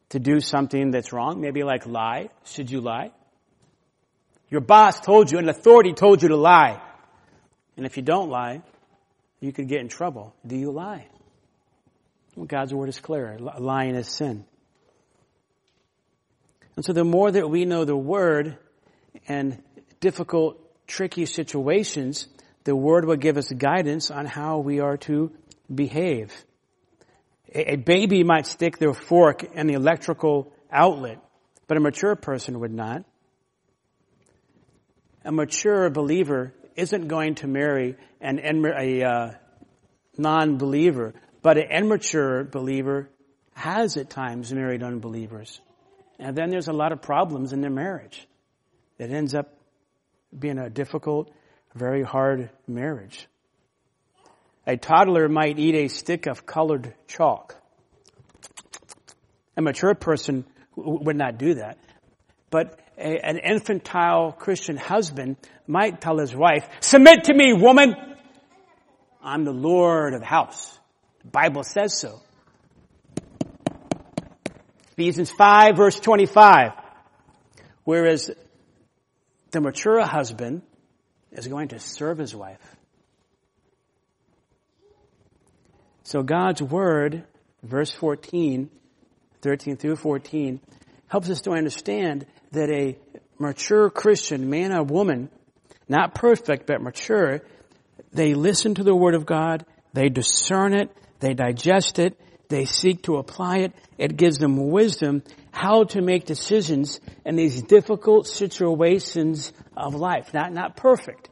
to 0.09 0.19
do 0.19 0.39
something 0.39 0.91
that's 0.91 1.11
wrong, 1.11 1.41
maybe 1.41 1.63
like 1.63 1.85
lie, 1.87 2.29
should 2.45 2.69
you 2.69 2.81
lie? 2.81 3.11
Your 4.55 4.61
boss 4.61 5.01
told 5.01 5.33
you, 5.33 5.37
an 5.37 5.49
authority 5.49 5.91
told 5.91 6.23
you 6.23 6.29
to 6.29 6.37
lie. 6.37 6.81
And 7.75 7.85
if 7.85 7.97
you 7.97 8.03
don't 8.03 8.29
lie, 8.29 8.61
you 9.41 9.51
could 9.51 9.67
get 9.67 9.81
in 9.81 9.89
trouble. 9.89 10.33
Do 10.47 10.55
you 10.55 10.71
lie? 10.71 11.07
Well, 12.37 12.45
God's 12.45 12.73
word 12.73 12.87
is 12.87 12.97
clear. 12.97 13.37
Lying 13.37 13.95
is 13.95 14.07
sin. 14.07 14.45
And 16.77 16.85
so 16.85 16.93
the 16.93 17.03
more 17.03 17.29
that 17.29 17.49
we 17.49 17.65
know 17.65 17.83
the 17.83 17.97
word 17.97 18.57
and 19.27 19.61
difficult, 19.99 20.57
tricky 20.87 21.25
situations, 21.25 22.25
the 22.63 22.77
word 22.77 23.03
will 23.03 23.17
give 23.17 23.35
us 23.35 23.51
guidance 23.51 24.09
on 24.09 24.25
how 24.25 24.59
we 24.59 24.79
are 24.79 24.95
to 24.99 25.33
behave. 25.69 26.33
A 27.53 27.75
baby 27.75 28.23
might 28.23 28.45
stick 28.47 28.77
their 28.77 28.93
fork 28.93 29.43
in 29.43 29.67
the 29.67 29.73
electrical 29.73 30.53
outlet, 30.71 31.19
but 31.67 31.75
a 31.75 31.81
mature 31.81 32.15
person 32.15 32.61
would 32.61 32.71
not. 32.73 33.03
A 35.25 35.31
mature 35.31 35.89
believer 35.89 36.53
isn't 36.75 37.07
going 37.07 37.35
to 37.35 37.47
marry 37.47 37.95
an, 38.21 38.39
a 38.39 39.03
uh, 39.03 39.31
non-believer, 40.17 41.13
but 41.41 41.57
an 41.57 41.71
immature 41.71 42.43
believer 42.43 43.09
has 43.55 43.97
at 43.97 44.09
times 44.09 44.53
married 44.53 44.83
unbelievers. 44.83 45.59
And 46.19 46.37
then 46.37 46.51
there's 46.51 46.67
a 46.67 46.73
lot 46.73 46.91
of 46.91 47.01
problems 47.01 47.53
in 47.53 47.61
their 47.61 47.71
marriage. 47.71 48.27
It 48.99 49.09
ends 49.09 49.33
up 49.33 49.51
being 50.37 50.59
a 50.59 50.69
difficult, 50.69 51.31
very 51.73 52.03
hard 52.03 52.51
marriage. 52.67 53.27
A 54.67 54.77
toddler 54.77 55.27
might 55.27 55.57
eat 55.57 55.75
a 55.75 55.87
stick 55.87 56.27
of 56.27 56.45
colored 56.45 56.93
chalk. 57.07 57.55
A 59.57 59.61
mature 59.61 59.95
person 59.95 60.45
would 60.75 61.15
not 61.15 61.37
do 61.39 61.55
that. 61.55 61.77
But 62.49 62.79
a, 62.97 63.25
an 63.25 63.37
infantile 63.37 64.31
Christian 64.31 64.77
husband 64.77 65.37
might 65.67 66.01
tell 66.01 66.17
his 66.17 66.35
wife, 66.35 66.67
submit 66.79 67.25
to 67.25 67.33
me, 67.33 67.53
woman. 67.53 67.95
I'm 69.23 69.43
the 69.43 69.53
Lord 69.53 70.13
of 70.13 70.19
the 70.21 70.25
house. 70.25 70.77
The 71.21 71.29
Bible 71.29 71.63
says 71.63 71.97
so. 71.99 72.21
Ephesians 74.91 75.31
5 75.31 75.75
verse 75.75 75.99
25. 75.99 76.71
Whereas 77.83 78.31
the 79.51 79.61
mature 79.61 80.01
husband 80.05 80.61
is 81.31 81.47
going 81.47 81.69
to 81.69 81.79
serve 81.79 82.17
his 82.17 82.35
wife. 82.35 82.75
So 86.03 86.23
God's 86.23 86.61
word, 86.61 87.23
verse 87.63 87.91
14, 87.91 88.69
13 89.41 89.77
through 89.77 89.95
14, 89.95 90.61
helps 91.07 91.29
us 91.29 91.41
to 91.41 91.51
understand 91.51 92.25
that 92.51 92.69
a 92.69 92.97
mature 93.37 93.89
Christian, 93.89 94.49
man 94.49 94.73
or 94.73 94.83
woman, 94.83 95.29
not 95.87 96.15
perfect, 96.15 96.65
but 96.65 96.81
mature, 96.81 97.41
they 98.11 98.33
listen 98.33 98.75
to 98.75 98.83
the 98.83 98.95
Word 98.95 99.15
of 99.15 99.25
God, 99.25 99.65
they 99.93 100.09
discern 100.09 100.73
it, 100.73 100.89
they 101.19 101.33
digest 101.33 101.99
it, 101.99 102.19
they 102.49 102.65
seek 102.65 103.03
to 103.03 103.17
apply 103.17 103.59
it. 103.59 103.73
It 103.97 104.17
gives 104.17 104.37
them 104.37 104.69
wisdom 104.69 105.23
how 105.51 105.85
to 105.85 106.01
make 106.01 106.25
decisions 106.25 106.99
in 107.25 107.35
these 107.35 107.61
difficult 107.61 108.27
situations 108.27 109.53
of 109.75 109.95
life. 109.95 110.33
Not, 110.33 110.53
not 110.53 110.75
perfect, 110.75 111.29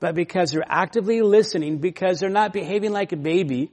but 0.00 0.14
because 0.14 0.50
they're 0.50 0.64
actively 0.66 1.22
listening, 1.22 1.78
because 1.78 2.20
they're 2.20 2.30
not 2.30 2.52
behaving 2.52 2.92
like 2.92 3.12
a 3.12 3.16
baby, 3.16 3.70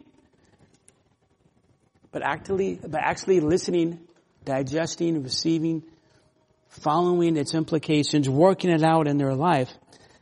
but 2.11 2.23
actually, 2.23 2.75
but 2.75 3.01
actually 3.01 3.39
listening, 3.39 3.99
digesting, 4.45 5.23
receiving, 5.23 5.83
following 6.69 7.37
its 7.37 7.53
implications, 7.53 8.29
working 8.29 8.69
it 8.69 8.83
out 8.83 9.07
in 9.07 9.17
their 9.17 9.33
life, 9.33 9.71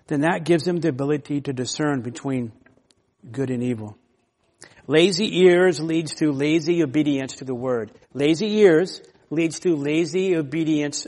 then 0.07 0.21
that 0.21 0.43
gives 0.43 0.63
them 0.63 0.77
the 0.77 0.89
ability 0.89 1.41
to 1.41 1.53
discern 1.53 2.01
between 2.01 2.51
good 3.31 3.49
and 3.49 3.63
evil. 3.63 3.97
Lazy 4.87 5.39
ears 5.45 5.79
leads 5.79 6.15
to 6.15 6.31
lazy 6.31 6.83
obedience 6.83 7.37
to 7.37 7.45
the 7.45 7.55
word. 7.55 7.91
Lazy 8.13 8.57
ears 8.57 9.01
leads 9.29 9.59
to 9.61 9.75
lazy 9.75 10.35
obedience 10.35 11.07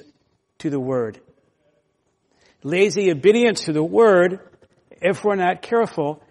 to 0.60 0.70
the 0.70 0.80
word. 0.80 1.20
Lazy 2.64 3.12
obedience 3.12 3.66
to 3.66 3.74
the 3.74 3.84
word, 3.84 4.40
if 5.02 5.24
we're 5.24 5.36
not 5.36 5.62
careful, 5.62 6.24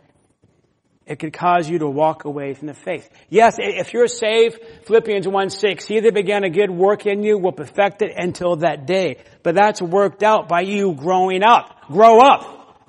it 1.06 1.18
could 1.18 1.34
cause 1.34 1.68
you 1.68 1.78
to 1.80 1.86
walk 1.86 2.24
away 2.24 2.54
from 2.54 2.68
the 2.68 2.74
faith. 2.74 3.08
Yes, 3.28 3.56
if 3.58 3.92
you're 3.92 4.08
saved, 4.08 4.58
Philippians 4.86 5.28
1 5.28 5.50
6, 5.50 5.86
he 5.86 6.00
that 6.00 6.14
began 6.14 6.44
a 6.44 6.50
good 6.50 6.70
work 6.70 7.06
in 7.06 7.22
you 7.22 7.38
will 7.38 7.52
perfect 7.52 8.00
it 8.00 8.12
until 8.16 8.56
that 8.56 8.86
day. 8.86 9.18
But 9.42 9.54
that's 9.54 9.82
worked 9.82 10.22
out 10.22 10.48
by 10.48 10.62
you 10.62 10.94
growing 10.94 11.42
up. 11.42 11.88
Grow 11.88 12.20
up. 12.20 12.80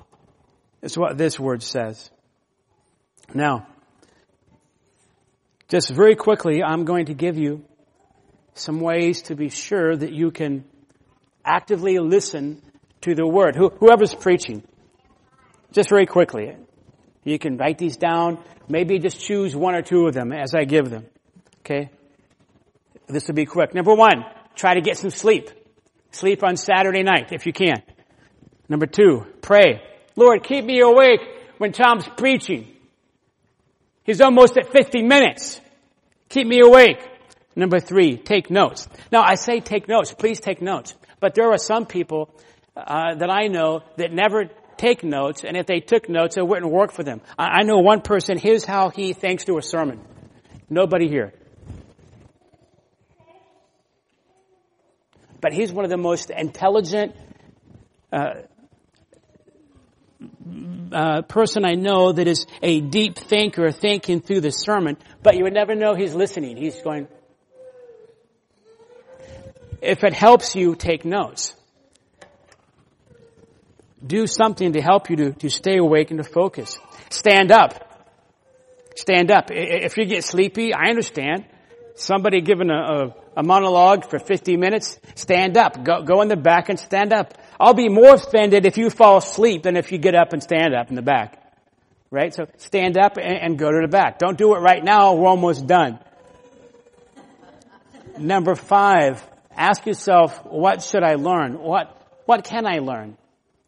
That's 0.80 0.96
what 0.96 1.18
this 1.18 1.38
word 1.38 1.62
says. 1.62 2.10
Now, 3.34 3.66
just 5.68 5.90
very 5.90 6.16
quickly, 6.16 6.62
I'm 6.62 6.84
going 6.84 7.06
to 7.06 7.14
give 7.14 7.36
you 7.36 7.64
some 8.54 8.80
ways 8.80 9.22
to 9.22 9.34
be 9.34 9.50
sure 9.50 9.94
that 9.94 10.12
you 10.12 10.30
can 10.30 10.64
actively 11.44 11.98
listen 11.98 12.62
to 13.02 13.14
the 13.14 13.26
word. 13.26 13.56
whoever's 13.56 14.14
preaching. 14.14 14.62
Just 15.72 15.90
very 15.90 16.06
quickly. 16.06 16.56
You 17.26 17.40
can 17.40 17.56
write 17.56 17.76
these 17.76 17.96
down. 17.96 18.38
Maybe 18.68 19.00
just 19.00 19.20
choose 19.20 19.54
one 19.54 19.74
or 19.74 19.82
two 19.82 20.06
of 20.06 20.14
them 20.14 20.32
as 20.32 20.54
I 20.54 20.64
give 20.64 20.88
them. 20.88 21.06
Okay? 21.60 21.90
This 23.08 23.26
will 23.26 23.34
be 23.34 23.46
quick. 23.46 23.74
Number 23.74 23.94
one, 23.94 24.24
try 24.54 24.74
to 24.74 24.80
get 24.80 24.96
some 24.96 25.10
sleep. 25.10 25.50
Sleep 26.12 26.44
on 26.44 26.56
Saturday 26.56 27.02
night 27.02 27.32
if 27.32 27.44
you 27.44 27.52
can. 27.52 27.82
Number 28.68 28.86
two, 28.86 29.26
pray. 29.42 29.82
Lord, 30.14 30.44
keep 30.44 30.64
me 30.64 30.80
awake 30.80 31.20
when 31.58 31.72
Tom's 31.72 32.08
preaching. 32.16 32.68
He's 34.04 34.20
almost 34.20 34.56
at 34.56 34.70
50 34.70 35.02
minutes. 35.02 35.60
Keep 36.28 36.46
me 36.46 36.60
awake. 36.60 36.98
Number 37.56 37.80
three, 37.80 38.18
take 38.18 38.50
notes. 38.50 38.88
Now 39.10 39.22
I 39.22 39.34
say 39.34 39.58
take 39.58 39.88
notes. 39.88 40.14
Please 40.14 40.38
take 40.38 40.62
notes. 40.62 40.94
But 41.18 41.34
there 41.34 41.50
are 41.50 41.58
some 41.58 41.86
people 41.86 42.30
uh, 42.76 43.16
that 43.16 43.30
I 43.30 43.48
know 43.48 43.82
that 43.96 44.12
never 44.12 44.48
take 44.76 45.02
notes, 45.04 45.44
and 45.44 45.56
if 45.56 45.66
they 45.66 45.80
took 45.80 46.08
notes, 46.08 46.36
it 46.36 46.46
wouldn't 46.46 46.70
work 46.70 46.92
for 46.92 47.02
them. 47.02 47.20
I, 47.38 47.60
I 47.60 47.62
know 47.62 47.78
one 47.78 48.00
person, 48.00 48.38
here's 48.38 48.64
how 48.64 48.90
he 48.90 49.12
thinks 49.12 49.44
to 49.44 49.58
a 49.58 49.62
sermon. 49.62 50.00
Nobody 50.68 51.08
here. 51.08 51.32
But 55.40 55.52
he's 55.52 55.72
one 55.72 55.84
of 55.84 55.90
the 55.90 55.96
most 55.96 56.30
intelligent 56.30 57.14
uh, 58.12 58.42
uh, 60.92 61.22
person 61.22 61.64
I 61.64 61.74
know 61.74 62.12
that 62.12 62.26
is 62.26 62.46
a 62.62 62.80
deep 62.80 63.16
thinker 63.16 63.70
thinking 63.70 64.20
through 64.20 64.40
the 64.40 64.50
sermon, 64.50 64.96
but 65.22 65.36
you 65.36 65.44
would 65.44 65.52
never 65.52 65.74
know 65.74 65.94
he's 65.94 66.14
listening. 66.14 66.56
He's 66.56 66.80
going, 66.80 67.08
if 69.82 70.04
it 70.04 70.12
helps 70.12 70.56
you, 70.56 70.74
take 70.74 71.04
notes 71.04 71.54
do 74.06 74.26
something 74.26 74.72
to 74.72 74.80
help 74.80 75.10
you 75.10 75.16
to, 75.16 75.32
to 75.32 75.50
stay 75.50 75.78
awake 75.78 76.10
and 76.10 76.18
to 76.18 76.24
focus. 76.24 76.78
Stand 77.10 77.52
up. 77.52 77.82
Stand 78.96 79.30
up. 79.30 79.50
If 79.50 79.96
you 79.96 80.06
get 80.06 80.24
sleepy, 80.24 80.72
I 80.72 80.88
understand. 80.88 81.44
Somebody 81.96 82.40
giving 82.40 82.70
a, 82.70 82.74
a, 82.74 83.14
a 83.38 83.42
monologue 83.42 84.08
for 84.08 84.18
50 84.18 84.56
minutes, 84.56 84.98
stand 85.14 85.56
up. 85.56 85.82
Go, 85.82 86.02
go 86.02 86.20
in 86.22 86.28
the 86.28 86.36
back 86.36 86.68
and 86.68 86.78
stand 86.78 87.12
up. 87.12 87.34
I'll 87.58 87.74
be 87.74 87.88
more 87.88 88.14
offended 88.14 88.66
if 88.66 88.76
you 88.76 88.90
fall 88.90 89.18
asleep 89.18 89.62
than 89.62 89.76
if 89.76 89.92
you 89.92 89.98
get 89.98 90.14
up 90.14 90.32
and 90.32 90.42
stand 90.42 90.74
up 90.74 90.90
in 90.90 90.96
the 90.96 91.02
back. 91.02 91.42
Right? 92.10 92.34
So 92.34 92.46
stand 92.58 92.98
up 92.98 93.16
and, 93.16 93.36
and 93.36 93.58
go 93.58 93.70
to 93.70 93.80
the 93.82 93.88
back. 93.88 94.18
Don't 94.18 94.36
do 94.36 94.54
it 94.54 94.58
right 94.58 94.82
now. 94.82 95.14
We're 95.14 95.28
almost 95.28 95.66
done. 95.66 95.98
Number 98.18 98.54
five, 98.54 99.22
ask 99.54 99.84
yourself, 99.86 100.44
what 100.44 100.82
should 100.82 101.02
I 101.02 101.14
learn? 101.14 101.58
What, 101.58 101.94
what 102.24 102.44
can 102.44 102.66
I 102.66 102.78
learn? 102.78 103.16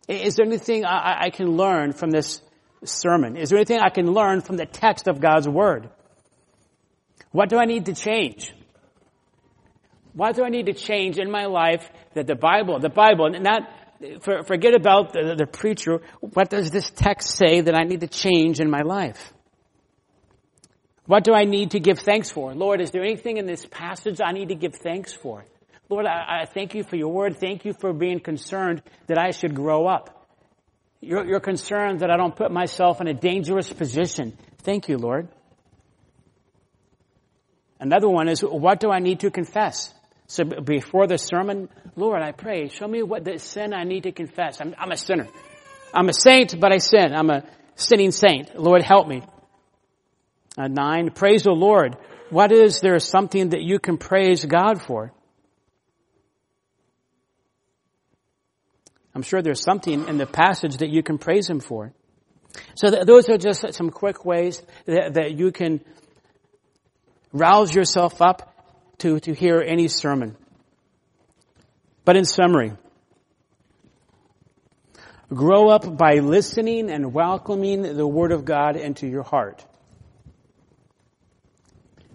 Is 0.09 0.37
there 0.37 0.47
anything 0.47 0.85
I, 0.85 1.25
I 1.27 1.31
can 1.31 1.57
learn 1.57 1.93
from 1.93 2.11
this 2.11 2.41
sermon? 2.85 3.37
Is 3.37 3.51
there 3.51 3.59
anything 3.59 3.81
I 3.81 3.91
can 3.91 4.13
learn 4.13 4.41
from 4.41 4.57
the 4.57 4.67
text 4.67 5.07
of 5.07 5.21
God's 5.21 5.47
Word? 5.47 5.91
What 7.31 7.51
do 7.51 7.59
I 7.59 7.67
need 7.67 7.87
to 7.87 7.95
change? 7.95 8.55
What 10.15 10.35
do 10.35 10.45
I 10.45 10.49
need 10.49 10.67
to 10.67 10.73
change 10.73 11.19
in 11.19 11.31
my 11.31 11.45
life 11.45 11.89
that 12.15 12.27
the 12.27 12.35
Bible, 12.35 12.81
the 12.81 12.89
Bible, 12.89 13.27
and 13.27 13.45
not, 13.45 13.63
for, 14.23 14.43
forget 14.45 14.75
about 14.75 15.13
the, 15.13 15.35
the 15.37 15.47
preacher, 15.47 16.01
what 16.21 16.49
does 16.49 16.71
this 16.71 16.91
text 16.91 17.37
say 17.37 17.61
that 17.61 17.75
I 17.75 17.85
need 17.85 18.01
to 18.01 18.09
change 18.09 18.61
in 18.61 18.71
my 18.71 18.83
life? 18.83 19.33
What 21.05 21.25
do 21.25 21.35
I 21.35 21.45
need 21.45 21.73
to 21.73 21.81
give 21.81 21.99
thanks 21.99 22.31
for? 22.31 22.55
Lord, 22.55 22.81
is 22.81 22.91
there 22.91 23.03
anything 23.03 23.37
in 23.37 23.47
this 23.47 23.67
passage 23.67 24.21
I 24.25 24.33
need 24.33 24.49
to 24.49 24.55
give 24.55 24.75
thanks 24.75 25.13
for? 25.13 25.45
Lord, 25.89 26.07
I, 26.07 26.43
I 26.43 26.45
thank 26.45 26.75
you 26.75 26.85
for 26.85 26.97
your 26.97 27.13
word. 27.13 27.39
Thank 27.39 27.65
you 27.65 27.73
for 27.73 27.93
being 27.93 28.21
concerned 28.21 28.83
that 29.07 29.19
I 29.19 29.31
should 29.31 29.55
grow 29.55 29.87
up. 29.87 30.27
You're, 31.01 31.25
you're 31.27 31.41
concerned 31.41 32.01
that 32.01 32.11
I 32.11 32.17
don't 32.17 32.35
put 32.35 32.51
myself 32.51 33.01
in 33.01 33.07
a 33.07 33.15
dangerous 33.15 33.73
position. 33.73 34.37
Thank 34.59 34.89
you, 34.89 34.99
Lord. 34.99 35.29
Another 37.81 38.09
one 38.09 38.29
is, 38.29 38.41
what 38.41 38.81
do 38.81 38.91
I 38.91 38.99
need 38.99 39.21
to 39.21 39.31
confess? 39.31 39.95
So 40.27 40.45
before 40.45 41.07
the 41.07 41.17
sermon, 41.17 41.71
Lord, 41.97 42.21
I 42.21 42.33
pray, 42.33 42.69
show 42.69 42.87
me 42.87 43.03
what 43.03 43.25
the 43.25 43.39
sin 43.39 43.73
I 43.73 43.85
need 43.85 44.03
to 44.03 44.13
confess. 44.13 44.61
I'm, 44.61 44.75
I'm 44.77 44.91
a 44.91 44.97
sinner. 44.97 45.29
I'm 45.95 46.09
a 46.09 46.13
saint, 46.13 46.61
but 46.61 46.73
I 46.73 46.79
sin. 46.79 47.15
I'm 47.15 47.31
a 47.31 47.45
sinning 47.77 48.11
saint. 48.11 48.61
Lord, 48.61 48.83
help 48.83 49.09
me. 49.09 49.23
Uh, 50.59 50.67
nine, 50.67 51.11
praise 51.11 51.45
the 51.45 51.53
Lord. 51.53 51.97
What 52.31 52.53
is 52.53 52.81
there 52.81 52.99
something 52.99 53.51
that 53.51 53.63
you 53.63 53.79
can 53.79 53.97
praise 53.97 54.45
God 54.45 54.83
for? 54.83 55.13
I'm 59.19 59.23
sure 59.23 59.43
there's 59.43 59.65
something 59.65 60.07
in 60.07 60.17
the 60.17 60.27
passage 60.27 60.77
that 60.77 60.91
you 60.91 61.03
can 61.03 61.19
praise 61.19 61.51
Him 61.51 61.59
for. 61.59 61.93
So 62.77 62.89
th- 62.89 63.05
those 63.05 63.29
are 63.29 63.37
just 63.37 63.75
some 63.75 63.91
quick 63.91 64.25
ways 64.25 64.63
that, 64.87 65.15
that 65.15 65.37
you 65.37 65.51
can 65.51 65.81
rouse 67.33 67.75
yourself 67.75 68.23
up 68.23 68.55
to, 68.99 69.19
to 69.19 69.35
hear 69.35 69.61
any 69.61 69.89
sermon. 69.89 70.37
But 72.05 72.17
in 72.17 72.25
summary, 72.25 72.75
grow 75.35 75.69
up 75.69 75.97
by 75.97 76.21
listening 76.21 76.89
and 76.89 77.13
welcoming 77.13 77.83
the 77.83 78.07
Word 78.07 78.31
of 78.31 78.45
God 78.45 78.77
into 78.77 79.09
your 79.09 79.25
heart. 79.25 79.67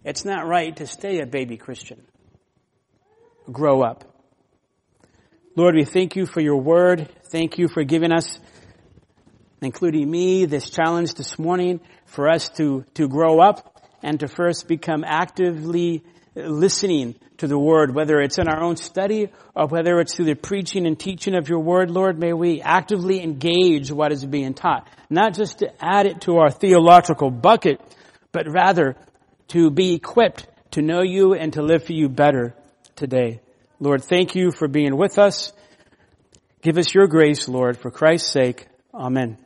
It's 0.06 0.24
not 0.24 0.47
right 0.47 0.74
to 0.78 0.88
stay 0.88 1.20
a 1.20 1.26
baby 1.26 1.58
Christian. 1.58 2.01
Grow 3.51 3.82
up. 3.82 4.12
Lord, 5.56 5.76
we 5.76 5.86
thank 5.86 6.16
you 6.16 6.26
for 6.26 6.41
your 6.41 6.60
word. 6.60 7.08
Thank 7.26 7.60
you 7.60 7.68
for 7.68 7.84
giving 7.84 8.12
us, 8.12 8.39
including 9.62 10.10
me, 10.10 10.45
this 10.45 10.72
challenge 10.72 11.14
this 11.14 11.38
morning 11.38 11.80
for 12.08 12.28
us 12.28 12.49
to, 12.58 12.86
to 12.95 13.08
grow 13.08 13.39
up 13.39 13.80
and 14.01 14.20
to 14.22 14.28
first 14.28 14.68
become 14.68 15.04
actively 15.06 16.04
listening 16.34 17.14
to 17.38 17.45
the 17.45 17.60
word, 17.60 17.93
whether 17.93 18.20
it's 18.20 18.39
in 18.39 18.47
our 18.47 18.64
own 18.64 18.78
study 18.78 19.30
or 19.54 19.68
whether 19.68 19.99
it's 19.99 20.16
through 20.16 20.26
the 20.26 20.34
preaching 20.34 20.88
and 20.88 20.99
teaching 20.99 21.36
of 21.36 21.47
your 21.47 21.60
word, 21.60 21.91
Lord, 21.91 22.18
may 22.18 22.34
we 22.34 22.60
actively 22.60 23.22
engage 23.22 23.91
what 23.91 24.12
is 24.12 24.26
being 24.26 24.56
taught. 24.56 24.88
Not 25.12 25.36
just 25.36 25.60
to 25.60 25.72
add 25.80 26.08
it 26.08 26.22
to 26.22 26.38
our 26.38 26.49
theological 26.49 27.30
bucket, 27.30 27.80
but 28.32 28.47
rather 28.49 28.95
to 29.49 29.70
be 29.70 29.93
equipped 29.93 30.47
to 30.72 30.82
know 30.82 31.04
you 31.04 31.36
and 31.36 31.54
to 31.54 31.62
live 31.62 31.84
for 31.86 31.93
you 31.93 32.10
better 32.10 32.56
today. 32.95 33.39
Lord, 33.80 34.03
thank 34.03 34.36
you 34.36 34.51
for 34.51 34.67
being 34.67 34.95
with 34.97 35.17
us. 35.17 35.53
Give 36.61 36.78
us 36.78 36.93
your 36.93 37.07
grace, 37.07 37.49
Lord, 37.49 37.78
for 37.78 37.91
Christ's 37.91 38.32
sake. 38.32 38.67
Amen. 38.93 39.43